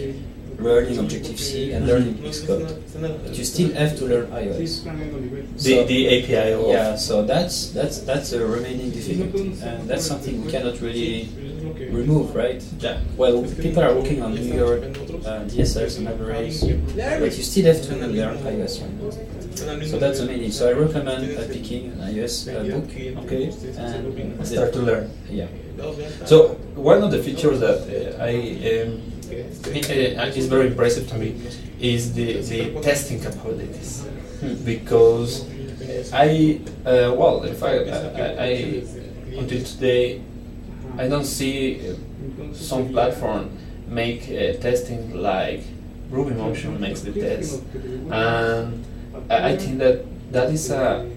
learning 0.64 0.98
Objective 1.00 1.40
C 1.40 1.72
and 1.74 1.86
learning 1.88 2.16
Xcode. 2.24 2.68
But 3.24 3.38
you 3.38 3.44
still 3.44 3.74
have 3.74 3.98
to 3.98 4.06
learn 4.06 4.28
iOS. 4.28 4.84
The, 4.84 5.58
So- 5.58 5.86
the 5.86 6.00
API 6.16 6.54
of 6.54 6.68
yeah, 6.68 6.96
so 6.96 7.24
that's 7.24 7.70
that's 7.72 8.00
that's 8.00 8.32
a 8.34 8.46
remaining 8.46 8.90
difficulty, 8.92 9.54
and 9.62 9.88
that's 9.90 10.06
something 10.06 10.44
we 10.46 10.52
cannot 10.52 10.80
really 10.82 11.30
remove, 11.92 12.36
right? 12.36 12.64
Yeah. 12.80 13.02
Well, 13.18 13.44
people 13.62 13.84
are 13.84 13.94
working 13.94 14.22
on 14.22 14.34
New 14.36 14.54
York 14.54 14.82
uh, 15.26 15.46
DSLs 15.52 15.98
and 15.98 16.06
libraries, 16.06 16.62
but 16.64 17.38
you 17.38 17.44
still 17.44 17.66
have 17.74 17.82
to 17.88 17.96
learn 17.96 18.38
iOS 18.38 18.82
right 18.82 18.94
now. 19.02 19.12
So 19.86 20.00
that's 20.00 20.20
amazing. 20.20 20.52
So 20.52 20.70
I 20.70 20.74
recommend 20.74 21.38
uh, 21.38 21.46
picking 21.48 21.92
an 21.92 22.00
iOS 22.14 22.50
uh, 22.50 22.64
book. 22.74 22.90
Okay. 23.26 23.44
And 23.78 24.48
Start 24.48 24.74
to 24.74 24.80
learn. 24.82 25.12
Yeah. 25.30 25.48
So 26.26 26.56
one 26.76 27.04
of 27.04 27.12
the 27.12 27.22
features 27.22 27.60
that 27.60 27.80
uh, 27.86 28.24
I 28.24 28.34
um, 28.82 29.13
is 30.38 30.48
very 30.48 30.68
impressive 30.68 31.08
to 31.10 31.18
me 31.18 31.36
is 31.80 32.14
the, 32.14 32.42
the 32.42 32.82
testing 32.82 33.20
capabilities. 33.20 34.06
Because 34.66 35.46
I 36.14 36.60
uh, 36.86 37.14
well 37.16 37.44
in 37.44 37.56
fact 37.56 37.88
I, 37.90 38.36
I 38.38 38.50
until 39.38 39.64
today 39.64 40.22
I 40.98 41.08
don't 41.08 41.26
see 41.26 41.90
uh, 41.90 41.96
some 42.54 42.90
platform 42.90 43.58
make 43.88 44.24
uh, 44.24 44.60
testing 44.62 45.22
like 45.22 45.62
Ruby 46.10 46.36
Motion 46.36 46.80
makes 46.80 47.02
the 47.02 47.14
test. 47.14 47.64
And 48.12 48.86
I 49.30 49.54
I 49.54 49.58
think 49.58 49.80
that 49.80 50.06
that 50.32 50.50
is 50.52 50.72
a, 50.72 51.10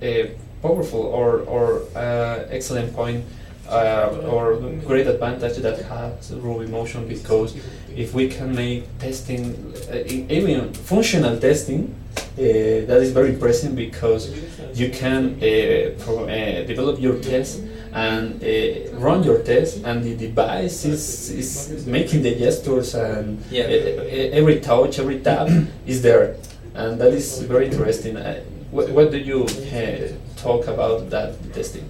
a 0.00 0.30
powerful 0.62 1.02
or, 1.02 1.40
or 1.40 1.82
uh, 1.94 2.46
excellent 2.50 2.94
point 2.94 3.24
uh, 3.68 4.26
or 4.30 4.56
great 4.86 5.06
advantage 5.06 5.56
that 5.58 5.80
has 5.82 6.32
Ruby 6.32 6.66
Motion 6.70 7.06
because 7.06 7.54
if 7.94 8.14
we 8.14 8.28
can 8.28 8.54
make 8.54 8.84
testing, 8.98 9.54
uh, 9.92 9.96
even 10.06 10.72
functional 10.72 11.38
testing, 11.38 11.94
uh, 12.16 12.40
that 12.40 12.98
is 13.02 13.10
very 13.12 13.30
impressive 13.30 13.74
because 13.74 14.30
you 14.74 14.90
can 14.90 15.34
uh, 15.36 15.94
pro- 16.04 16.24
uh, 16.28 16.64
develop 16.66 17.00
your 17.00 17.16
test 17.20 17.60
and 17.92 18.42
uh, 18.42 18.96
run 18.98 19.22
your 19.24 19.38
test 19.42 19.82
and 19.84 20.04
the 20.04 20.14
device 20.16 20.84
is, 20.84 21.30
is 21.30 21.86
making 21.86 22.22
the 22.22 22.34
gestures 22.36 22.94
and 22.94 23.42
Yeah. 23.50 23.62
every 23.62 24.60
touch, 24.60 24.98
every 24.98 25.20
tap 25.20 25.48
is 25.86 26.02
there 26.02 26.36
and 26.74 27.00
that 27.00 27.12
is 27.12 27.40
very 27.42 27.66
interesting. 27.66 28.16
Uh, 28.16 28.40
what, 28.70 28.90
what 28.90 29.10
do 29.10 29.18
you 29.18 29.44
uh, 29.44 30.08
talk 30.36 30.66
about 30.66 31.10
that 31.10 31.34
testing? 31.54 31.88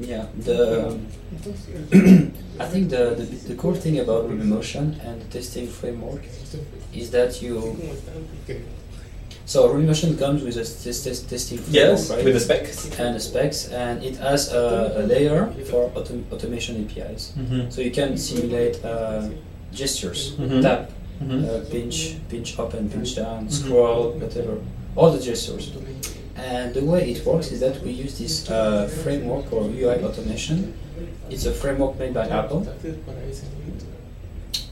Yeah, 0.00 0.26
the 0.44 0.98
I 2.60 2.66
think 2.66 2.90
the, 2.90 3.14
the 3.18 3.24
the 3.48 3.54
cool 3.56 3.74
thing 3.74 3.98
about 3.98 4.28
Rubymotion 4.30 4.86
and 5.06 5.20
the 5.22 5.28
testing 5.38 5.66
framework 5.66 6.22
is 6.94 7.10
that 7.10 7.40
you 7.42 7.76
so 9.46 9.68
Rubymotion 9.68 10.18
comes 10.18 10.42
with 10.42 10.56
a 10.56 10.64
test, 10.64 11.04
test, 11.04 11.30
testing 11.30 11.58
framework, 11.58 11.74
Yes, 11.98 12.10
right? 12.10 12.24
with 12.24 12.34
the 12.34 12.40
specs. 12.40 12.98
and 12.98 13.14
the 13.14 13.20
specs, 13.20 13.68
and 13.68 14.02
it 14.02 14.16
has 14.16 14.52
a, 14.52 14.94
a 14.96 15.02
layer 15.06 15.46
for 15.70 15.88
autom- 15.90 16.24
automation 16.32 16.84
APIs. 16.84 17.32
Mm-hmm. 17.38 17.70
So 17.70 17.80
you 17.80 17.90
can 17.92 18.18
simulate 18.18 18.84
uh, 18.84 19.28
gestures, 19.72 20.34
Mhm. 20.38 20.62
tap, 20.62 20.90
Mhm. 21.22 21.44
uh, 21.44 21.64
pinch, 21.70 22.16
pinch 22.28 22.58
up 22.58 22.74
and 22.74 22.90
pinch 22.92 23.14
down, 23.14 23.46
Mhm. 23.46 23.52
scroll, 23.52 24.10
whatever, 24.20 24.58
all 24.96 25.10
the 25.16 25.22
gestures. 25.22 25.70
And 26.36 26.74
the 26.74 26.84
way 26.84 27.10
it 27.10 27.24
works 27.24 27.50
is 27.50 27.60
that 27.60 27.82
we 27.82 27.90
use 27.90 28.18
this 28.18 28.50
uh, 28.50 28.88
framework 29.02 29.52
or 29.52 29.64
UI 29.64 30.04
automation. 30.04 30.74
It's 31.30 31.46
a 31.46 31.52
framework 31.52 31.98
made 31.98 32.14
by 32.14 32.28
Apple. 32.28 32.68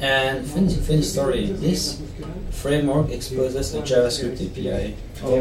And 0.01 0.45
funny, 0.47 0.75
funny 0.75 1.03
story, 1.03 1.47
this 1.47 2.03
framework 2.51 3.11
exposes 3.11 3.75
a 3.75 3.81
JavaScript 3.81 4.45
API. 4.45 4.95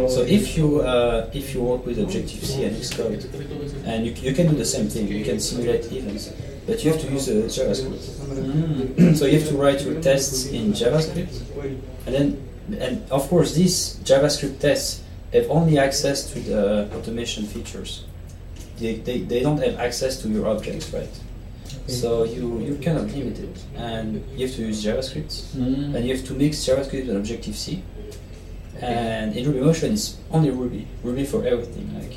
So 0.10 0.22
if 0.22 0.58
you 0.58 0.82
uh, 0.82 1.30
if 1.34 1.54
you 1.54 1.64
work 1.64 1.86
with 1.86 2.00
Objective 2.00 2.44
C 2.46 2.64
and 2.64 2.76
Xcode, 2.78 3.26
and 3.86 4.06
you, 4.06 4.14
you 4.14 4.34
can 4.34 4.48
do 4.48 4.56
the 4.56 4.66
same 4.66 4.88
thing, 4.88 5.08
you 5.08 5.26
can 5.26 5.40
simulate 5.40 5.92
events, 5.92 6.32
but 6.66 6.84
you 6.84 6.92
have 6.92 7.02
to 7.02 7.12
use 7.12 7.28
a 7.28 7.44
JavaScript. 7.44 8.04
Mm. 8.32 9.18
so 9.18 9.26
you 9.26 9.40
have 9.40 9.50
to 9.50 9.58
write 9.58 9.82
your 9.82 10.00
tests 10.02 10.46
in 10.46 10.72
JavaScript, 10.72 11.42
and 12.06 12.16
then 12.16 12.50
and 12.80 13.12
of 13.12 13.28
course 13.28 13.56
these 13.56 13.98
JavaScript 14.06 14.60
tests 14.60 15.03
have 15.34 15.50
only 15.50 15.78
access 15.78 16.32
to 16.32 16.40
the 16.40 16.90
automation 16.96 17.46
features. 17.46 18.06
They, 18.78 18.96
they, 18.96 19.20
they 19.22 19.42
don't 19.42 19.58
have 19.60 19.80
access 19.80 20.22
to 20.22 20.30
your 20.30 20.48
objects, 20.48 20.92
right? 20.94 21.10
So 21.88 22.24
you 22.24 22.60
you 22.60 22.76
kind 22.84 22.98
of 22.98 23.14
limited, 23.14 23.50
and 23.76 24.24
you 24.36 24.48
have 24.48 24.56
to 24.56 24.62
use 24.62 24.86
JavaScript, 24.86 25.34
Mm. 25.56 25.96
and 25.96 26.06
you 26.06 26.16
have 26.16 26.26
to 26.28 26.34
mix 26.34 26.58
JavaScript 26.68 27.10
and 27.10 27.18
Objective 27.18 27.56
C. 27.56 27.84
And 28.82 29.36
in 29.36 29.46
Rubymotion, 29.46 29.92
it's 29.94 30.18
only 30.32 30.50
Ruby, 30.50 30.88
Ruby 31.04 31.26
for 31.26 31.46
everything. 31.46 31.88
Like, 32.00 32.16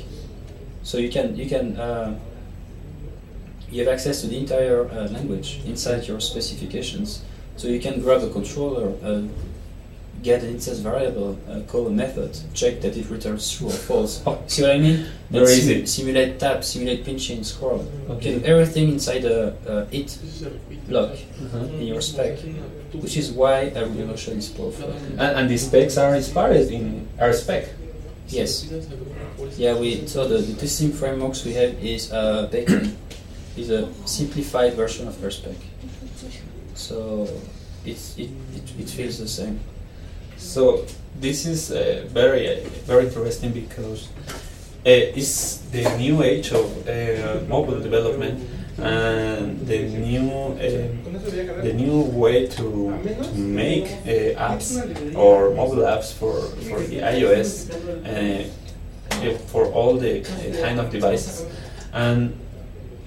so 0.83 0.97
you 0.97 1.09
can 1.09 1.35
you 1.35 1.47
can 1.49 1.75
uh, 1.77 2.17
you 3.71 3.83
have 3.83 3.93
access 3.93 4.21
to 4.21 4.27
the 4.27 4.37
entire 4.37 4.85
uh, 4.89 5.07
language 5.09 5.59
inside 5.65 6.07
your 6.07 6.19
specifications. 6.21 7.21
So 7.57 7.67
you 7.67 7.79
can 7.79 8.01
grab 8.01 8.21
a 8.23 8.29
controller, 8.29 8.93
uh, 9.03 9.21
get 10.23 10.43
an 10.43 10.49
instance 10.49 10.79
variable, 10.79 11.37
uh, 11.49 11.59
call 11.67 11.87
a 11.87 11.89
method, 11.91 12.37
check 12.53 12.81
that 12.81 12.97
it 12.97 13.09
returns 13.09 13.51
true 13.57 13.67
or 13.67 13.71
false. 13.71 14.21
Oh. 14.25 14.41
See 14.47 14.61
what 14.63 14.71
I 14.71 14.79
mean? 14.79 15.05
Very 15.29 15.45
And 15.45 15.51
easy. 15.53 15.85
Simulate 15.85 16.39
tap, 16.39 16.63
simulate 16.63 17.05
pinching, 17.05 17.43
scroll. 17.43 17.85
Okay. 18.09 18.39
do 18.39 18.45
everything 18.45 18.89
inside 18.89 19.25
a 19.25 19.53
uh, 19.67 19.85
it 19.91 20.17
block 20.87 21.11
Uh-huh. 21.11 21.59
in 21.79 21.87
your 21.87 22.01
spec, 22.01 22.39
which 22.93 23.17
is 23.17 23.31
why 23.31 23.59
a 23.75 23.83
Rubymotion 23.85 24.37
is 24.37 24.49
powerful. 24.49 24.89
And, 25.17 25.21
and 25.37 25.49
the 25.49 25.57
specs 25.57 25.97
are 25.97 26.15
inspired 26.15 26.71
in 26.71 27.07
RSpec. 27.19 27.67
Yes. 28.29 28.67
Yeah, 29.57 29.77
we 29.79 30.05
so 30.07 30.27
the, 30.27 30.39
the 30.39 30.53
testing 30.59 30.91
frameworks 30.91 31.45
we 31.45 31.53
have 31.53 31.73
is 31.83 32.11
uh, 32.11 32.47
Bacon 32.51 32.97
is 33.55 33.69
a 33.69 33.87
simplified 34.05 34.73
version 34.73 35.07
of 35.07 35.15
RSpec. 35.15 35.55
So 36.75 37.27
it's 37.85 38.17
it, 38.17 38.29
it, 38.55 38.63
it 38.79 38.89
feels 38.89 39.17
the 39.19 39.27
same. 39.27 39.59
So 40.37 40.85
this 41.19 41.45
is 41.45 41.71
uh, 41.71 42.05
very 42.07 42.47
uh, 42.47 42.59
very 42.85 43.07
interesting 43.07 43.51
because 43.51 44.07
uh, 44.85 44.89
it's 45.19 45.57
the 45.71 45.83
new 45.97 46.23
age 46.23 46.51
of 46.51 46.87
uh, 46.87 47.41
mobile 47.47 47.79
development 47.79 48.47
and 48.77 49.65
the 49.65 49.79
new 49.89 50.29
uh, 50.29 51.61
the 51.63 51.73
new 51.73 52.01
way 52.01 52.45
to, 52.47 52.93
to 53.23 53.33
make 53.35 53.85
uh, 53.85 54.49
apps 54.49 54.77
or 55.15 55.53
mobile 55.55 55.83
apps 55.83 56.13
for, 56.13 56.41
for 56.69 56.79
the 56.81 56.99
iOS 56.99 57.71
uh, 58.05 58.43
for 59.47 59.65
all 59.65 59.97
the 59.97 60.21
kind 60.61 60.79
of 60.79 60.91
devices. 60.91 61.45
And 61.91 62.37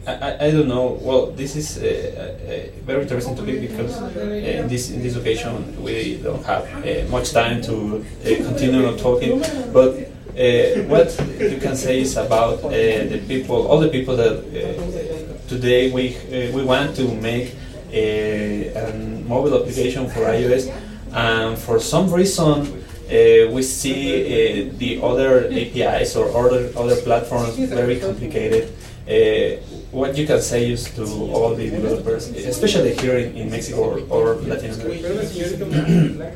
I, 0.07 0.47
I, 0.47 0.51
don't 0.51 0.69
know. 0.69 0.99
Well, 1.03 1.27
this 1.33 1.57
is 1.57 1.77
uh, 1.77 1.83
uh, 1.85 2.85
very 2.87 3.03
interesting 3.03 3.37
topic 3.37 3.61
because 3.61 4.01
uh, 4.01 4.21
in 4.21 4.67
this 4.67 4.91
in 4.91 5.03
this 5.03 5.15
occasion 5.17 5.83
we 5.83 6.17
don't 6.23 6.45
have 6.45 6.65
uh, 6.65 7.07
much 7.11 7.33
time 7.33 7.61
to 7.63 8.05
uh, 8.25 8.25
continue 8.25 8.87
on 8.87 8.97
talking. 8.97 9.41
But 9.73 10.11
uh, 10.31 10.89
what 10.89 11.11
you 11.39 11.59
can 11.61 11.77
say 11.77 12.01
is 12.01 12.17
about 12.17 12.65
uh, 12.65 12.71
the 12.71 13.23
people, 13.29 13.67
all 13.67 13.79
the 13.79 13.89
people 13.91 14.17
that 14.17 14.39
uh, 14.39 15.49
today 15.49 15.91
we 15.93 16.17
uh, 16.17 16.57
we 16.57 16.65
want 16.65 16.97
to 16.97 17.05
make 17.17 17.55
a, 17.93 18.69
a 18.73 18.95
mobile 19.29 19.55
application 19.61 20.09
for 20.09 20.21
iOS, 20.21 20.75
and 21.13 21.59
for 21.59 21.79
some 21.79 22.11
reason. 22.11 22.79
Uh, 23.11 23.51
we 23.51 23.61
see 23.61 24.23
uh, 24.23 24.73
the 24.79 25.03
other 25.03 25.51
APIs 25.51 26.15
or 26.15 26.31
other 26.31 26.71
other 26.77 26.95
platforms 27.03 27.57
very 27.59 27.99
complicated. 27.99 28.71
Uh, 29.11 29.59
what 29.93 30.17
you 30.17 30.27
can 30.27 30.41
say 30.41 30.71
is 30.71 30.85
to 30.95 31.03
all 31.35 31.55
the 31.55 31.69
developers, 31.71 32.29
especially 32.31 32.95
here 32.97 33.19
in, 33.19 33.37
in 33.37 33.51
Mexico 33.51 33.79
or, 33.81 34.01
or 34.11 34.35
Latin 34.37 34.71
America. 34.81 36.33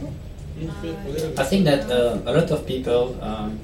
I 1.37 1.45
think 1.45 1.65
that 1.65 1.91
uh, 1.91 2.19
a 2.27 2.33
lot 2.33 2.51
of 2.51 2.67
people 2.67 3.17
um, 3.23 3.59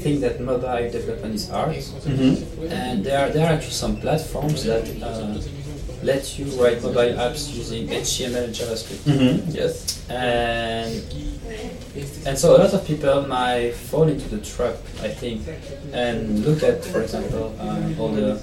think 0.00 0.20
that 0.20 0.40
mobile 0.40 0.90
development 0.90 1.34
is 1.34 1.48
hard, 1.48 1.74
Mhm. 1.76 2.70
and 2.70 3.04
there 3.04 3.18
are 3.20 3.28
there 3.30 3.44
are 3.46 3.52
actually 3.56 3.72
some 3.84 3.96
platforms 3.96 4.64
that 4.64 4.84
uh, 5.02 5.36
let 6.02 6.38
you 6.38 6.44
write 6.60 6.82
mobile 6.82 7.12
apps 7.18 7.52
using 7.54 7.88
HTML 7.88 8.44
and 8.44 8.54
JavaScript. 8.54 9.02
Mm-hmm. 9.08 9.50
Yes. 9.50 10.08
and 10.08 11.02
and 12.26 12.38
so 12.38 12.56
a 12.56 12.58
lot 12.58 12.72
of 12.72 12.86
people 12.86 13.26
might 13.26 13.72
fall 13.74 14.04
into 14.04 14.28
the 14.28 14.38
trap, 14.44 14.76
I 15.02 15.08
think, 15.08 15.42
and 15.92 16.44
look 16.44 16.62
at, 16.62 16.84
for 16.84 17.02
example, 17.02 17.54
um, 17.58 17.98
all 17.98 18.08
the, 18.08 18.36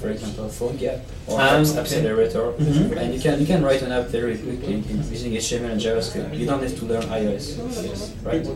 for 0.00 0.10
example, 0.10 0.44
PhoneGap 0.46 1.00
or 1.26 1.40
Ah, 1.40 1.58
Apps 1.58 1.70
okay. 1.72 1.80
Accelerator, 1.80 2.52
Mhm. 2.52 2.96
and 2.96 3.14
you 3.14 3.20
can 3.20 3.40
you 3.40 3.46
can 3.46 3.62
write 3.64 3.82
an 3.82 3.90
app 3.92 4.06
very 4.08 4.36
quickly 4.38 4.84
using 5.10 5.32
HTML 5.34 5.72
and 5.72 5.80
JavaScript. 5.80 6.36
You 6.38 6.46
don't 6.46 6.62
have 6.62 6.76
to 6.78 6.84
learn 6.84 7.02
iOS, 7.02 7.56
yes, 7.82 8.12
right? 8.22 8.46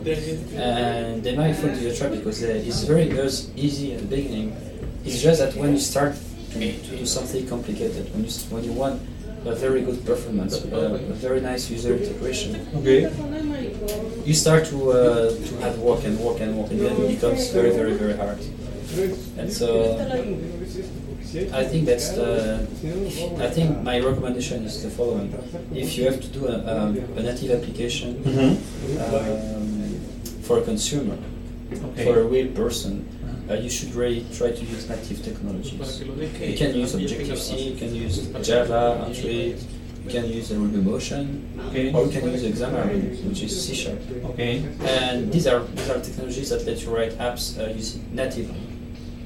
And 0.55 1.23
they 1.23 1.35
might 1.35 1.53
fall 1.53 1.69
into 1.69 1.83
the 1.89 1.95
trap 1.95 2.11
because 2.11 2.39
they, 2.41 2.59
it's 2.59 2.83
very 2.83 3.09
easy 3.57 3.93
at 3.93 3.99
the 3.99 4.07
beginning. 4.15 4.55
It's 5.03 5.21
just 5.21 5.39
that 5.39 5.53
when 5.55 5.73
you 5.73 5.79
start 5.79 6.15
to, 6.59 6.71
to 6.89 6.97
do 6.97 7.05
something 7.05 7.47
complicated, 7.47 8.03
when 8.13 8.23
you 8.25 8.31
when 8.49 8.63
you 8.63 8.71
want 8.73 9.01
a 9.45 9.53
very 9.55 9.81
good 9.81 10.03
performance, 10.05 10.63
a, 10.65 10.95
a 11.13 11.13
very 11.27 11.39
nice 11.41 11.69
user 11.69 11.93
integration, 11.95 12.55
Okay. 12.77 13.01
you 14.25 14.33
start 14.33 14.65
to 14.71 14.77
uh, 14.91 15.29
to 15.47 15.53
have 15.61 15.77
work 15.79 16.03
and 16.03 16.19
work 16.19 16.39
and 16.41 16.57
work, 16.57 16.71
and 16.71 16.79
then 16.81 16.95
it 17.03 17.07
becomes 17.15 17.49
very, 17.51 17.71
very, 17.71 17.93
very 17.93 18.15
hard. 18.17 18.39
And 19.37 19.51
so, 19.51 19.69
I 21.53 21.63
think 21.65 21.85
that's 21.85 22.09
the. 22.09 22.65
I 23.45 23.49
think 23.49 23.81
my 23.83 23.99
recommendation 23.99 24.63
is 24.63 24.81
the 24.83 24.89
following: 24.89 25.29
if 25.73 25.97
you 25.97 26.05
have 26.05 26.19
to 26.21 26.27
do 26.27 26.47
a, 26.47 26.55
um, 26.73 26.97
a 27.17 27.21
native 27.21 27.51
application 27.51 28.15
Mm-hmm. 28.23 29.15
um, 29.15 29.99
for 30.43 30.59
a 30.59 30.63
consumer, 30.63 31.17
Okay. 31.73 32.05
for 32.05 32.19
a 32.19 32.23
real 32.23 32.47
person, 32.53 33.05
uh, 33.49 33.53
you 33.53 33.69
should 33.69 33.93
really 33.93 34.25
try 34.33 34.51
to 34.51 34.65
use 34.65 34.89
native 34.89 35.23
technologies. 35.23 36.01
You 36.01 36.57
can 36.57 36.75
use 36.75 36.93
Objective 36.95 37.39
C, 37.39 37.69
you 37.69 37.75
can 37.77 37.93
use 37.95 38.27
Java, 38.41 39.03
Android, 39.05 39.57
you 40.03 40.09
can 40.09 40.25
use 40.29 40.49
Rubymotion, 40.51 41.41
Okay. 41.69 41.93
or 41.93 42.05
you 42.05 42.11
can 42.11 42.31
use 42.31 42.43
Xamarin, 42.43 43.23
which 43.27 43.41
is 43.43 43.65
C 43.65 43.73
Sharp. 43.75 43.99
Okay. 44.31 44.63
And 44.81 45.31
these 45.31 45.47
are 45.47 45.59
these 45.63 45.89
are 45.89 45.99
technologies 45.99 46.49
that 46.49 46.65
let 46.65 46.81
you 46.83 46.95
write 46.95 47.13
apps 47.17 47.57
uh, 47.59 47.69
using 47.73 48.03
natively. 48.13 48.61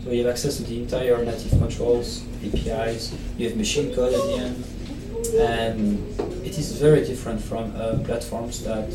So 0.03 0.11
you 0.11 0.23
have 0.25 0.31
access 0.33 0.57
to 0.57 0.63
the 0.63 0.81
entire 0.81 1.23
native 1.25 1.51
controls, 1.59 2.23
APIs. 2.43 3.13
You 3.37 3.49
have 3.49 3.57
machine 3.57 3.93
code 3.93 4.13
at 4.13 4.21
the 4.21 4.35
end, 4.45 4.63
and 5.37 6.45
it 6.45 6.57
is 6.57 6.71
very 6.79 7.05
different 7.05 7.41
from 7.41 7.75
uh, 7.75 7.99
platforms 8.05 8.63
that 8.63 8.87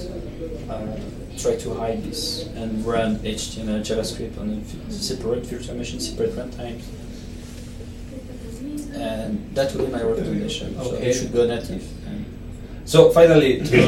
uh, 0.70 0.96
try 1.39 1.57
to 1.57 1.74
hide 1.74 2.03
this 2.05 2.47
and 2.57 2.85
run 2.87 3.16
HTML, 3.18 3.80
JavaScript 3.80 4.39
on 4.39 4.62
a 4.89 4.93
separate 4.93 5.45
virtual 5.47 5.76
machine, 5.76 6.01
separate 6.01 6.32
runtime. 6.32 6.80
And 8.95 9.55
that 9.55 9.72
would 9.74 9.87
be 9.87 9.93
my 9.93 10.03
recommendation. 10.03 10.74
So 10.76 10.93
Okay. 10.95 11.09
you 11.09 11.14
should 11.14 11.32
go 11.32 11.47
native. 11.47 11.82
So 12.87 13.11
finally, 13.11 13.61
to 13.64 13.80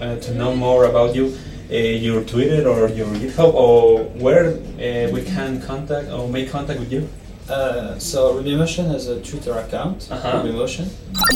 uh, 0.00 0.16
to 0.20 0.34
know 0.34 0.54
more 0.54 0.84
about 0.84 1.14
you, 1.14 1.36
uh, 1.70 1.74
your 1.74 2.22
Twitter 2.22 2.68
or 2.68 2.88
your 2.88 3.08
GitHub, 3.22 3.52
or 3.52 4.04
where 4.24 4.46
uh, 4.54 5.10
we 5.12 5.22
can 5.22 5.60
contact 5.60 6.08
or 6.10 6.28
make 6.28 6.50
contact 6.50 6.78
with 6.78 6.92
you. 6.92 7.08
Uh, 7.48 7.98
so 7.98 8.34
Rubymotion 8.40 8.86
has 8.88 9.06
a 9.08 9.20
Twitter 9.20 9.52
account, 9.58 10.08
Uh-huh. 10.10 10.40
Rubymotion. 10.42 10.88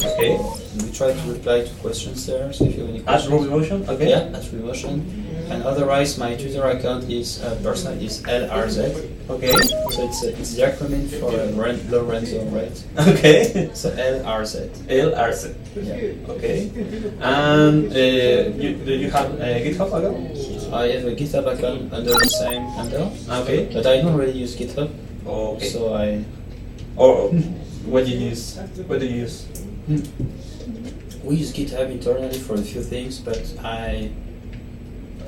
Okay. 0.05 0.39
We 0.81 0.91
try 0.93 1.13
to 1.13 1.23
reply 1.31 1.63
to 1.69 1.73
questions 1.85 2.25
there, 2.27 2.51
so 2.53 2.65
if 2.65 2.77
you 2.77 2.81
have 2.83 2.89
any 2.91 2.99
At 3.01 3.05
questions. 3.05 3.33
Rubymotion. 3.35 3.89
Okay. 3.89 4.09
Yeah, 4.11 4.33
at 4.37 4.43
Rubymotion. 4.49 5.05
And 5.51 5.63
otherwise, 5.65 6.17
my 6.19 6.35
Twitter 6.37 6.65
account 6.65 7.09
is 7.11 7.43
uh, 7.43 7.57
personal 7.63 8.01
is 8.03 8.21
LRZ. 8.23 8.81
Okay. 9.31 9.53
So 9.93 10.05
it's 10.09 10.25
uh, 10.25 10.33
it's 10.41 10.53
the 10.57 10.63
acronym 10.69 11.09
for 11.21 11.29
uh, 11.33 11.53
Ren- 11.53 11.81
Lorenzo, 11.91 12.41
right? 12.57 12.73
Okay. 13.09 13.69
So 13.75 13.91
LRZ. 13.93 14.69
LRC. 14.89 15.55
Yeah. 15.77 16.33
Okay. 16.33 16.69
And 17.21 17.93
uh, 17.93 18.57
you, 18.61 18.77
do 18.81 18.93
you 18.97 19.11
have 19.11 19.29
a 19.41 19.61
GitHub 19.65 19.89
account? 19.93 20.73
I 20.73 20.89
have 20.97 21.05
a 21.05 21.15
GitHub 21.17 21.47
account 21.53 21.93
under 21.93 22.13
the 22.13 22.29
same 22.41 22.65
handle, 22.77 23.13
Okay. 23.45 23.69
but 23.73 23.87
I 23.87 24.01
don't 24.03 24.17
really 24.17 24.37
use 24.37 24.57
GitHub, 24.57 24.91
Okay. 25.29 25.67
so 25.69 25.95
I. 25.95 26.25
Oh, 26.97 27.29
what 27.85 28.05
do 28.07 28.11
you 28.11 28.29
use? 28.31 28.57
What 28.87 29.01
do 29.01 29.07
you 29.07 29.17
use? 29.27 29.47
We 31.25 31.37
use 31.37 31.53
GitHub 31.53 31.91
internally 31.91 32.39
for 32.39 32.55
a 32.55 32.63
few 32.63 32.83
things, 32.83 33.19
but 33.21 33.41
I. 33.63 34.11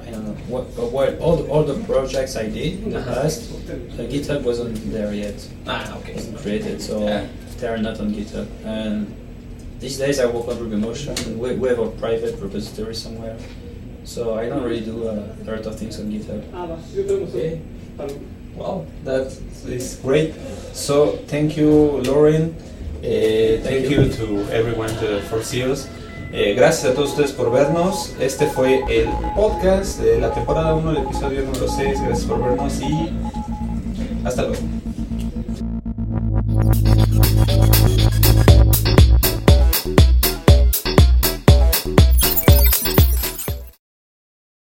I 0.06 0.10
don't 0.12 0.24
know. 0.24 0.34
What, 0.48 0.74
but 0.74 0.90
what 0.90 1.18
all 1.20 1.36
the 1.36 1.46
all 1.48 1.62
the 1.62 1.78
projects 1.84 2.34
I 2.36 2.48
did 2.48 2.82
in 2.82 2.90
the 2.90 2.98
Uh-huh. 2.98 3.14
past, 3.22 3.50
uh, 3.70 4.02
GitHub 4.10 4.42
wasn't 4.42 4.74
there 4.90 5.12
yet. 5.14 5.38
Ah, 5.66 5.96
okay. 5.98 6.14
wasn't 6.14 6.38
created, 6.38 6.82
so 6.82 7.04
Yeah. 7.04 7.26
they 7.58 7.68
are 7.68 7.78
not 7.78 8.00
on 8.00 8.12
GitHub. 8.12 8.46
And 8.64 9.06
these 9.78 9.98
days 9.98 10.18
I 10.18 10.26
work 10.26 10.48
on 10.48 10.56
Rubymotion. 10.58 11.14
We, 11.38 11.54
we 11.54 11.68
have 11.68 11.78
a 11.78 11.90
private 11.90 12.40
repository 12.40 12.94
somewhere, 12.94 13.36
so 14.04 14.34
I 14.34 14.48
don't 14.48 14.64
really 14.64 14.80
do 14.84 15.04
a 15.08 15.14
lot 15.46 15.66
of 15.66 15.78
things 15.78 16.00
on 16.00 16.10
GitHub. 16.10 16.42
Okay. 17.28 17.60
Wow, 18.60 18.84
that 19.04 19.32
is 19.66 19.98
great. 20.02 20.34
So 20.74 21.16
thank 21.28 21.56
you, 21.56 22.02
Lauren. 22.04 22.54
Eh, 23.02 23.56
thank, 23.62 23.86
Thank 23.86 23.90
you. 23.90 24.02
you. 24.02 24.12
to 24.12 24.52
everyone 24.52 24.90
to, 25.00 25.22
for 25.30 25.42
seeing 25.42 25.70
us. 25.70 25.88
Eh, 26.30 26.54
gracias 26.54 26.92
a 26.92 26.94
todos 26.94 27.10
ustedes 27.10 27.32
por 27.32 27.50
vernos. 27.50 28.14
Este 28.20 28.46
fue 28.46 28.84
el 28.90 29.08
podcast 29.34 29.98
de 30.00 30.20
la 30.20 30.30
temporada 30.34 30.74
1, 30.74 30.90
el 30.90 30.96
episodio 30.98 31.40
número 31.42 31.66
6. 31.68 32.02
Gracias 32.02 32.26
por 32.26 32.44
vernos 32.44 32.78
y 32.82 33.08
hasta 34.24 34.42
luego. 34.42 34.79